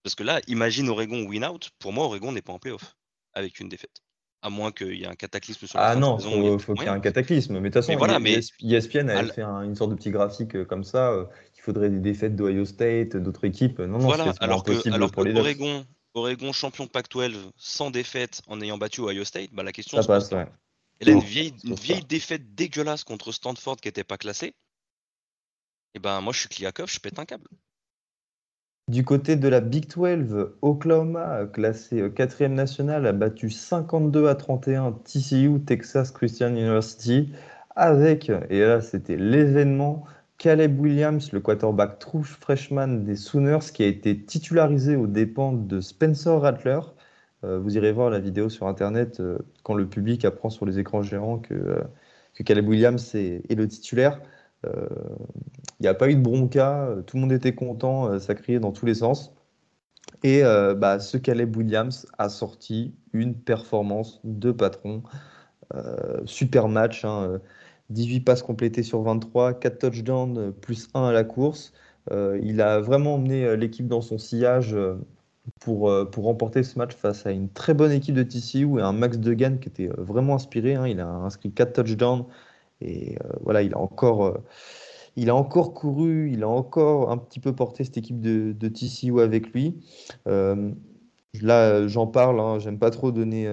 Parce 0.02 0.16
que 0.16 0.24
là, 0.24 0.40
imagine 0.48 0.88
Oregon 0.88 1.24
win 1.26 1.44
out. 1.44 1.70
Pour 1.78 1.92
moi, 1.92 2.06
Oregon 2.06 2.32
n'est 2.32 2.42
pas 2.42 2.52
en 2.52 2.58
playoff 2.58 2.96
avec 3.34 3.60
une 3.60 3.68
défaite. 3.68 4.02
À 4.42 4.50
moins 4.50 4.72
qu'il 4.72 4.94
y 4.94 5.02
ait 5.02 5.08
un 5.08 5.14
cataclysme 5.14 5.66
sur 5.66 5.78
la 5.78 5.88
Ah 5.88 5.96
non, 5.96 6.18
il 6.18 6.58
faut, 6.58 6.74
qu'il 6.74 6.84
y 6.84 6.86
ait 6.86 6.90
un 6.90 7.00
cataclysme. 7.00 7.54
Mais 7.54 7.70
de 7.70 7.74
toute 7.74 7.84
façon, 7.84 7.96
voilà, 7.98 8.18
mais... 8.18 8.40
ESPN 8.60 9.10
avait 9.10 9.32
fait 9.32 9.42
une 9.42 9.74
sorte 9.74 9.90
de 9.90 9.96
petit 9.96 10.10
graphique 10.10 10.54
euh, 10.56 10.64
comme 10.64 10.84
ça. 10.84 11.10
Euh, 11.10 11.24
il 11.56 11.60
faudrait 11.60 11.90
des 11.90 11.98
défaites 11.98 12.36
d'Ohio 12.36 12.64
State, 12.64 13.16
d'autres 13.16 13.44
équipes. 13.44 13.80
Non, 13.80 13.98
non, 13.98 14.06
voilà, 14.06 14.32
alors 14.40 14.62
que, 14.62 14.92
alors 14.92 15.10
pour 15.10 15.24
les 15.24 15.36
Oregon, 15.36 15.84
Oregon 16.14 16.52
champion 16.52 16.86
Pac-12 16.86 17.34
sans 17.56 17.90
défaite 17.90 18.42
en 18.46 18.60
ayant 18.60 18.78
battu 18.78 19.00
Ohio 19.00 19.24
State, 19.24 19.50
bah, 19.52 19.62
la 19.62 19.72
question 19.72 20.00
ça 20.00 20.06
passe. 20.06 20.30
Ouais. 20.30 20.46
Elle 21.00 21.10
a 21.10 21.12
une 21.12 21.20
vieille, 21.20 21.54
une 21.64 21.74
vieille 21.74 22.04
défaite 22.04 22.54
dégueulasse 22.54 23.04
contre 23.04 23.30
Stanford 23.32 23.76
qui 23.76 23.88
n'était 23.88 24.04
pas 24.04 24.18
classée. 24.18 24.48
Et 24.48 24.54
eh 25.94 25.98
ben 26.00 26.20
moi 26.20 26.32
je 26.32 26.40
suis 26.40 26.48
Kliakov, 26.48 26.90
je 26.90 27.00
pète 27.00 27.18
un 27.18 27.24
câble. 27.24 27.48
Du 28.88 29.04
côté 29.04 29.36
de 29.36 29.48
la 29.48 29.60
Big 29.60 29.86
12, 29.86 30.54
Oklahoma, 30.62 31.46
classé 31.46 32.10
4 32.14 32.42
euh, 32.42 32.48
national, 32.48 33.06
a 33.06 33.12
battu 33.12 33.50
52 33.50 34.28
à 34.28 34.34
31 34.34 34.92
TCU, 34.92 35.60
Texas 35.66 36.10
Christian 36.10 36.48
University, 36.48 37.32
avec, 37.76 38.30
et 38.48 38.60
là 38.60 38.80
c'était 38.80 39.16
l'événement, 39.16 40.06
Caleb 40.38 40.80
Williams, 40.80 41.32
le 41.32 41.40
quarterback 41.40 41.98
true 41.98 42.22
freshman 42.22 43.04
des 43.04 43.16
Sooners, 43.16 43.72
qui 43.74 43.82
a 43.82 43.86
été 43.86 44.24
titularisé 44.24 44.94
aux 44.94 45.08
dépens 45.08 45.52
de 45.52 45.80
Spencer 45.80 46.40
Rattler. 46.40 46.78
Euh, 47.44 47.58
vous 47.58 47.76
irez 47.76 47.92
voir 47.92 48.08
la 48.08 48.20
vidéo 48.20 48.48
sur 48.48 48.68
Internet 48.68 49.18
euh, 49.18 49.38
quand 49.64 49.74
le 49.74 49.88
public 49.88 50.24
apprend 50.24 50.48
sur 50.48 50.64
les 50.64 50.78
écrans 50.78 51.02
géants 51.02 51.38
que 51.38 51.82
que 52.34 52.44
Caleb 52.44 52.68
Williams 52.68 53.16
est, 53.16 53.52
le 53.52 53.66
titulaire. 53.66 54.20
Il 54.64 54.70
n'y 55.80 55.88
a 55.88 55.94
pas 55.94 56.08
eu 56.08 56.14
de 56.14 56.20
bronca, 56.20 56.88
tout 57.06 57.16
le 57.16 57.22
monde 57.22 57.32
était 57.32 57.54
content, 57.54 58.16
ça 58.20 58.36
criait 58.36 58.60
dans 58.60 58.70
tous 58.70 58.86
les 58.86 58.94
sens. 58.94 59.34
Et 60.22 60.42
bah, 60.42 61.00
ce 61.00 61.16
Caleb 61.16 61.56
Williams 61.56 62.06
a 62.16 62.28
sorti 62.28 62.94
une 63.12 63.34
performance 63.34 64.20
de 64.22 64.52
patron. 64.52 65.02
super 66.26 66.68
match, 66.68 67.04
18 67.90 68.16
hein, 68.16 68.22
passes 68.24 68.42
complétées 68.42 68.82
sur 68.82 69.02
23, 69.02 69.54
4 69.54 69.78
touchdowns, 69.78 70.52
plus 70.52 70.88
1 70.94 71.04
à 71.04 71.12
la 71.12 71.24
course. 71.24 71.72
il 72.10 72.60
a 72.60 72.80
vraiment 72.80 73.14
emmené 73.14 73.56
l'équipe 73.56 73.86
dans 73.86 74.00
son 74.00 74.18
sillage 74.18 74.76
pour, 75.60 75.90
euh, 75.90 76.04
pour 76.04 76.24
remporter 76.24 76.62
ce 76.62 76.78
match 76.78 76.94
face 76.94 77.26
à 77.26 77.30
une 77.30 77.48
très 77.48 77.74
bonne 77.74 77.92
équipe 77.92 78.14
de 78.14 78.22
TCU 78.22 78.78
et 78.78 78.82
un 78.82 78.92
Max 78.92 79.18
Degan 79.18 79.58
qui 79.58 79.68
était 79.68 79.88
euh, 79.88 79.94
vraiment 79.98 80.34
inspiré. 80.34 80.74
Hein. 80.74 80.86
Il 80.86 81.00
a 81.00 81.08
inscrit 81.08 81.52
4 81.52 81.72
touchdowns 81.82 82.24
et 82.80 83.16
euh, 83.16 83.32
voilà, 83.42 83.62
il 83.62 83.74
a 83.74 83.78
encore. 83.78 84.38
couru, 85.74 86.30
il 86.30 86.42
a 86.42 86.48
encore 86.48 87.10
un 87.10 87.18
petit 87.18 87.40
peu 87.40 87.54
porté 87.54 87.84
cette 87.84 87.96
équipe 87.96 88.20
de 88.20 88.68
TCU 88.68 89.20
avec 89.20 89.52
lui. 89.52 89.80
Là, 91.42 91.86
j'en 91.86 92.06
parle, 92.06 92.40
hein, 92.40 92.58
j'aime 92.58 92.78
pas 92.78 92.90
trop 92.90 93.12
donner 93.12 93.48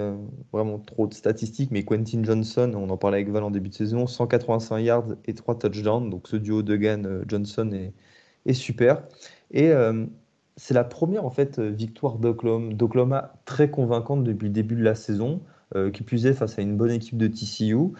vraiment 0.52 0.78
trop 0.78 1.06
de 1.06 1.14
statistiques, 1.14 1.70
mais 1.70 1.84
Quentin 1.84 2.22
Johnson, 2.22 2.72
on 2.74 2.90
en 2.90 2.96
parlait 2.96 3.18
avec 3.18 3.30
Val 3.30 3.44
en 3.44 3.50
début 3.50 3.68
de 3.68 3.74
saison, 3.74 4.06
185 4.06 4.78
yards 4.78 5.08
et 5.26 5.34
3 5.34 5.58
touchdowns. 5.58 6.10
Donc 6.10 6.28
ce 6.28 6.36
duo 6.36 6.62
Degan-Johnson 6.62 7.70
est, 7.72 7.92
est, 8.46 8.54
super. 8.54 9.02
Et 9.50 9.72
c'est 10.56 10.74
la 10.74 10.84
première 10.84 11.24
en 11.24 11.30
fait 11.30 11.58
euh, 11.58 11.68
victoire 11.68 12.18
d'Oklahoma 12.18 13.34
très 13.44 13.70
convaincante 13.70 14.24
depuis 14.24 14.46
le 14.46 14.52
début 14.52 14.74
de 14.74 14.82
la 14.82 14.94
saison, 14.94 15.42
euh, 15.74 15.90
qui 15.90 16.02
plus 16.02 16.26
est 16.26 16.32
face 16.32 16.58
à 16.58 16.62
une 16.62 16.76
bonne 16.76 16.90
équipe 16.90 17.18
de 17.18 17.26
TCU. 17.26 17.92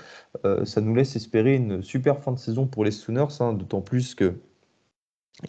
Euh, 0.45 0.65
ça 0.65 0.81
nous 0.81 0.95
laisse 0.95 1.17
espérer 1.17 1.55
une 1.55 1.83
super 1.83 2.23
fin 2.23 2.33
de 2.33 2.39
saison 2.39 2.67
pour 2.67 2.85
les 2.85 2.91
Sooners, 2.91 3.41
hein, 3.41 3.53
d'autant 3.53 3.83
plus 3.83 4.15
que 4.15 4.41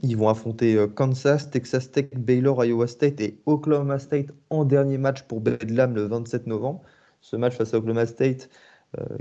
ils 0.03 0.17
vont 0.17 0.29
affronter 0.29 0.85
Kansas, 0.95 1.49
Texas 1.49 1.91
Tech, 1.91 2.09
Baylor, 2.15 2.63
Iowa 2.65 2.87
State 2.87 3.21
et 3.21 3.39
Oklahoma 3.45 3.99
State 3.99 4.27
en 4.49 4.65
dernier 4.65 4.97
match 4.97 5.23
pour 5.23 5.39
Bedlam 5.39 5.95
le 5.95 6.03
27 6.03 6.47
novembre. 6.47 6.81
Ce 7.21 7.35
match 7.35 7.55
face 7.55 7.73
à 7.73 7.77
Oklahoma 7.77 8.05
State, 8.05 8.49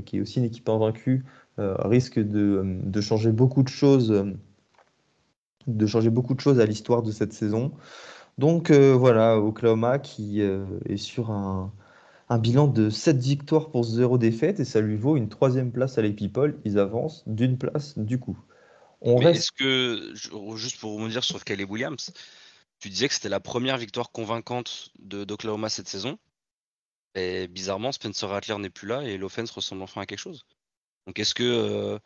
qui 0.04 0.18
est 0.18 0.20
aussi 0.20 0.40
une 0.40 0.44
équipe 0.44 0.68
invaincue, 0.68 1.24
risque 1.56 2.18
de, 2.18 3.00
changer 3.00 3.30
beaucoup 3.30 3.62
de 3.62 3.68
choses 3.68 4.08
de 5.66 5.86
de 5.86 6.60
à 6.60 6.66
l'histoire 6.66 7.02
de 7.02 7.12
cette 7.12 7.32
saison. 7.32 7.72
Donc 8.38 8.70
euh, 8.70 8.94
voilà, 8.94 9.38
Oklahoma 9.38 9.98
qui 9.98 10.42
euh, 10.42 10.66
est 10.86 10.98
sur 10.98 11.30
un, 11.30 11.72
bilan 12.38 12.66
de 12.66 12.90
7 12.90 13.16
victoires 13.16 13.70
pour 13.70 13.84
0 13.84 14.18
défaites 14.18 14.60
et 14.60 14.64
ça 14.64 14.80
lui 14.80 14.96
vaut 14.96 15.16
une 15.16 15.28
troisième 15.28 15.70
place 15.72 15.96
à 15.98 16.02
People. 16.02 16.58
Ils 16.64 16.78
avancent 16.78 17.24
d'une 17.26 17.56
place 17.56 17.98
du 17.98 18.18
coup. 18.18 18.38
On 19.06 19.16
reste... 19.16 19.38
Est-ce 19.38 19.52
que, 19.52 20.56
juste 20.56 20.80
pour 20.80 21.06
dire 21.08 21.24
sur 21.24 21.42
Caleb 21.44 21.70
Williams, 21.70 22.12
tu 22.80 22.90
disais 22.90 23.08
que 23.08 23.14
c'était 23.14 23.28
la 23.28 23.40
première 23.40 23.78
victoire 23.78 24.10
convaincante 24.10 24.90
d'Oklahoma 24.98 25.68
cette 25.68 25.88
saison. 25.88 26.18
Et 27.14 27.48
bizarrement, 27.48 27.92
Spencer 27.92 28.28
Rattler 28.28 28.58
n'est 28.58 28.68
plus 28.68 28.88
là 28.88 29.02
et 29.02 29.16
l'offense 29.16 29.50
ressemble 29.50 29.82
enfin 29.82 30.02
à 30.02 30.06
quelque 30.06 30.18
chose. 30.18 30.44
Donc 31.06 31.18
est-ce 31.18 31.34
que 31.34 31.44
euh, 31.44 31.98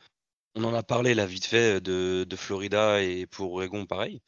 on 0.55 0.65
en 0.65 0.75
a 0.75 0.83
parlé 0.83 1.15
là 1.15 1.27
vite 1.27 1.47
fait 1.47 1.81
de, 1.81 2.27
Florida 2.37 3.03
et 3.03 3.27
pour 3.27 3.55
Oregon 3.55 3.87
pareil. 3.87 4.21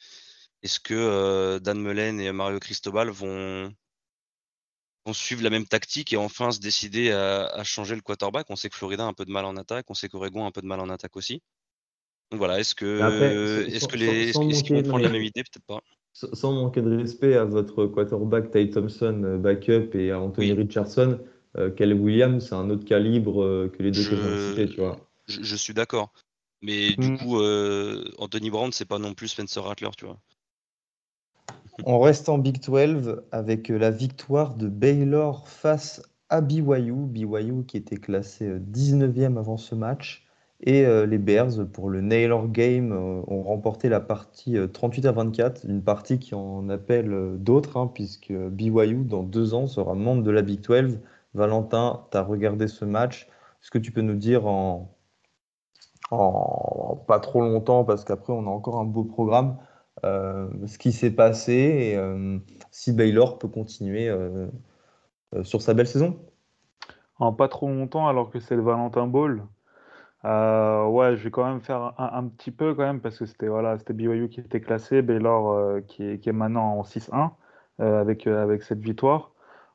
Est-ce 0.62 0.80
que 0.80 0.94
euh, 0.94 1.58
Dan 1.60 1.80
Mullen 1.80 2.20
et 2.20 2.32
Mario 2.32 2.58
Cristobal 2.58 3.10
vont, 3.10 3.72
suivre 5.12 5.42
la 5.42 5.50
même 5.50 5.66
tactique 5.66 6.12
et 6.12 6.16
enfin 6.16 6.52
se 6.52 6.60
décider 6.60 7.12
à, 7.12 7.62
changer 7.64 7.94
le 7.94 8.00
quarterback? 8.02 8.46
On 8.50 8.56
sait 8.56 8.70
que 8.70 8.76
Florida 8.76 9.04
a 9.04 9.06
un 9.06 9.12
peu 9.14 9.24
de 9.24 9.30
mal 9.30 9.44
en 9.44 9.56
attaque, 9.56 9.86
on 9.90 9.94
sait 9.94 10.08
qu'Oregon 10.08 10.44
a 10.44 10.48
un 10.48 10.52
peu 10.52 10.62
de 10.62 10.66
mal 10.66 10.80
en 10.80 10.88
attaque 10.88 11.16
aussi. 11.16 11.42
Donc 12.32 12.38
voilà, 12.38 12.58
est-ce 12.58 12.74
que, 12.74 13.68
est-ce 13.68 13.86
que 13.86 13.96
les, 13.96 14.30
est 14.30 14.62
qu'ils 14.62 14.74
vont 14.74 14.82
prendre 14.82 15.04
la 15.04 15.10
même 15.10 15.22
idée? 15.22 15.42
Peut-être 15.44 15.64
pas. 15.66 15.80
Sans 16.12 16.52
manquer 16.52 16.82
de 16.82 16.96
respect 16.96 17.36
à 17.36 17.44
votre 17.44 17.86
quarterback 17.86 18.50
Ty 18.50 18.70
Thompson, 18.70 19.22
euh, 19.24 19.38
backup, 19.38 19.94
et 19.94 20.10
à 20.10 20.20
Anthony 20.20 20.52
Richardson, 20.52 21.20
euh, 21.56 21.70
Caleb 21.70 22.00
Williams, 22.00 22.46
c'est 22.48 22.54
un 22.54 22.68
autre 22.70 22.84
calibre 22.84 23.68
que 23.68 23.82
les 23.82 23.92
deux 23.92 24.04
que 24.04 24.16
j'ai 24.16 24.48
cités, 24.50 24.68
tu 24.68 24.80
vois 24.80 24.98
je, 25.26 25.56
suis 25.56 25.74
d'accord. 25.74 26.12
Mais 26.60 26.94
du 26.94 27.12
mmh. 27.12 27.18
coup, 27.18 27.40
euh, 27.40 28.04
Anthony 28.18 28.50
Brown, 28.50 28.72
c'est 28.72 28.84
pas 28.84 28.98
non 28.98 29.14
plus 29.14 29.28
Spencer 29.28 29.62
Rattler, 29.62 29.90
tu 29.96 30.04
vois. 30.06 30.18
On 31.84 32.00
reste 32.00 32.28
en 32.28 32.38
Big 32.38 32.60
12 32.60 33.22
avec 33.32 33.70
euh, 33.70 33.78
la 33.78 33.90
victoire 33.90 34.54
de 34.54 34.68
Baylor 34.68 35.48
face 35.48 36.02
à 36.28 36.40
BYU. 36.40 37.06
BYU 37.06 37.64
qui 37.66 37.76
était 37.76 37.96
classé 37.96 38.48
19e 38.48 39.36
euh, 39.36 39.40
avant 39.40 39.56
ce 39.56 39.74
match. 39.74 40.26
Et 40.64 40.86
les 41.06 41.18
Bears, 41.18 41.66
pour 41.72 41.90
le 41.90 42.00
Naylor 42.00 42.46
Game, 42.48 42.92
ont 42.92 43.42
remporté 43.42 43.88
la 43.88 43.98
partie 43.98 44.56
38 44.72 45.06
à 45.06 45.12
24. 45.12 45.64
Une 45.64 45.82
partie 45.82 46.20
qui 46.20 46.36
en 46.36 46.68
appelle 46.68 47.34
d'autres, 47.38 47.76
hein, 47.76 47.90
puisque 47.92 48.32
BYU, 48.32 49.04
dans 49.04 49.24
deux 49.24 49.54
ans, 49.54 49.66
sera 49.66 49.94
membre 49.94 50.22
de 50.22 50.30
la 50.30 50.42
Big 50.42 50.60
12. 50.60 51.00
Valentin, 51.34 52.04
tu 52.12 52.16
as 52.16 52.22
regardé 52.22 52.68
ce 52.68 52.84
match. 52.84 53.26
Est-ce 53.60 53.70
que 53.70 53.78
tu 53.78 53.90
peux 53.90 54.02
nous 54.02 54.14
dire 54.14 54.46
en, 54.46 54.92
pas 57.06 57.20
trop 57.20 57.40
longtemps 57.40 57.84
parce 57.84 58.04
qu'après 58.04 58.32
on 58.32 58.46
a 58.46 58.50
encore 58.50 58.78
un 58.78 58.84
beau 58.84 59.04
programme. 59.04 59.56
Euh, 60.04 60.48
ce 60.66 60.78
qui 60.78 60.90
s'est 60.90 61.10
passé 61.10 61.52
et 61.52 61.96
euh, 61.96 62.38
si 62.70 62.92
Baylor 62.92 63.38
peut 63.38 63.48
continuer 63.48 64.08
euh, 64.08 64.48
sur 65.42 65.62
sa 65.62 65.74
belle 65.74 65.86
saison? 65.86 66.18
En 67.18 67.32
pas 67.32 67.48
trop 67.48 67.68
longtemps 67.68 68.08
alors 68.08 68.30
que 68.30 68.40
c'est 68.40 68.56
le 68.56 68.62
Valentin 68.62 69.06
Ball. 69.06 69.42
Ouais, 70.24 71.16
je 71.16 71.24
vais 71.24 71.30
quand 71.30 71.44
même 71.46 71.60
faire 71.60 71.94
un, 71.98 72.28
petit 72.28 72.50
peu 72.50 72.74
quand 72.74 72.82
même 72.82 73.00
parce 73.00 73.18
que 73.18 73.26
c'était 73.26 73.48
voilà, 73.48 73.76
BYU 73.76 74.28
qui 74.28 74.40
était 74.40 74.60
classé, 74.60 75.02
Baylor 75.02 75.80
qui 75.88 76.04
est, 76.04 76.18
qui, 76.18 76.28
est, 76.28 76.32
maintenant 76.32 76.78
en 76.78 76.82
6-1 76.82 77.30
avec, 77.78 78.26
avec 78.26 78.62
cette 78.62 78.80
victoire. 78.80 79.32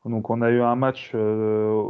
Donc 0.08 0.30
on 0.30 0.42
a 0.42 0.50
eu 0.50 0.62
un 0.62 0.76
match 0.76 1.12
euh, 1.16 1.84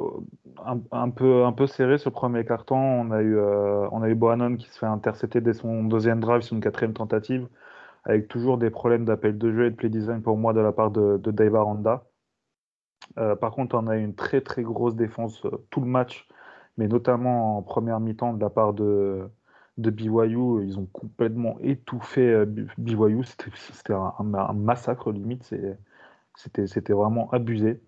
un, 0.92 1.10
peu, 1.10 1.46
un 1.46 1.52
peu 1.54 1.68
serré 1.68 1.98
ce 1.98 2.10
premier 2.10 2.46
carton. 2.46 2.76
On 2.76 3.12
a 3.12 3.22
eu, 3.22 3.38
euh, 3.38 3.88
on 3.92 4.02
a 4.02 4.10
eu 4.10 4.16
Bohannon 4.16 4.58
qui 4.58 4.70
se 4.70 4.80
fait 4.80 4.86
intercepter 4.86 5.42
dès 5.42 5.54
son 5.54 5.84
deuxième 5.84 6.20
drive 6.20 6.42
sur 6.42 6.56
une 6.56 6.62
quatrième 6.62 6.94
tentative, 6.94 7.48
avec 8.06 8.28
toujours 8.28 8.58
des 8.58 8.70
problèmes 8.70 9.06
d'appel 9.06 9.38
de 9.38 9.52
jeu 9.52 9.66
et 9.68 9.72
de 9.72 9.76
play 9.76 9.90
design 9.90 10.22
pour 10.22 10.38
moi 10.38 10.54
de 10.54 10.62
la 10.62 10.72
part 10.72 10.92
de, 10.92 11.18
Dave 11.32 11.56
Aranda. 11.56 12.06
Euh, 13.20 13.36
par 13.36 13.52
contre, 13.52 13.76
on 13.78 13.88
a 13.88 13.98
eu 13.98 14.04
une 14.04 14.16
très 14.16 14.42
très 14.42 14.64
grosse 14.64 14.96
défense 14.96 15.46
tout 15.70 15.82
le 15.82 15.88
match, 15.88 16.28
mais 16.78 16.88
notamment 16.88 17.58
en 17.58 17.62
première 17.62 18.00
mi-temps 18.00 18.34
de 18.34 18.42
la 18.42 18.50
part 18.50 18.74
de, 18.74 19.30
de 19.78 19.90
BYU. 19.90 20.66
Ils 20.66 20.78
ont 20.80 20.88
complètement 20.88 21.58
étouffé 21.62 22.46
BYU. 22.78 23.24
C'était 23.24 23.94
un, 23.94 24.54
massacre 24.54 25.12
limite. 25.12 25.54
C'était 26.36 26.94
vraiment 26.94 27.30
abusé 27.32 27.82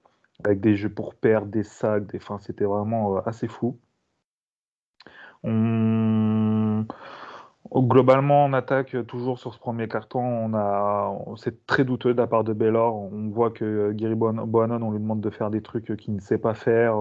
avec 0.44 0.62
des 0.62 0.76
jeux 0.76 0.90
pour 0.90 1.16
perdre, 1.16 1.48
des 1.48 1.64
sacs, 1.64 2.08
des... 2.08 2.20
C'était 2.40 2.66
vraiment 2.66 3.18
euh, 3.18 3.22
assez 3.26 3.48
fou. 3.48 3.78
Globalement, 7.72 8.46
on 8.46 8.54
attaque 8.54 8.96
toujours 9.06 9.38
sur 9.38 9.54
ce 9.54 9.60
premier 9.60 9.88
carton. 9.88 10.20
On 10.20 10.54
a, 10.56 11.14
c'est 11.38 11.66
très 11.68 11.84
douteux 11.84 12.14
de 12.14 12.18
la 12.20 12.28
part 12.28 12.44
de 12.44 12.54
Baylor. 12.54 12.96
On 12.96 13.30
voit 13.30 13.52
que 13.52 13.92
Gary 13.92 14.16
Bohannon, 14.16 14.82
on 14.82 14.92
lui 14.92 15.00
demande 15.00 15.22
de 15.22 15.30
faire 15.30 15.50
des 15.52 15.62
trucs 15.62 15.96
qu'il 15.98 16.16
ne 16.16 16.20
sait 16.20 16.38
pas 16.40 16.54
faire. 16.56 16.96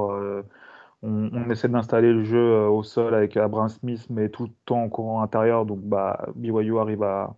Euh, 1.04 1.30
on, 1.32 1.50
essaie 1.50 1.68
d'installer 1.68 2.12
le 2.12 2.24
jeu 2.24 2.38
euh, 2.38 2.68
au 2.68 2.82
sol 2.82 3.14
avec 3.14 3.36
Abraham 3.36 3.68
Smith, 3.68 4.06
mais 4.10 4.28
tout 4.30 4.44
le 4.44 4.50
temps 4.64 4.82
en 4.82 4.88
courant 4.88 5.22
intérieur. 5.22 5.66
Donc, 5.66 5.80
bah, 5.80 6.26
BYU 6.34 6.78
arrive 6.78 7.02
à, 7.02 7.36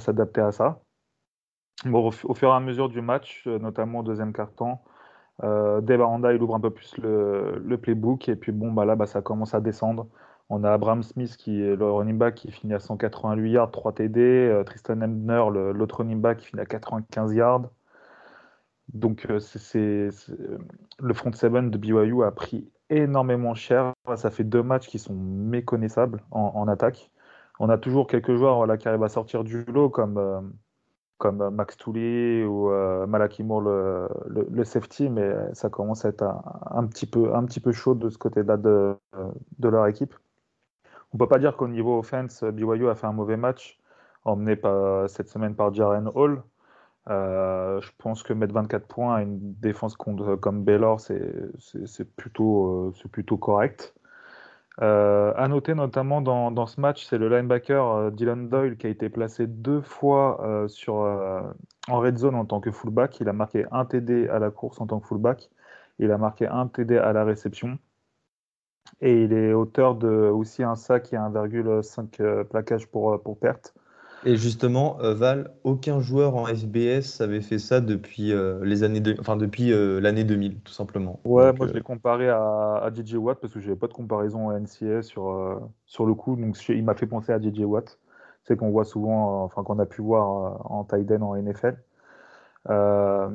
s'adapter 0.00 0.40
à 0.40 0.52
ça 0.52 0.80
au, 1.86 2.10
fur 2.10 2.48
et 2.48 2.52
à 2.52 2.60
mesure 2.60 2.88
du 2.88 3.00
match, 3.00 3.44
euh, 3.46 3.58
notamment 3.58 4.00
au 4.00 4.02
deuxième 4.02 4.32
quart-temps, 4.32 4.82
euh, 5.44 5.80
Dave 5.80 6.00
Aranda 6.00 6.32
il 6.32 6.42
ouvre 6.42 6.56
un 6.56 6.60
peu 6.60 6.70
plus 6.70 6.96
le, 6.98 7.76
playbook 7.80 8.28
et 8.28 8.34
puis 8.36 8.50
bon 8.50 8.72
bah 8.72 8.84
là 8.84 8.96
bah, 8.96 9.06
ça 9.06 9.22
commence 9.22 9.54
à 9.54 9.60
descendre. 9.60 10.08
On 10.50 10.64
a 10.64 10.72
Abraham 10.72 11.02
Smith 11.02 11.36
qui 11.36 11.62
est 11.62 11.76
le 11.76 11.90
running 11.90 12.18
back 12.18 12.34
qui 12.36 12.50
finit 12.50 12.74
à 12.74 12.80
188 12.80 13.50
yards, 13.50 13.70
3 13.70 13.92
TD, 13.92 14.20
euh, 14.20 14.64
Tristan 14.64 15.00
Ebner 15.00 15.44
l'autre 15.74 15.98
running 15.98 16.20
back 16.20 16.38
qui 16.38 16.46
finit 16.46 16.62
à 16.62 16.66
95 16.66 17.34
yards. 17.34 17.70
Donc 18.92 19.26
euh, 19.30 19.38
c'est 19.38 20.08
le 20.98 21.14
front 21.14 21.32
seven 21.32 21.70
de 21.70 21.78
BYU 21.78 22.24
a 22.24 22.30
pris 22.30 22.70
énormément 22.90 23.54
cher. 23.54 23.92
Ça 24.16 24.30
fait 24.30 24.44
deux 24.44 24.62
matchs 24.62 24.88
qui 24.88 24.98
sont 24.98 25.14
méconnaissables 25.14 26.22
en, 26.30 26.66
attaque. 26.68 27.10
On 27.60 27.68
a 27.68 27.78
toujours 27.78 28.06
quelques 28.06 28.34
joueurs 28.34 28.56
voilà, 28.56 28.76
qui 28.78 28.88
arrivent 28.88 29.02
à 29.02 29.08
sortir 29.08 29.44
du 29.44 29.64
lot 29.64 29.90
comme 29.90 30.52
comme 31.18 31.42
euh, 31.42 31.50
Max 31.50 31.76
Tooley 31.76 32.44
ou 32.44 32.70
euh, 32.70 33.06
Malaki 33.06 33.42
Moore 33.42 33.60
le, 33.60 34.64
safety, 34.64 35.10
mais 35.10 35.28
ça 35.52 35.68
commence 35.68 36.04
à 36.04 36.08
être 36.10 36.24
un, 36.70 36.86
petit, 36.86 37.06
peu, 37.06 37.34
un 37.34 37.44
petit 37.44 37.60
peu 37.60 37.72
chaud 37.72 37.94
de 37.94 38.08
ce 38.08 38.18
côté-là 38.18 38.56
de, 38.56 38.94
de 39.58 39.68
leur 39.68 39.86
équipe. 39.86 40.14
On 41.12 41.16
ne 41.16 41.18
peut 41.18 41.28
pas 41.28 41.38
dire 41.38 41.56
qu'au 41.56 41.68
niveau 41.68 41.98
offense, 41.98 42.44
BYU 42.44 42.88
a 42.88 42.94
fait 42.94 43.06
un 43.06 43.12
mauvais 43.12 43.36
match, 43.36 43.78
emmené 44.24 44.56
par, 44.56 45.08
cette 45.10 45.28
semaine 45.28 45.54
par 45.54 45.74
Jaren 45.74 46.10
Hall. 46.14 46.42
Euh, 47.08 47.80
je 47.80 47.90
pense 47.98 48.22
que 48.22 48.32
mettre 48.32 48.54
24 48.54 48.86
points 48.86 49.16
à 49.16 49.22
une 49.22 49.54
défense 49.54 49.96
comme 49.96 50.64
Baylor, 50.64 51.00
c'est 51.00 52.16
plutôt, 52.16 52.92
c'est 52.96 53.10
plutôt 53.10 53.38
correct. 53.38 53.94
Euh, 54.80 55.32
à 55.36 55.48
noter 55.48 55.74
notamment 55.74 56.20
dans, 56.20 56.52
dans 56.52 56.66
ce 56.66 56.80
match, 56.80 57.04
c'est 57.04 57.18
le 57.18 57.28
linebacker 57.28 57.84
euh, 57.84 58.10
Dylan 58.10 58.48
Doyle 58.48 58.76
qui 58.76 58.86
a 58.86 58.90
été 58.90 59.08
placé 59.08 59.48
deux 59.48 59.80
fois 59.80 60.40
euh, 60.46 60.68
sur, 60.68 60.94
en 61.88 61.98
red 61.98 62.16
zone 62.18 62.36
en 62.36 62.44
tant 62.44 62.60
que 62.60 62.70
fullback. 62.70 63.18
Il 63.20 63.28
a 63.28 63.32
marqué 63.32 63.66
un 63.72 63.84
TD 63.84 64.28
à 64.28 64.38
la 64.38 64.50
course 64.50 64.80
en 64.80 64.86
tant 64.86 65.00
que 65.00 65.06
fullback. 65.06 65.50
Il 65.98 66.12
a 66.12 66.18
marqué 66.18 66.46
un 66.46 66.68
TD 66.68 66.96
à 66.96 67.12
la 67.12 67.24
réception. 67.24 67.78
Et 69.00 69.24
il 69.24 69.32
est 69.32 69.52
auteur 69.52 69.96
de 69.96 70.08
aussi 70.08 70.62
un 70.62 70.74
sac 70.76 71.12
et 71.12 71.16
1,5 71.16 72.44
plaquage 72.44 72.86
pour, 72.86 73.20
pour 73.22 73.38
perte. 73.38 73.74
Et 74.24 74.36
justement, 74.36 74.98
euh, 75.00 75.14
Val, 75.14 75.52
aucun 75.62 76.00
joueur 76.00 76.34
en 76.34 76.46
FBS 76.46 77.20
avait 77.20 77.40
fait 77.40 77.58
ça 77.58 77.80
depuis 77.80 78.32
euh, 78.32 78.58
les 78.64 78.82
années 78.82 79.02
enfin 79.20 79.36
depuis 79.36 79.72
euh, 79.72 80.00
l'année 80.00 80.24
2000, 80.24 80.60
tout 80.60 80.72
simplement. 80.72 81.20
Ouais, 81.24 81.52
moi 81.52 81.68
je 81.68 81.72
l'ai 81.72 81.82
comparé 81.82 82.28
à, 82.28 82.80
à 82.82 82.90
DJ 82.92 83.14
Watt 83.14 83.38
parce 83.40 83.52
que 83.52 83.60
je 83.60 83.68
n'avais 83.68 83.78
pas 83.78 83.86
de 83.86 83.92
comparaison 83.92 84.50
à 84.50 84.58
NCA 84.58 85.02
sur, 85.02 85.60
sur 85.86 86.04
le 86.04 86.14
coup, 86.14 86.36
donc 86.36 86.56
il 86.68 86.84
m'a 86.84 86.94
fait 86.94 87.06
penser 87.06 87.32
à 87.32 87.40
DJ 87.40 87.60
Watt. 87.60 87.98
C'est 88.42 88.56
qu'on 88.56 88.70
voit 88.70 88.84
souvent, 88.84 89.44
enfin 89.44 89.62
qu'on 89.62 89.78
a 89.78 89.86
pu 89.86 90.02
voir 90.02 90.70
en 90.70 90.84
tight 90.84 91.10
en 91.12 91.36
NFL. 91.36 91.76
à 92.66 93.28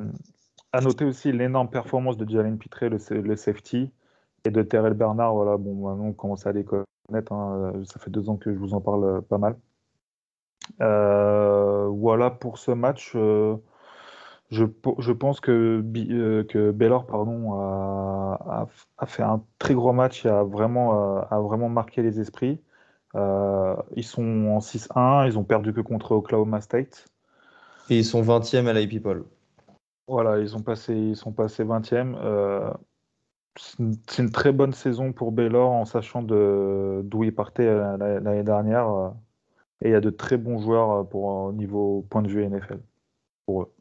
noter 0.82 1.04
aussi 1.04 1.32
l'énorme 1.32 1.70
performance 1.70 2.16
de 2.18 2.28
Jalen 2.28 2.58
Pitré, 2.58 2.90
le, 2.90 2.98
le, 3.10 3.36
safety, 3.36 3.90
et 4.44 4.50
de 4.50 4.62
Terrell 4.62 4.94
Bernard. 4.94 5.34
Voilà, 5.34 5.56
bon, 5.56 5.88
maintenant 5.88 6.06
on 6.06 6.12
commence 6.12 6.46
à 6.46 6.52
les 6.52 6.64
connaître. 6.64 7.32
Hein. 7.32 7.72
ça 7.84 8.00
fait 8.00 8.10
deux 8.10 8.28
ans 8.28 8.36
que 8.36 8.52
je 8.52 8.58
vous 8.58 8.74
en 8.74 8.80
parle 8.80 9.22
pas 9.22 9.38
mal. 9.38 9.56
Euh, 10.80 11.88
voilà 11.88 12.30
pour 12.30 12.58
ce 12.58 12.70
match. 12.70 13.12
Euh, 13.14 13.56
je, 14.50 14.64
je, 14.98 15.12
pense 15.12 15.40
que, 15.40 15.82
euh, 16.12 16.44
que 16.44 16.70
Baylor 16.70 17.06
pardon, 17.06 17.54
a, 17.54 18.68
a, 18.98 19.06
fait 19.06 19.22
un 19.22 19.42
très 19.58 19.74
gros 19.74 19.92
match 19.92 20.26
et 20.26 20.28
a 20.28 20.42
vraiment, 20.44 21.18
a 21.22 21.40
vraiment 21.40 21.68
marqué 21.68 22.02
les 22.02 22.20
esprits. 22.20 22.60
ils 23.14 24.04
sont 24.04 24.46
en 24.48 24.58
6-1, 24.58 25.26
ils 25.26 25.38
ont 25.38 25.44
perdu 25.44 25.72
que 25.72 25.80
contre 25.80 26.12
Oklahoma 26.12 26.60
State. 26.60 27.06
Et 27.90 27.98
ils 27.98 28.04
sont 28.04 28.22
20e 28.22 28.66
à 28.66 28.72
la 28.72 28.86
People. 28.86 29.24
Voilà, 30.06 30.38
ils, 30.38 30.54
ont 30.54 30.62
passé, 30.62 30.94
ils 30.94 31.16
sont 31.16 31.32
passés 31.32 31.64
20e. 31.64 32.76
c'est 33.56 34.22
une, 34.22 34.30
très 34.30 34.52
bonne 34.52 34.72
saison 34.72 35.12
pour 35.12 35.32
Baylor 35.32 35.70
en 35.70 35.84
sachant 35.84 36.22
d'où 36.22 37.24
ils 37.24 37.34
partaient 37.34 37.74
l'année 37.96 38.44
dernière. 38.44 39.14
Et 39.82 39.88
il 39.88 39.92
y 39.92 39.94
a 39.94 40.00
de 40.00 40.10
très 40.10 40.36
bons 40.36 40.58
joueurs 40.58 40.90
euh, 40.92 41.04
pour 41.04 41.24
au 41.24 41.52
niveau 41.52 42.06
point 42.10 42.22
de 42.22 42.28
vue 42.28 42.46
NFL 42.48 42.80
pour 43.46 43.62
eux. 43.62 43.74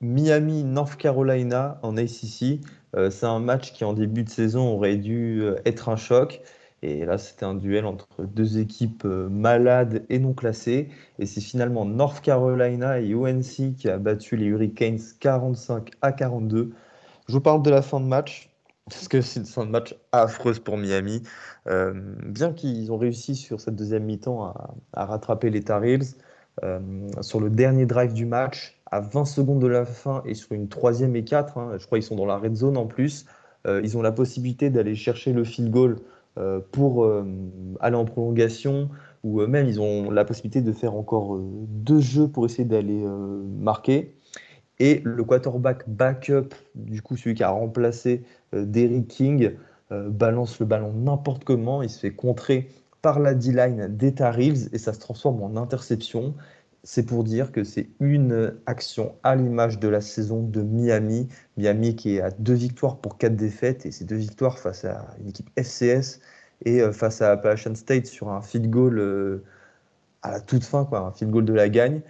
Miami, 0.00 0.62
North 0.64 0.96
Carolina 0.96 1.78
en 1.82 1.96
ACC, 1.96 2.60
euh, 2.94 3.10
c'est 3.10 3.26
un 3.26 3.40
match 3.40 3.72
qui 3.72 3.84
en 3.84 3.94
début 3.94 4.24
de 4.24 4.28
saison 4.28 4.74
aurait 4.74 4.96
dû 4.96 5.42
euh, 5.42 5.56
être 5.64 5.88
un 5.88 5.96
choc. 5.96 6.40
Et 6.82 7.04
là, 7.06 7.18
c'était 7.18 7.44
un 7.46 7.54
duel 7.54 7.86
entre 7.86 8.24
deux 8.24 8.58
équipes 8.58 9.04
malades 9.04 10.04
et 10.10 10.18
non 10.18 10.34
classées. 10.34 10.90
Et 11.18 11.26
c'est 11.26 11.40
finalement 11.40 11.84
North 11.86 12.20
Carolina 12.20 13.00
et 13.00 13.10
UNC 13.10 13.74
qui 13.76 13.88
a 13.88 13.98
battu 13.98 14.36
les 14.36 14.46
Hurricanes 14.46 15.00
45 15.18 15.90
à 16.02 16.12
42. 16.12 16.74
Je 17.28 17.32
vous 17.32 17.40
parle 17.40 17.62
de 17.62 17.70
la 17.70 17.82
fin 17.82 17.98
de 17.98 18.06
match 18.06 18.50
parce 18.88 19.08
que 19.08 19.20
c'est 19.20 19.40
de 19.40 19.70
match 19.70 19.96
affreuse 20.12 20.60
pour 20.60 20.76
Miami. 20.76 21.22
Euh, 21.66 21.92
bien 22.24 22.52
qu'ils 22.52 22.92
ont 22.92 22.98
réussi 22.98 23.34
sur 23.34 23.60
cette 23.60 23.74
deuxième 23.74 24.04
mi-temps 24.04 24.54
à, 24.92 25.04
rattraper 25.04 25.50
les 25.50 25.62
Tar 25.62 25.84
Heels, 25.84 26.14
euh, 26.62 26.78
sur 27.20 27.40
le 27.40 27.50
dernier 27.50 27.84
drive 27.84 28.12
du 28.12 28.26
match, 28.26 28.80
à 28.90 29.00
20 29.00 29.24
secondes 29.24 29.60
de 29.60 29.66
la 29.66 29.84
fin 29.84 30.22
et 30.24 30.34
sur 30.34 30.52
une 30.52 30.68
troisième 30.68 31.16
et 31.16 31.24
quatre, 31.24 31.58
hein, 31.58 31.72
je 31.78 31.86
crois 31.86 31.98
qu'ils 31.98 32.06
sont 32.06 32.14
dans 32.14 32.26
la 32.26 32.38
red 32.38 32.54
zone 32.54 32.76
en 32.76 32.86
plus, 32.86 33.26
euh, 33.66 33.80
ils 33.82 33.98
ont 33.98 34.02
la 34.02 34.12
possibilité 34.12 34.70
d'aller 34.70 34.94
chercher 34.94 35.32
le 35.32 35.44
field 35.44 35.70
goal 35.70 35.96
pour 36.70 37.10
aller 37.80 37.96
en 37.96 38.04
prolongation, 38.04 38.90
ou 39.24 39.40
même 39.46 39.66
ils 39.66 39.80
ont 39.80 40.10
la 40.10 40.26
possibilité 40.26 40.60
de 40.60 40.70
faire 40.70 40.94
encore 40.94 41.38
deux 41.40 42.00
jeux 42.00 42.28
pour 42.28 42.44
essayer 42.44 42.66
d'aller 42.66 43.02
marquer. 43.58 44.14
Et 44.78 45.00
le 45.02 45.24
quarterback 45.24 45.88
backup, 45.88 46.54
du 46.74 47.00
coup 47.00 47.16
celui 47.16 47.34
qui 47.34 47.42
a 47.42 47.48
remplacé 47.48 48.22
Derrick 48.52 49.08
King, 49.08 49.56
euh, 49.92 50.08
balance 50.10 50.58
le 50.58 50.66
ballon 50.66 50.92
n'importe 50.92 51.44
comment, 51.44 51.80
il 51.80 51.88
se 51.90 52.00
fait 52.00 52.12
contrer 52.12 52.68
par 53.02 53.20
la 53.20 53.34
D-line 53.34 53.86
d'Eta 53.96 54.32
Reeves 54.32 54.68
et 54.72 54.78
ça 54.78 54.92
se 54.92 54.98
transforme 54.98 55.42
en 55.42 55.56
interception. 55.56 56.34
C'est 56.82 57.04
pour 57.04 57.22
dire 57.22 57.52
que 57.52 57.62
c'est 57.62 57.88
une 58.00 58.54
action 58.66 59.14
à 59.22 59.36
l'image 59.36 59.78
de 59.78 59.86
la 59.88 60.00
saison 60.00 60.42
de 60.42 60.62
Miami. 60.62 61.28
Miami 61.56 61.94
qui 61.94 62.16
est 62.16 62.20
à 62.20 62.30
deux 62.30 62.54
victoires 62.54 62.98
pour 62.98 63.16
quatre 63.16 63.36
défaites 63.36 63.86
et 63.86 63.92
ces 63.92 64.04
deux 64.04 64.16
victoires 64.16 64.58
face 64.58 64.84
à 64.84 65.06
une 65.20 65.28
équipe 65.28 65.50
FCS 65.56 66.20
et 66.64 66.80
euh, 66.80 66.92
face 66.92 67.22
à 67.22 67.32
Appalachian 67.32 67.74
State 67.76 68.06
sur 68.06 68.30
un 68.30 68.42
field 68.42 68.68
goal 68.68 68.98
euh, 68.98 69.44
à 70.22 70.32
la 70.32 70.40
toute 70.40 70.64
fin, 70.64 70.84
quoi, 70.84 71.00
un 71.00 71.12
field 71.12 71.30
goal 71.30 71.44
de 71.44 71.52
la 71.52 71.68
gagne. 71.68 72.00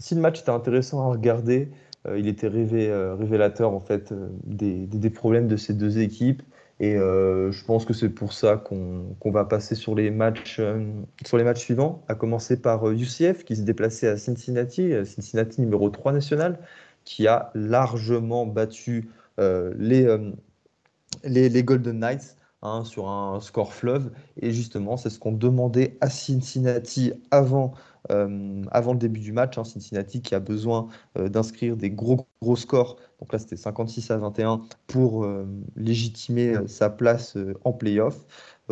si 0.00 0.14
le 0.16 0.20
match 0.20 0.40
était 0.40 0.50
intéressant 0.50 1.02
à 1.02 1.12
regarder, 1.12 1.68
euh, 1.68 1.91
il 2.08 2.26
était 2.28 2.48
euh, 2.52 3.14
révélateur 3.14 3.72
en 3.72 3.80
fait 3.80 4.12
euh, 4.12 4.28
des, 4.44 5.10
problèmes 5.10 5.46
de 5.46 5.56
ces 5.56 5.74
deux 5.74 5.98
équipes. 5.98 6.42
Et 6.80 6.96
je 6.96 7.64
pense 7.64 7.84
que 7.84 7.92
c'est 7.92 8.08
pour 8.08 8.32
ça 8.32 8.56
qu'on 8.56 9.30
va 9.30 9.44
passer 9.44 9.76
sur 9.76 9.94
les, 9.94 10.10
matchs, 10.10 10.60
sur 11.24 11.36
les 11.36 11.44
matchs 11.44 11.60
suivants, 11.60 12.02
à 12.08 12.16
commencer 12.16 12.60
par 12.60 12.90
UCF 12.90 13.44
qui 13.44 13.54
se 13.54 13.62
déplaçait 13.62 14.08
à 14.08 14.16
Cincinnati, 14.16 14.90
Cincinnati 15.04 15.60
numéro 15.60 15.90
3 15.90 16.10
national, 16.10 16.58
qui 17.04 17.28
a 17.28 17.52
largement 17.54 18.46
battu 18.46 19.10
les, 19.38 20.08
les, 21.22 21.62
Golden 21.62 22.00
Knights 22.00 22.36
hein, 22.62 22.82
sur 22.84 23.08
un 23.08 23.38
score 23.38 23.72
fleuve. 23.72 24.10
Et 24.40 24.50
justement, 24.50 24.96
c'est 24.96 25.10
ce 25.10 25.20
qu'on 25.20 25.30
demandait 25.30 25.96
à 26.00 26.10
Cincinnati 26.10 27.12
avant 27.30 27.74
euh, 28.12 28.62
avant 28.70 28.92
le 28.92 28.98
début 28.98 29.20
du 29.20 29.32
match. 29.32 29.58
Hein, 29.58 29.64
Cincinnati 29.64 30.20
qui 30.22 30.34
a 30.34 30.40
besoin 30.40 30.88
euh, 31.18 31.28
d'inscrire 31.28 31.76
des 31.76 31.90
gros, 31.90 32.26
gros 32.40 32.56
scores. 32.56 32.96
Donc 33.20 33.32
là, 33.32 33.38
c'était 33.38 33.56
56 33.56 34.10
à 34.10 34.18
21 34.18 34.62
pour 34.86 35.24
euh, 35.24 35.46
légitimer 35.76 36.54
sa 36.66 36.90
place 36.90 37.36
en 37.64 37.72
playoff. 37.72 38.16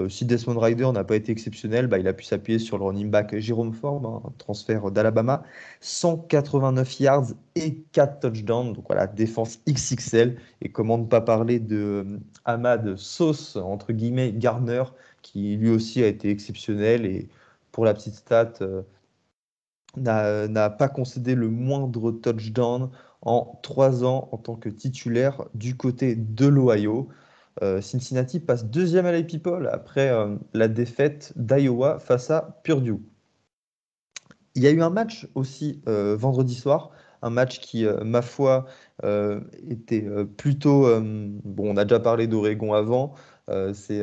si 0.08 0.24
Desmond 0.24 0.58
Ryder 0.58 0.90
n'a 0.92 1.04
pas 1.04 1.16
été 1.16 1.30
exceptionnel, 1.30 1.86
bah, 1.86 1.98
il 1.98 2.08
a 2.08 2.12
pu 2.12 2.24
s'appuyer 2.24 2.58
sur 2.58 2.78
le 2.78 2.84
running 2.84 3.10
back 3.10 3.36
Jérôme 3.38 3.72
Ford, 3.72 4.22
hein, 4.24 4.32
transfert 4.38 4.90
d'Alabama. 4.90 5.42
189 5.80 7.00
yards 7.00 7.28
et 7.54 7.76
4 7.92 8.20
touchdowns. 8.20 8.72
Donc 8.72 8.84
voilà, 8.88 9.06
défense 9.06 9.60
XXL. 9.68 10.36
Et 10.62 10.68
comment 10.70 10.98
ne 10.98 11.06
pas 11.06 11.20
parler 11.20 11.60
de 11.60 12.18
Ahmad 12.44 12.96
Sauce, 12.96 13.56
entre 13.56 13.92
guillemets, 13.92 14.32
Garner, 14.32 14.84
qui 15.22 15.56
lui 15.56 15.70
aussi 15.70 16.02
a 16.02 16.06
été 16.08 16.30
exceptionnel. 16.30 17.06
Et 17.06 17.28
pour 17.72 17.84
la 17.84 17.94
petite 17.94 18.14
stat, 18.14 18.54
n'a 19.96 20.70
pas 20.70 20.88
concédé 20.88 21.34
le 21.34 21.48
moindre 21.48 22.12
touchdown 22.12 22.90
en 23.22 23.58
trois 23.62 24.04
ans 24.04 24.28
en 24.32 24.38
tant 24.38 24.56
que 24.56 24.68
titulaire 24.68 25.44
du 25.54 25.76
côté 25.76 26.14
de 26.14 26.46
l'Ohio. 26.46 27.08
Euh, 27.62 27.80
Cincinnati 27.80 28.40
passe 28.40 28.64
deuxième 28.64 29.06
à 29.06 29.12
la 29.12 29.22
People 29.22 29.68
après 29.72 30.08
euh, 30.08 30.36
la 30.54 30.68
défaite 30.68 31.32
d'Iowa 31.36 31.98
face 31.98 32.30
à 32.30 32.60
Purdue. 32.62 33.02
Il 34.54 34.62
y 34.62 34.66
a 34.66 34.70
eu 34.70 34.82
un 34.82 34.90
match 34.90 35.28
aussi 35.34 35.82
euh, 35.86 36.16
vendredi 36.16 36.54
soir, 36.54 36.90
un 37.22 37.30
match 37.30 37.60
qui, 37.60 37.84
ma 38.02 38.22
foi, 38.22 38.64
était 39.68 40.08
plutôt... 40.38 40.88
bon, 41.00 41.74
on 41.74 41.76
a 41.76 41.84
déjà 41.84 42.00
parlé 42.00 42.26
d'Oregon 42.26 42.72
avant. 42.72 43.12
C'est 43.74 44.02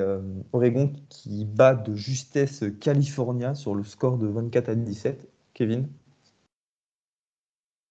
Oregon 0.53 0.93
qui 1.09 1.45
bat 1.45 1.73
de 1.73 1.95
justesse 1.95 2.63
California 2.79 3.55
sur 3.55 3.73
le 3.73 3.83
score 3.83 4.19
de 4.19 4.27
24 4.27 4.69
à 4.69 4.75
17 4.75 5.27
Kevin? 5.57 5.89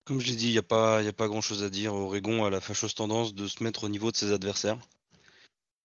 Comme 0.05 0.21
je 0.21 0.29
l'ai 0.29 0.37
dit, 0.37 0.47
il 0.47 0.53
n'y 0.53 0.59
a 0.59 0.63
pas, 0.63 1.01
a 1.01 1.13
pas 1.13 1.27
grand-chose 1.27 1.65
à 1.65 1.69
dire. 1.69 1.95
Oregon 1.95 2.45
a 2.45 2.51
la 2.51 2.61
fâcheuse 2.61 2.95
tendance 2.95 3.35
de 3.35 3.49
se 3.49 3.65
mettre 3.65 3.83
au 3.83 3.89
niveau 3.89 4.13
de 4.13 4.17
ses 4.17 4.31
adversaires. 4.31 4.79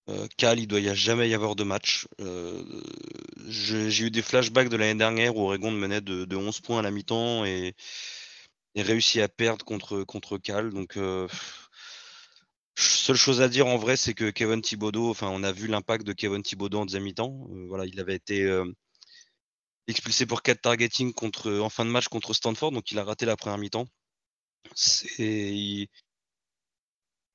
Euh, 0.08 0.28
Cal, 0.38 0.60
il 0.60 0.68
doit 0.68 0.80
y 0.80 0.96
jamais 0.96 1.28
y 1.28 1.34
avoir 1.34 1.56
de 1.56 1.64
match. 1.64 2.08
Euh, 2.20 2.64
j'ai 3.48 4.06
eu 4.06 4.12
des 4.12 4.22
flashbacks 4.22 4.70
de 4.70 4.78
l'année 4.78 5.00
dernière 5.00 5.36
où 5.36 5.42
Oregon 5.42 5.72
menait 5.72 6.02
de, 6.02 6.36
11 6.36 6.60
points 6.60 6.80
à 6.80 6.82
la 6.84 6.92
mi-temps 6.92 7.46
et, 7.46 7.74
réussit 8.76 9.24
à 9.24 9.28
perdre 9.28 9.66
contre, 9.66 10.04
contre 10.04 10.38
Cal. 10.38 10.70
Donc, 10.70 10.98
euh, 10.98 11.28
seule 12.78 13.16
chose 13.16 13.42
à 13.42 13.50
dire 13.50 13.66
en 13.66 13.78
vrai, 13.78 13.98
c'est 13.98 14.14
que 14.14 14.30
Kevin 14.30 14.62
Thibodeau, 14.62 15.10
enfin, 15.10 15.30
on 15.32 15.42
a 15.42 15.52
vu 15.52 15.66
l'impact 15.68 16.06
de 16.06 16.14
Kevin 16.14 16.44
Thibodeau 16.44 16.78
en 16.78 16.86
deuxième 16.86 17.04
mi-temps. 17.06 17.48
voilà, 17.68 17.88
il 17.88 18.00
avait 18.00 18.16
été 18.16 18.48
expulsé 19.88 20.26
pour 20.26 20.42
4 20.42 20.62
targeting 20.62 21.14
contre, 21.14 21.52
en 21.60 21.70
fin 21.70 21.86
de 21.86 21.90
match 21.90 22.08
contre 22.08 22.34
Stanford, 22.34 22.72
donc 22.72 22.92
il 22.92 23.00
a 23.00 23.04
raté 23.04 23.26
la 23.26 23.36
première 23.36 23.58
mi-temps. 23.58 23.88
C'est. 24.76 25.88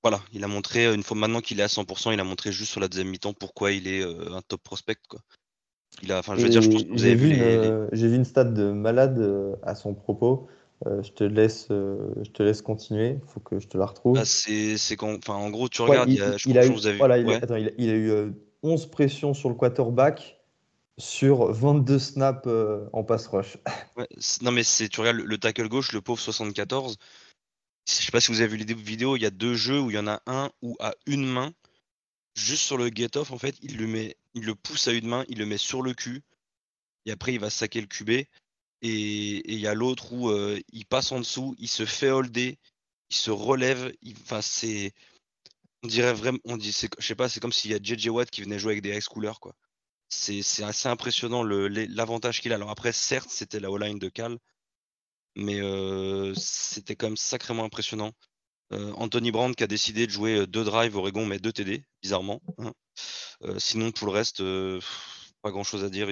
Voilà, 0.02 0.22
il 0.32 0.44
a 0.44 0.48
montré, 0.48 0.92
une 0.94 1.02
fois 1.02 1.16
maintenant 1.16 1.40
qu'il 1.40 1.58
est 1.58 1.64
à 1.64 1.68
100%, 1.68 2.12
il 2.12 2.20
a 2.20 2.24
montré 2.24 2.52
juste 2.52 2.70
sur 2.70 2.80
la 2.80 2.86
deuxième 2.86 3.08
mi-temps 3.08 3.32
pourquoi 3.32 3.72
il 3.72 3.88
est 3.88 4.02
euh, 4.02 4.36
un 4.36 4.42
top 4.42 4.62
prospect. 4.62 4.98
Quoi. 5.08 5.20
Il 6.02 6.12
a, 6.12 6.18
enfin, 6.18 6.36
je 6.36 6.42
veux 6.42 6.48
dire, 6.48 6.62
je 6.62 6.70
pense 6.70 6.84
que 6.84 6.88
vous 6.88 7.04
avez 7.04 7.14
vu. 7.14 7.34
J'ai 7.92 8.08
vu 8.08 8.14
une 8.16 8.24
stat 8.24 8.44
de 8.44 8.70
malade 8.70 9.18
euh, 9.18 9.56
à 9.62 9.74
son 9.74 9.94
propos. 9.94 10.48
Euh, 10.84 11.02
je 11.02 11.10
te 11.10 11.24
laisse, 11.24 11.68
euh, 11.70 12.12
je 12.22 12.30
te 12.30 12.42
laisse 12.42 12.60
continuer. 12.60 13.18
Il 13.22 13.28
faut 13.28 13.40
que 13.40 13.58
je 13.58 13.66
te 13.66 13.78
la 13.78 13.86
retrouve. 13.86 14.18
Ah, 14.18 14.24
c'est, 14.26 14.76
c'est 14.76 14.96
quand, 14.96 15.16
enfin, 15.16 15.34
en 15.34 15.48
gros, 15.50 15.68
tu 15.68 15.80
regardes, 15.80 16.10
il, 16.10 16.16
y 16.16 16.20
a, 16.20 16.36
je 16.36 16.48
il 16.48 16.58
a 16.58 16.62
crois 16.62 16.66
eu, 16.66 16.74
que 16.74 16.80
vous 16.80 16.86
avez 16.86 16.98
voilà, 16.98 17.18
il, 17.18 17.30
a, 17.30 17.36
attends, 17.36 17.56
il, 17.56 17.68
a, 17.68 17.70
il 17.78 17.88
a 17.88 17.94
eu 17.94 18.10
euh, 18.10 18.30
11 18.62 18.90
pressions 18.90 19.32
sur 19.32 19.48
le 19.48 19.54
quarterback 19.54 20.35
sur 20.98 21.52
22 21.52 21.98
snaps 21.98 22.42
euh, 22.46 22.88
en 22.92 23.04
pass 23.04 23.26
rush. 23.26 23.58
Non, 24.40 24.50
mais 24.50 24.62
c'est, 24.62 24.88
tu 24.88 25.00
regardes 25.00 25.18
le, 25.18 25.24
le 25.24 25.38
tackle 25.38 25.68
gauche, 25.68 25.92
le 25.92 26.00
pauvre 26.00 26.20
74. 26.20 26.96
Je 27.88 27.92
sais 27.92 28.10
pas 28.10 28.20
si 28.20 28.32
vous 28.32 28.40
avez 28.40 28.56
vu 28.56 28.64
les 28.64 28.74
vidéos, 28.74 29.16
il 29.16 29.22
y 29.22 29.26
a 29.26 29.30
deux 29.30 29.54
jeux 29.54 29.80
où 29.80 29.90
il 29.90 29.94
y 29.94 29.98
en 29.98 30.08
a 30.08 30.20
un 30.26 30.50
où 30.62 30.76
à 30.80 30.94
une 31.06 31.24
main, 31.24 31.52
juste 32.34 32.64
sur 32.64 32.78
le 32.78 32.88
get-off, 32.88 33.30
en 33.30 33.38
fait, 33.38 33.56
il 33.62 33.76
le 33.76 33.86
met, 33.86 34.16
il 34.34 34.44
le 34.44 34.54
pousse 34.54 34.88
à 34.88 34.92
une 34.92 35.06
main, 35.06 35.24
il 35.28 35.38
le 35.38 35.46
met 35.46 35.58
sur 35.58 35.82
le 35.82 35.94
cul, 35.94 36.22
et 37.04 37.12
après 37.12 37.34
il 37.34 37.40
va 37.40 37.50
saquer 37.50 37.80
le 37.80 37.86
QB. 37.86 38.10
Et 38.82 39.52
il 39.52 39.58
y 39.58 39.66
a 39.66 39.74
l'autre 39.74 40.12
où 40.12 40.30
euh, 40.30 40.60
il 40.72 40.84
passe 40.84 41.12
en 41.12 41.18
dessous, 41.18 41.54
il 41.58 41.68
se 41.68 41.86
fait 41.86 42.10
holder, 42.10 42.58
il 43.10 43.16
se 43.16 43.30
relève. 43.30 43.92
Enfin, 44.22 44.42
c'est, 44.42 44.92
on 45.82 45.88
dirait 45.88 46.12
vraiment, 46.12 46.38
on 46.44 46.56
dit, 46.56 46.72
je 46.98 47.06
sais 47.06 47.14
pas, 47.14 47.28
c'est 47.28 47.40
comme 47.40 47.52
s'il 47.52 47.70
y 47.70 47.74
a 47.74 47.78
JJ 47.82 48.08
Watt 48.08 48.30
qui 48.30 48.42
venait 48.42 48.58
jouer 48.58 48.72
avec 48.72 48.82
des 48.82 49.00
schoolers, 49.00 49.38
quoi. 49.40 49.54
C'est 50.08 50.62
assez 50.62 50.88
impressionnant 50.88 51.42
l'avantage 51.42 52.40
qu'il 52.40 52.52
a. 52.52 52.56
Alors 52.56 52.70
après, 52.70 52.92
certes, 52.92 53.30
c'était 53.30 53.60
la 53.60 53.70
O-line 53.70 53.98
de 53.98 54.08
Cal, 54.08 54.38
mais 55.36 55.60
euh, 55.60 56.34
c'était 56.34 56.96
quand 56.96 57.08
même 57.08 57.16
sacrément 57.16 57.64
impressionnant. 57.64 58.12
Euh, 58.72 58.92
Anthony 58.94 59.30
Brand 59.30 59.54
qui 59.54 59.62
a 59.64 59.66
décidé 59.68 60.06
de 60.06 60.12
jouer 60.12 60.38
euh, 60.38 60.46
deux 60.46 60.64
drives 60.64 60.96
Oregon, 60.96 61.26
mais 61.26 61.38
deux 61.38 61.52
TD, 61.52 61.84
bizarrement. 62.02 62.42
hein. 62.58 62.72
Sinon, 63.58 63.92
pour 63.92 64.06
le 64.06 64.12
reste, 64.12 64.42
pas 65.42 65.50
grand 65.50 65.64
chose 65.64 65.84
à 65.84 65.90
dire. 65.90 66.08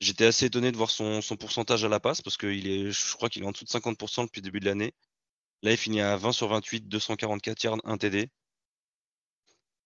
J'étais 0.00 0.26
assez 0.26 0.46
étonné 0.46 0.72
de 0.72 0.76
voir 0.76 0.90
son, 0.90 1.20
pourcentage 1.38 1.84
à 1.84 1.88
la 1.88 2.00
passe 2.00 2.22
parce 2.22 2.36
que 2.36 2.46
il 2.46 2.68
est, 2.68 2.90
je 2.92 3.14
crois 3.14 3.28
qu'il 3.28 3.42
est 3.42 3.46
en 3.46 3.52
dessous 3.52 3.64
de 3.64 3.70
50% 3.70 4.24
depuis 4.24 4.40
le 4.40 4.44
début 4.44 4.60
de 4.60 4.66
l'année. 4.66 4.94
Là, 5.62 5.72
il 5.72 5.76
finit 5.76 6.00
à 6.00 6.16
20 6.16 6.32
sur 6.32 6.48
28, 6.48 6.88
244 6.88 7.62
yards, 7.64 7.78
1 7.84 7.98
TD. 7.98 8.30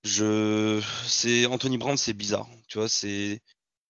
Je, 0.05 0.81
c'est 1.07 1.47
Anthony 1.47 1.79
Brand, 1.79 1.97
c'est 1.99 2.13
bizarre. 2.13 2.49
Tu 2.69 2.79
vois, 2.79 2.89
c'est 2.89 3.41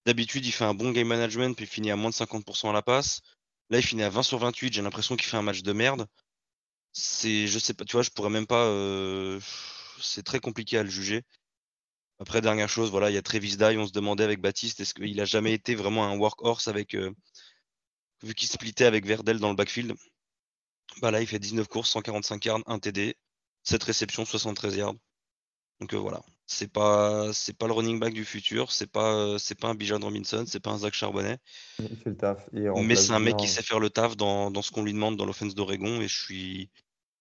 d'habitude 0.06 0.46
il 0.46 0.52
fait 0.52 0.64
un 0.64 0.74
bon 0.74 0.92
game 0.92 1.08
management 1.08 1.54
puis 1.56 1.64
il 1.66 1.68
finit 1.68 1.90
à 1.90 1.96
moins 1.96 2.10
de 2.10 2.14
50% 2.16 2.70
à 2.70 2.72
la 2.72 2.82
passe. 2.82 3.22
Là, 3.70 3.78
il 3.78 3.84
finit 3.84 4.02
à 4.04 4.10
20 4.10 4.22
sur 4.22 4.38
28. 4.38 4.72
J'ai 4.74 4.82
l'impression 4.82 5.16
qu'il 5.16 5.26
fait 5.28 5.36
un 5.38 5.42
match 5.42 5.62
de 5.62 5.72
merde. 5.72 6.06
C'est, 6.92 7.46
je 7.48 7.58
sais 7.58 7.74
pas, 7.74 7.84
tu 7.86 7.94
vois, 7.94 8.02
je 8.02 8.10
pourrais 8.10 8.30
même 8.30 8.46
pas. 8.46 8.66
euh, 8.66 9.40
c'est 10.00 10.24
très 10.24 10.40
compliqué 10.40 10.78
à 10.78 10.82
le 10.84 10.90
juger. 10.90 11.22
Après, 12.20 12.40
dernière 12.40 12.68
chose, 12.70 12.90
voilà, 12.90 13.10
il 13.10 13.14
y 13.14 13.18
a 13.18 13.22
Travis 13.22 13.56
Dye. 13.58 13.76
On 13.78 13.86
se 13.86 13.92
demandait 13.92 14.24
avec 14.24 14.40
Baptiste, 14.40 14.80
est-ce 14.80 14.94
qu'il 14.94 15.20
a 15.20 15.24
jamais 15.26 15.52
été 15.54 15.74
vraiment 15.74 16.06
un 16.06 16.16
workhorse 16.16 16.68
avec, 16.68 16.94
euh, 16.94 17.12
vu 18.22 18.34
qu'il 18.34 18.48
splittait 18.48 18.86
avec 18.86 19.04
Verdel 19.04 19.38
dans 19.38 19.50
le 19.50 19.54
backfield? 19.54 19.94
Bah 21.02 21.10
là, 21.10 21.20
il 21.20 21.26
fait 21.26 21.38
19 21.38 21.68
courses, 21.68 21.90
145 21.90 22.44
yards, 22.46 22.62
1 22.66 22.78
TD, 22.78 23.14
7 23.62 23.82
réceptions, 23.84 24.24
73 24.24 24.76
yards. 24.76 24.94
Donc 25.82 25.94
euh, 25.94 25.98
voilà, 25.98 26.20
c'est 26.46 26.72
pas, 26.72 27.32
c'est 27.32 27.58
pas 27.58 27.66
le 27.66 27.72
running 27.72 27.98
back 27.98 28.14
du 28.14 28.24
futur, 28.24 28.70
c'est 28.70 28.86
pas, 28.86 29.14
euh, 29.16 29.36
c'est 29.36 29.58
pas 29.58 29.66
un 29.66 29.74
Bijan 29.74 29.98
Robinson, 29.98 30.44
c'est 30.46 30.60
pas 30.60 30.70
un 30.70 30.78
Zach 30.78 30.94
Charbonnet. 30.94 31.38
Il 31.80 31.96
fait 31.96 32.10
le 32.10 32.16
taf. 32.16 32.48
Et 32.54 32.68
Mais 32.84 32.94
c'est 32.94 33.12
un 33.12 33.18
mec 33.18 33.36
qui 33.36 33.48
sait 33.48 33.64
faire 33.64 33.80
le 33.80 33.90
taf 33.90 34.16
dans, 34.16 34.52
dans 34.52 34.62
ce 34.62 34.70
qu'on 34.70 34.84
lui 34.84 34.92
demande 34.92 35.16
dans 35.16 35.24
l'offense 35.24 35.56
d'Oregon 35.56 36.00
et 36.00 36.06
je 36.06 36.22
suis, 36.22 36.70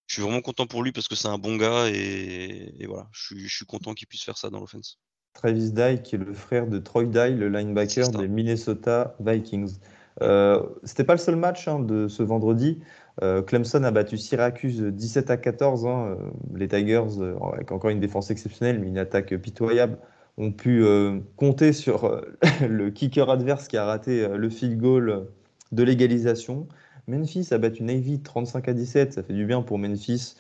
je 0.06 0.14
suis 0.14 0.22
vraiment 0.22 0.42
content 0.42 0.68
pour 0.68 0.84
lui 0.84 0.92
parce 0.92 1.08
que 1.08 1.16
c'est 1.16 1.28
un 1.28 1.40
bon 1.40 1.56
gars 1.56 1.88
et, 1.90 2.72
et 2.78 2.86
voilà, 2.86 3.08
je 3.14 3.26
suis, 3.26 3.48
je 3.48 3.56
suis 3.56 3.66
content 3.66 3.96
qu'il 3.96 4.08
puisse 4.08 4.22
faire 4.24 4.38
ça 4.38 4.52
dans 4.52 4.60
l'offense. 4.60 5.00
Travis 5.34 5.72
Dye, 5.72 6.04
qui 6.04 6.14
est 6.14 6.20
le 6.20 6.36
frère 6.36 6.68
de 6.68 6.78
Troy 6.78 7.06
Dye, 7.06 7.34
le 7.34 7.50
linebacker 7.50 8.10
des 8.10 8.28
Minnesota 8.28 9.16
Vikings. 9.20 9.80
Euh, 10.22 10.62
C'était 10.84 11.06
pas 11.06 11.14
le 11.14 11.20
seul 11.20 11.36
match 11.36 11.68
hein, 11.68 11.80
de 11.80 12.08
ce 12.08 12.22
vendredi. 12.22 12.80
Euh, 13.24 13.42
Clemson 13.42 13.84
a 13.84 13.92
battu 13.92 14.18
Syracuse 14.18 14.82
17 14.82 15.30
à 15.30 15.38
14. 15.38 15.86
hein. 15.86 16.16
Euh, 16.20 16.30
Les 16.56 16.68
Tigers, 16.68 17.20
euh, 17.20 17.36
avec 17.54 17.72
encore 17.72 17.90
une 17.92 18.00
défense 18.00 18.32
exceptionnelle, 18.32 18.80
mais 18.80 18.88
une 18.88 18.98
attaque 18.98 19.36
pitoyable, 19.38 19.98
ont 20.38 20.52
pu 20.52 20.84
euh, 20.84 21.20
compter 21.36 21.74
sur 21.74 22.22
le 22.68 22.90
kicker 22.90 23.30
adverse 23.30 23.68
qui 23.68 23.78
a 23.78 23.86
raté 23.86 24.28
le 24.28 24.50
field 24.50 24.80
goal 24.80 25.28
de 25.72 25.84
l'égalisation. 25.84 26.68
Memphis 27.08 27.48
a 27.52 27.58
battu 27.58 27.84
Navy 27.84 28.22
35 28.22 28.68
à 28.70 28.74
17. 28.74 29.14
Ça 29.14 29.24
fait 29.24 29.34
du 29.34 29.46
bien 29.46 29.62
pour 29.62 29.78
Memphis 29.78 30.36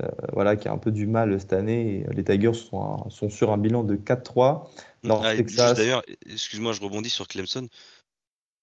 euh, 0.00 0.08
voilà, 0.32 0.56
qui 0.56 0.68
a 0.68 0.72
un 0.72 0.78
peu 0.78 0.90
du 0.90 1.06
mal 1.06 1.38
cette 1.38 1.52
année. 1.52 2.04
Et 2.10 2.14
les 2.14 2.24
Tigers 2.24 2.54
sont, 2.54 2.80
un- 2.82 3.10
sont 3.10 3.28
sur 3.28 3.50
un 3.52 3.58
bilan 3.58 3.82
de 3.84 3.96
4-3. 3.96 4.70
North 5.04 5.24
Ah, 5.26 5.34
Texas. 5.36 5.76
D'ailleurs, 5.76 6.02
excuse-moi, 6.30 6.72
je 6.72 6.80
rebondis 6.80 7.10
sur 7.10 7.26
Clemson. 7.28 7.66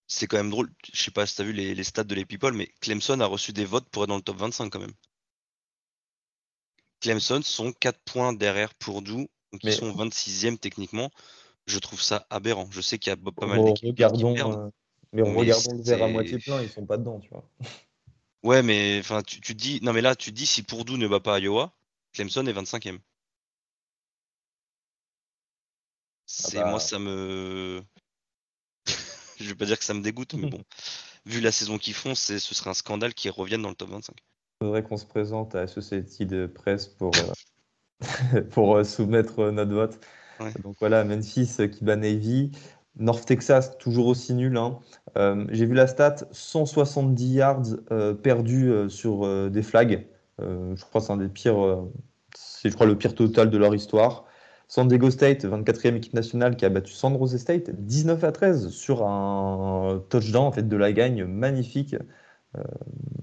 C'est 0.09 0.27
quand 0.27 0.35
même 0.35 0.49
drôle. 0.49 0.69
Je 0.93 1.01
sais 1.01 1.11
pas 1.11 1.25
si 1.25 1.35
tu 1.35 1.41
as 1.41 1.45
vu 1.45 1.53
les, 1.53 1.73
les 1.73 1.83
stats 1.85 2.03
de 2.03 2.13
les 2.15 2.25
people, 2.25 2.53
mais 2.53 2.67
Clemson 2.81 3.21
a 3.21 3.25
reçu 3.25 3.53
des 3.53 3.63
votes 3.63 3.87
pour 3.89 4.03
être 4.03 4.09
dans 4.09 4.17
le 4.17 4.21
top 4.21 4.35
25 4.37 4.69
quand 4.71 4.79
même. 4.79 4.91
Clemson 6.99 7.41
sont 7.43 7.71
4 7.71 7.99
points 8.03 8.33
derrière 8.33 8.73
Purdue, 8.73 9.13
donc 9.53 9.63
Mais- 9.63 9.71
ils 9.71 9.73
sont 9.73 9.93
26e 9.93 10.57
techniquement. 10.57 11.11
Je 11.67 11.79
trouve 11.79 12.01
ça 12.01 12.25
aberrant. 12.29 12.67
Je 12.71 12.81
sais 12.81 12.97
qu'il 12.97 13.11
y 13.11 13.13
a 13.13 13.31
pas 13.31 13.45
mal 13.45 13.59
Re- 13.61 13.65
d'équipes 13.65 13.95
qui 13.95 14.03
regardons, 14.03 14.51
euh, 14.51 14.69
mais 15.13 15.21
Mais 15.21 15.37
regardons 15.37 15.73
le 15.75 15.83
verre 15.83 16.03
à 16.03 16.07
moitié 16.09 16.39
plein, 16.39 16.61
ils 16.61 16.69
sont 16.69 16.85
pas 16.85 16.97
dedans, 16.97 17.19
tu 17.19 17.29
vois. 17.29 17.47
Ouais, 18.43 18.63
mais 18.63 18.99
enfin, 18.99 19.21
tu, 19.21 19.53
dis, 19.53 19.79
non 19.81 19.91
mais 19.93 20.01
là, 20.01 20.15
tu 20.15 20.31
dis 20.31 20.45
si 20.45 20.63
Purdue 20.63 20.97
ne 20.97 21.07
bat 21.07 21.19
pas 21.19 21.39
Iowa, 21.39 21.73
Clemson 22.13 22.45
est 22.47 22.53
25e. 22.53 22.99
C'est 26.25 26.57
bah. 26.57 26.69
moi, 26.69 26.79
ça 26.79 26.99
me. 26.99 27.83
Je 29.39 29.47
vais 29.49 29.55
pas 29.55 29.65
dire 29.65 29.77
que 29.79 29.85
ça 29.85 29.93
me 29.93 30.01
dégoûte, 30.01 30.33
mais 30.33 30.47
bon, 30.49 30.61
vu 31.25 31.41
la 31.41 31.51
saison 31.51 31.77
qu'ils 31.77 31.93
font, 31.93 32.15
c'est 32.15 32.39
ce 32.39 32.53
serait 32.55 32.69
un 32.69 32.73
scandale 32.75 33.13
qu'ils 33.13 33.31
reviennent 33.31 33.61
dans 33.61 33.69
le 33.69 33.75
top 33.75 33.89
25. 33.89 34.15
Il 34.61 34.65
faudrait 34.65 34.83
qu'on 34.83 34.97
se 34.97 35.05
présente 35.05 35.55
à 35.55 35.61
Associated 35.61 36.47
Press 36.53 36.87
pour, 36.87 37.11
euh, 37.15 38.41
pour 38.51 38.75
euh, 38.75 38.83
soumettre 38.83 39.39
euh, 39.39 39.51
notre 39.51 39.71
vote. 39.73 39.99
Ouais. 40.39 40.51
Donc 40.63 40.75
voilà, 40.79 41.03
Memphis 41.03 41.57
qui 41.71 41.83
bat 41.83 41.95
Navy. 41.95 42.51
North 42.97 43.25
Texas, 43.25 43.77
toujours 43.77 44.07
aussi 44.07 44.33
nul. 44.33 44.57
hein. 44.57 44.79
Euh, 45.17 45.45
J'ai 45.51 45.65
vu 45.65 45.73
la 45.73 45.87
stat 45.87 46.15
170 46.31 47.33
yards 47.33 47.63
perdus 48.21 48.89
sur 48.89 49.49
des 49.49 49.63
flags. 49.63 50.05
Je 50.39 50.81
crois 50.83 50.99
que 50.99 51.07
c'est 51.07 51.13
un 51.13 51.17
des 51.17 51.29
pires. 51.29 51.85
c'est, 52.35 52.69
je 52.69 52.75
crois, 52.75 52.87
le 52.87 52.97
pire 52.97 53.15
total 53.15 53.49
de 53.49 53.57
leur 53.57 53.73
histoire. 53.73 54.25
San 54.69 54.87
Diego 54.87 55.09
State, 55.09 55.45
24e 55.45 55.95
équipe 55.95 56.13
nationale, 56.13 56.55
qui 56.55 56.63
a 56.63 56.69
battu 56.69 56.93
San 56.93 57.17
State 57.27 57.71
19 57.71 58.23
à 58.23 58.31
13 58.31 58.69
sur 58.69 59.03
un 59.03 59.99
touchdown 60.09 60.43
en 60.43 60.51
fait, 60.51 60.67
de 60.67 60.77
la 60.77 60.93
gagne 60.93 61.25
magnifique 61.25 61.95
euh, 62.55 62.61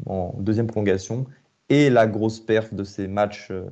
en 0.06 0.34
deuxième 0.40 0.66
prolongation. 0.66 1.24
Et 1.68 1.88
la 1.88 2.08
grosse 2.08 2.40
perf 2.40 2.74
de 2.74 2.82
ces 2.82 3.06
matchs 3.06 3.52
euh, 3.52 3.64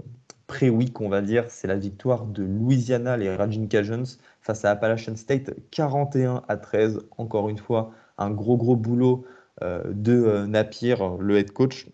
pré-week, 0.47 1.01
on 1.01 1.09
va 1.09 1.21
dire, 1.21 1.47
c'est 1.51 1.67
la 1.67 1.77
victoire 1.77 2.27
de 2.27 2.45
Louisiana, 2.45 3.17
les 3.17 3.35
Raging 3.35 3.67
Cajuns, 3.67 4.19
face 4.41 4.65
à 4.65 4.71
Appalachian 4.71 5.17
State, 5.17 5.51
41 5.73 6.45
à 6.47 6.57
13. 6.57 7.01
Encore 7.19 7.49
une 7.49 7.59
fois, 7.59 7.91
un 8.19 8.31
gros, 8.31 8.57
gros 8.57 8.77
boulot 8.77 9.27
euh, 9.65 9.83
de 9.93 10.47
Napier, 10.47 10.95
le 11.19 11.39
head 11.39 11.51
coach. 11.51 11.89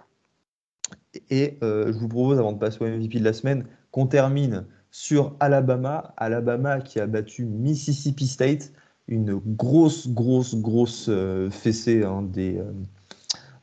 Et 1.31 1.59
je 1.63 1.99
vous 1.99 2.09
propose, 2.09 2.39
avant 2.39 2.53
de 2.53 2.59
passer 2.59 2.85
au 2.85 2.87
MVP 2.87 3.19
de 3.19 3.25
la 3.25 3.33
semaine, 3.33 3.65
qu'on 3.91 4.07
termine 4.07 4.67
sur 4.91 5.37
Alabama. 5.41 6.15
Alabama 6.17 6.81
qui 6.81 7.01
a 7.01 7.07
battu 7.07 7.45
Mississippi 7.45 8.27
State, 8.27 8.73
une 9.09 9.35
grosse, 9.35 10.09
grosse, 10.09 10.55
grosse 10.55 11.07
euh, 11.09 11.51
fessée 11.51 12.05
hein, 12.05 12.23
des, 12.23 12.59
euh, 12.59 12.73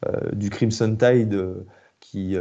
euh, 0.07 0.31
du 0.33 0.49
Crimson 0.49 0.95
Tide 0.95 1.65
qui 1.99 2.37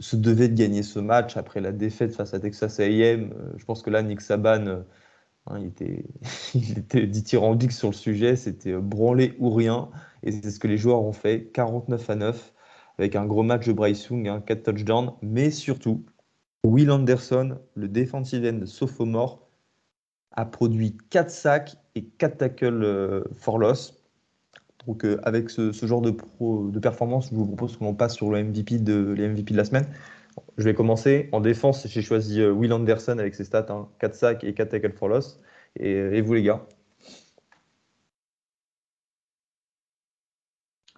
se 0.00 0.16
devait 0.16 0.48
de 0.48 0.54
gagner 0.54 0.82
ce 0.82 0.98
match 0.98 1.38
après 1.38 1.60
la 1.62 1.72
défaite 1.72 2.14
face 2.14 2.34
à 2.34 2.40
Texas 2.40 2.78
A&M. 2.78 3.32
Je 3.56 3.64
pense 3.64 3.80
que 3.80 3.88
là, 3.88 4.02
Nick 4.02 4.20
Saban, 4.20 4.82
hein, 5.46 5.58
il 5.58 5.66
était, 5.66 6.04
il 6.54 6.78
était 6.78 7.70
sur 7.70 7.88
le 7.88 7.94
sujet. 7.94 8.36
C'était 8.36 8.74
branler 8.74 9.34
ou 9.38 9.50
rien. 9.50 9.88
Et 10.22 10.32
c'est 10.32 10.50
ce 10.50 10.58
que 10.58 10.68
les 10.68 10.76
joueurs 10.76 11.02
ont 11.02 11.12
fait, 11.12 11.50
49 11.54 12.10
à 12.10 12.16
9, 12.16 12.52
avec 12.98 13.16
un 13.16 13.24
gros 13.24 13.42
match 13.42 13.66
de 13.66 13.72
Bryce 13.72 14.08
Young, 14.08 14.28
hein, 14.28 14.42
4 14.44 14.62
touchdowns. 14.64 15.12
Mais 15.22 15.50
surtout, 15.50 16.04
Will 16.66 16.90
Anderson, 16.90 17.58
le 17.74 17.88
defensive 17.88 18.44
end 18.44 18.66
sophomore, 18.66 19.46
a 20.32 20.44
produit 20.44 20.96
4 21.10 21.30
sacs 21.30 21.76
et 21.94 22.04
4 22.04 22.36
tackles 22.38 22.84
euh, 22.84 23.24
for 23.34 23.58
loss. 23.58 23.94
Donc, 24.86 25.04
euh, 25.04 25.18
avec 25.24 25.50
ce, 25.50 25.72
genre 25.72 26.02
de, 26.02 26.10
performance, 26.80 27.30
je 27.30 27.36
vous 27.36 27.46
propose 27.46 27.76
qu'on 27.76 27.94
passe 27.94 28.14
sur 28.14 28.30
le 28.30 28.42
MVP 28.42 28.78
de, 28.78 29.12
les 29.12 29.28
MVP 29.28 29.52
de 29.52 29.56
la 29.56 29.64
semaine. 29.64 29.86
Je 30.58 30.64
vais 30.64 30.74
commencer. 30.74 31.28
En 31.32 31.40
défense, 31.40 31.86
j'ai 31.86 32.02
choisi 32.02 32.40
euh, 32.40 32.50
Will 32.50 32.72
Anderson 32.72 33.18
avec 33.18 33.34
ses 33.34 33.44
stats 33.44 33.66
hein, 33.70 33.88
4 34.00 34.14
sacs 34.14 34.44
et 34.44 34.52
4 34.54 34.68
tackles 34.70 34.92
for 34.92 35.08
loss. 35.08 35.40
Et, 35.78 36.20
vous, 36.20 36.34
les 36.34 36.42
gars? 36.42 36.66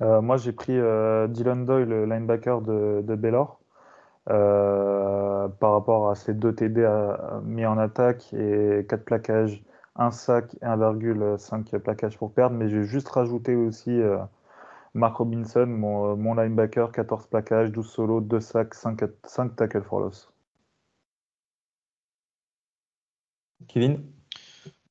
Moi, 0.01 0.37
j'ai 0.37 0.53
pris 0.53 0.75
Dylan 0.75 1.65
Doyle, 1.65 1.89
le 1.89 2.05
linebacker 2.07 2.63
de, 2.63 3.03
de 3.03 3.15
Baylor, 3.17 3.58
par 4.29 5.73
rapport 5.73 6.11
à 6.11 6.15
ses 6.15 6.35
deux 6.35 6.55
TD 6.55 6.85
à- 6.85 7.41
mis 7.45 7.65
en 7.67 7.79
attaque 7.79 8.33
et 8.35 8.87
4 8.89 9.05
plaquages, 9.05 9.63
1 9.97 10.11
sac 10.11 10.55
et 10.63 10.65
1,5 10.65 11.77
plaquages 11.79 12.19
pour 12.19 12.33
perdre. 12.33 12.57
Mais 12.57 12.69
j'ai 12.69 12.85
juste 12.85 13.09
rajouté 13.09 13.55
aussi 13.57 13.91
euh, 13.91 14.19
Mark 14.95 15.17
Robinson, 15.17 15.67
mon, 15.67 16.17
mon, 16.17 16.35
linebacker, 16.35 16.93
14 16.93 17.27
plaquages, 17.29 17.73
12 17.73 17.89
solos, 17.89 18.21
2 18.21 18.41
sacs, 18.41 18.75
5, 18.75 19.01
5 19.25 19.57
tackles 19.57 19.83
for 19.83 20.01
loss. 20.01 20.31
Kevin? 23.69 24.03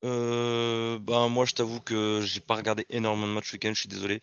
Euh, 0.04 1.00
ben, 1.00 1.30
Moi, 1.30 1.46
je 1.46 1.54
t'avoue 1.56 1.80
que 1.80 2.22
j'ai 2.22 2.40
pas 2.40 2.56
regardé 2.56 2.86
énormément 2.90 3.28
de 3.28 3.34
matchs 3.34 3.54
week-end, 3.54 3.72
je 3.74 3.82
suis 3.82 3.90
désolé. 3.90 4.20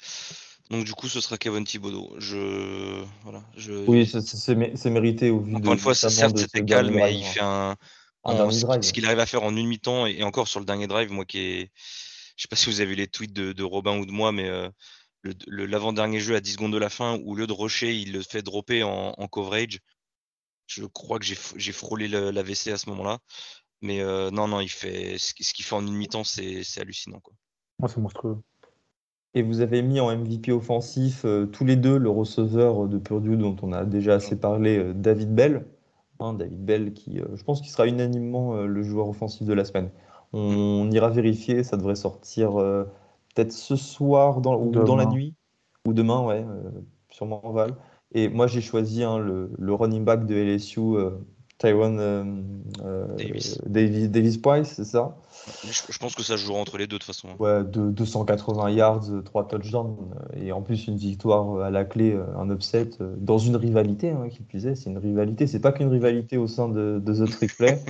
Donc, 0.71 0.85
du 0.85 0.95
coup, 0.95 1.09
ce 1.09 1.21
sera 1.21 1.37
Kevin 1.37 1.65
Thibodeau. 1.65 2.15
Je... 2.19 3.05
Voilà, 3.23 3.43
je... 3.57 3.73
Oui, 3.87 4.07
c'est 4.07 4.91
mérité 4.91 5.31
au 5.31 5.41
vu 5.41 5.55
Encore 5.55 5.75
une 5.75 5.79
fois, 5.79 5.95
certes, 5.95 6.39
c'était 6.39 6.65
calme, 6.65 6.95
mais 6.95 7.15
il 7.15 7.25
fait 7.25 7.43
un. 7.43 7.77
ce 8.25 8.93
qu'il 8.93 9.05
arrive 9.05 9.19
à 9.19 9.27
faire 9.27 9.43
en 9.43 9.55
une 9.55 9.69
mi-temps, 9.69 10.07
et, 10.07 10.23
encore 10.23 10.49
sur 10.49 10.61
le 10.61 10.67
dernier 10.67 10.87
drive, 10.87 11.11
moi 11.13 11.25
qui 11.25 11.39
est. 11.39 11.71
Je 12.37 12.43
sais 12.43 12.49
pas 12.49 12.57
si 12.57 12.67
vous 12.67 12.81
avez 12.81 12.91
vu 12.91 12.97
les 12.97 13.07
tweets 13.07 13.33
de, 13.33 13.63
Robin 13.63 13.97
ou 13.99 14.07
de 14.07 14.11
moi, 14.11 14.33
mais 14.33 14.49
euh, 14.49 14.69
l'avant-dernier 15.47 16.19
jeu 16.19 16.35
à 16.35 16.41
10 16.41 16.55
secondes 16.55 16.73
de 16.73 16.79
la 16.79 16.89
fin, 16.89 17.17
où 17.19 17.33
au 17.33 17.35
lieu 17.37 17.47
de 17.47 17.53
rusher, 17.53 17.95
il 17.95 18.13
le 18.13 18.23
fait 18.23 18.43
dropper 18.43 18.83
en, 18.83 19.13
coverage. 19.29 19.79
Je 20.67 20.85
crois 20.85 21.19
que 21.19 21.27
j'ai 21.27 21.73
frôlé 21.73 22.09
l'AVC 22.09 22.69
à 22.69 22.79
ce 22.79 22.89
moment-là. 22.91 23.19
Mais 23.83 24.01
euh, 24.01 24.31
non, 24.31 24.49
non, 24.49 24.61
il 24.61 24.71
fait 24.71 25.19
ce 25.19 25.35
qu'il 25.35 25.65
fait 25.65 25.75
en 25.75 25.87
une 25.87 25.95
mi-temps, 25.95 26.25
c'est 26.25 26.65
hallucinant. 26.79 27.21
Quoi. 27.21 27.35
Moi, 27.79 27.89
c'est 27.89 28.01
monstrueux. 28.01 28.39
Et 29.35 29.43
vous 29.43 29.61
avez 29.61 29.83
mis 29.83 30.01
en 30.01 30.15
MVP 30.17 30.53
offensif 30.53 31.25
euh, 31.25 31.47
tous 31.47 31.65
les 31.65 31.77
deux 31.77 31.99
le 31.99 32.11
receveur 32.11 32.87
de 32.87 32.99
Purdue 32.99 33.37
dont 33.37 33.57
on 33.63 33.73
a 33.73 33.85
déjà 33.85 34.15
assez 34.15 34.37
parlé, 34.37 34.79
euh, 34.79 34.93
David 34.95 35.35
Bell. 35.35 35.67
Hein, 36.21 36.35
David 36.35 36.65
Bell 36.65 36.93
qui, 36.93 37.19
je 37.19 37.43
pense 37.43 37.61
qu'il 37.61 37.71
sera 37.71 37.87
unanimement 37.89 38.55
le 38.55 38.83
joueur 38.83 39.09
offensif 39.09 39.47
de 39.47 39.53
la 39.53 39.65
semaine. 39.65 39.91
On, 40.33 40.89
ira 40.93 41.11
vérifier, 41.11 41.65
ça 41.65 41.77
devrait 41.77 41.97
sortir 41.97 42.53
peut-être 42.55 43.51
ce 43.53 43.75
soir 43.75 44.41
dans, 44.41 44.57
ou 44.57 44.71
dans 44.71 44.95
la 44.95 45.07
nuit, 45.07 45.35
ou 45.85 45.93
demain, 45.93 46.25
ouais, 46.25 46.45
sûrement 47.11 47.43
Val. 47.53 47.75
Et 48.13 48.29
moi 48.29 48.47
j'ai 48.47 48.61
choisi 48.61 49.03
hein, 49.03 49.19
le, 49.19 49.51
le, 49.59 49.75
running 49.75 50.05
back 50.05 50.25
de 50.25 50.37
LSU, 50.37 50.81
Tyrone 51.59 51.99
euh, 52.01 52.25
euh, 52.83 53.07
Davis. 53.17 53.59
Davis, 54.09 54.39
Price, 54.39 54.73
c'est 54.75 54.85
ça? 54.85 55.17
Je, 55.65 55.99
pense 55.99 56.15
que 56.15 56.23
ça 56.23 56.37
jouera 56.37 56.59
entre 56.59 56.79
les 56.79 56.87
deux 56.87 56.97
de 56.97 57.05
toute 57.05 57.15
façon. 57.15 57.29
Ouais, 57.39 57.63
de, 57.63 57.91
280 57.91 58.71
yards, 58.71 59.05
3 59.25 59.49
touchdowns, 59.49 59.97
et 60.37 60.53
en 60.53 60.63
plus 60.63 60.87
une 60.87 60.97
victoire 60.97 61.61
à 61.61 61.71
la 61.71 61.85
clé, 61.85 62.19
un 62.37 62.51
upset, 62.51 62.91
dans 63.19 63.39
une 63.39 63.57
rivalité, 63.57 64.11
hein, 64.11 64.29
qui 64.31 64.43
puisait, 64.43 64.75
c'est 64.75 64.91
une 64.91 64.99
rivalité, 64.99 65.47
c'est 65.47 65.61
pas 65.61 65.73
qu'une 65.73 65.89
rivalité 65.89 66.39
au 66.39 66.47
sein 66.47 66.69
de, 66.69 67.03
The 67.05 67.31
Trick 67.31 67.57
Play. 67.57 67.85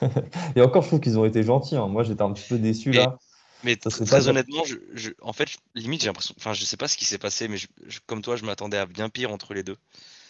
et 0.56 0.62
encore, 0.62 0.82
je 0.82 0.88
trouve 0.88 1.00
qu'ils 1.00 1.18
ont 1.18 1.24
été 1.24 1.42
gentils. 1.42 1.76
Hein. 1.76 1.88
Moi, 1.88 2.04
j'étais 2.04 2.22
un 2.22 2.32
petit 2.32 2.48
peu 2.48 2.58
déçu 2.58 2.92
là. 2.92 3.18
Mais 3.62 3.76
très 3.76 4.28
honnêtement, 4.28 4.64
je, 4.64 5.10
en 5.20 5.32
fait, 5.32 5.48
limite, 5.74 6.00
j'ai 6.00 6.06
l'impression. 6.06 6.34
Enfin, 6.38 6.54
je 6.54 6.64
sais 6.64 6.76
pas 6.76 6.88
ce 6.88 6.96
qui 6.96 7.04
s'est 7.04 7.18
passé, 7.18 7.46
mais 7.48 7.58
comme 8.06 8.22
toi, 8.22 8.36
je 8.36 8.44
m'attendais 8.44 8.78
à 8.78 8.86
bien 8.86 9.10
pire 9.10 9.32
entre 9.32 9.52
les 9.52 9.62
deux. 9.62 9.76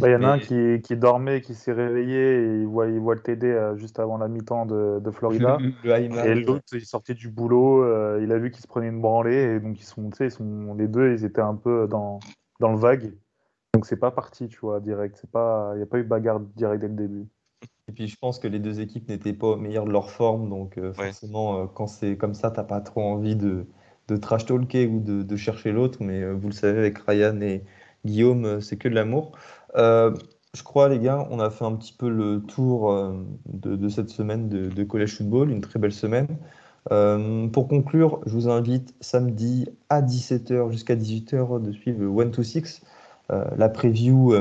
Bah, 0.01 0.09
il 0.09 0.13
y 0.13 0.17
en 0.17 0.23
a 0.23 0.33
un 0.33 0.39
qui, 0.39 0.81
qui, 0.83 0.97
dormait, 0.97 1.43
qui 1.43 1.55
s'est 1.55 1.73
réveillé 1.73 2.43
et 2.43 2.61
il 2.61 2.67
voit, 2.67 2.89
il 2.89 2.99
voit 2.99 3.15
le 3.15 3.21
TD 3.21 3.47
euh, 3.47 3.77
juste 3.77 3.99
avant 3.99 4.17
la 4.17 4.29
mi-temps 4.29 4.65
de, 4.65 4.99
de, 4.99 5.11
Florida. 5.11 5.59
et 5.85 6.35
l'autre, 6.35 6.65
il 6.73 6.87
sortait 6.87 7.15
du 7.15 7.29
boulot, 7.29 7.85
euh, 7.85 8.21
il 8.23 8.33
a 8.33 8.39
vu 8.39 8.51
qu'il 8.51 8.63
se 8.63 8.67
prenait 8.67 8.89
une 8.89 9.01
branlée 9.01 9.57
et 9.57 9.61
donc 9.61 9.79
ils 9.79 9.85
sont, 9.85 10.09
ils 10.21 10.31
sont, 10.31 10.75
les 10.75 10.89
deux, 10.89 11.13
ils 11.13 11.25
étaient 11.25 11.43
un 11.43 11.55
peu 11.55 11.87
dans, 11.87 12.19
dans 12.61 12.73
le 12.73 12.79
vague. 12.79 13.13
Donc 13.75 13.87
c'est 13.87 13.99
pas 13.99 14.11
parti, 14.11 14.49
tu 14.49 14.59
vois, 14.61 14.81
direct. 14.81 15.19
C'est 15.21 15.31
pas, 15.31 15.73
il 15.75 15.79
n'y 15.79 15.83
a 15.83 15.87
pas 15.87 15.99
eu 15.99 16.05
bagarre 16.05 16.41
direct 16.41 16.81
dès 16.81 16.89
le 16.89 16.95
début. 16.95 17.27
Et 17.89 17.93
puis 17.93 18.09
je 18.09 18.17
pense 18.17 18.39
que 18.39 18.49
les 18.49 18.59
deux 18.59 18.81
équipes 18.81 19.09
n'étaient 19.09 19.33
pas 19.33 19.49
au 19.49 19.57
meilleur 19.57 19.85
de 19.85 19.91
leur 19.91 20.11
forme, 20.11 20.49
donc 20.49 20.79
euh, 20.79 20.93
forcément, 20.93 21.67
quand 21.67 21.89
c'est 21.89 22.17
comme 22.17 22.35
ça, 22.35 22.51
t'as 22.51 22.65
pas 22.65 22.81
trop 22.81 23.03
envie 23.03 23.37
de, 23.37 23.67
de 24.09 24.17
trash 24.17 24.47
talker 24.47 24.87
ou 24.87 25.01
de, 25.01 25.23
de 25.23 25.37
chercher 25.37 25.73
l'autre. 25.73 25.99
Mais 26.01 26.25
vous 26.33 26.49
le 26.49 26.55
savez, 26.55 26.79
avec 26.79 26.99
Ryan 26.99 27.39
et 27.43 27.65
Guillaume, 28.07 28.61
c'est 28.61 28.77
que 28.77 28.89
de 28.89 28.95
l'amour. 28.95 29.33
Euh, 29.77 30.15
je 30.55 30.63
crois, 30.63 30.89
les 30.89 30.99
gars, 30.99 31.27
on 31.31 31.39
a 31.41 31.51
fait 31.51 31.65
un 31.65 31.75
petit 31.77 31.93
peu 31.93 32.09
le 32.09 32.43
tour 32.43 32.93
euh, 32.93 33.13
de, 33.47 33.89
cette 33.89 34.11
semaine 34.11 34.49
de, 34.49 34.85
Collège 34.85 35.17
Football, 35.17 35.51
une 35.51 35.61
très 35.61 35.79
belle 35.79 35.93
semaine. 35.93 36.29
Euh, 36.91 37.47
pour 37.49 37.69
conclure, 37.69 38.21
je 38.27 38.33
vous 38.33 38.49
invite 38.49 38.95
samedi 39.01 39.69
à 39.89 40.03
17h 40.03 40.71
jusqu'à 40.73 40.97
18h 40.97 41.63
de 41.63 41.73
suivre 41.73 42.01
le 42.01 42.23
1 42.27 42.31
to 42.31 42.43
6, 42.43 42.83
la 43.29 43.69
preview, 43.69 44.35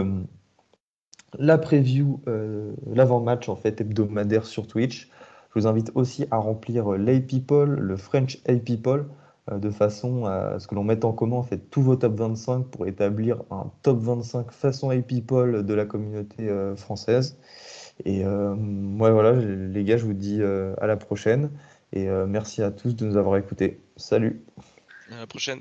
la 1.37 1.57
preview, 1.59 2.21
l'avant-match 2.87 3.49
en 3.49 3.55
fait 3.55 3.81
hebdomadaire 3.81 4.45
sur 4.45 4.65
Twitch. 4.65 5.11
Je 5.53 5.59
vous 5.59 5.67
invite 5.67 5.91
aussi 5.95 6.25
à 6.29 6.37
remplir 6.37 6.91
l'A-People, 6.91 7.75
le 7.79 7.97
French. 7.97 8.37
Euh, 8.47 9.03
de 9.57 9.69
façon 9.69 10.25
à 10.25 10.59
ce 10.59 10.67
que 10.67 10.75
l'on 10.75 10.83
mette 10.83 11.05
en 11.05 11.13
commun 11.13 11.37
en 11.37 11.43
fait 11.43 11.69
tous 11.69 11.81
vos 11.81 11.95
top 11.95 12.15
25 12.15 12.67
pour 12.67 12.87
établir 12.87 13.43
un 13.51 13.71
top 13.81 13.99
25 13.99 14.51
façon 14.51 14.89
A-People 14.89 15.63
de 15.63 15.73
la 15.73 15.85
communauté 15.85 16.49
euh, 16.49 16.75
française. 16.75 17.37
Et 18.05 18.25
euh, 18.25 18.55
moi 18.55 19.11
voilà, 19.11 19.33
les 19.33 19.83
gars, 19.83 19.97
je 19.97 20.05
vous 20.05 20.13
dis 20.13 20.41
à 20.41 20.87
la 20.87 20.97
prochaine 20.97 21.51
et 21.91 22.07
merci 22.07 22.61
à 22.61 22.71
tous 22.71 22.95
de 22.95 23.05
nous 23.05 23.17
avoir 23.17 23.35
écoutés. 23.37 23.81
Salut. 23.97 24.45
À 25.11 25.19
la 25.19 25.27
prochaine. 25.27 25.59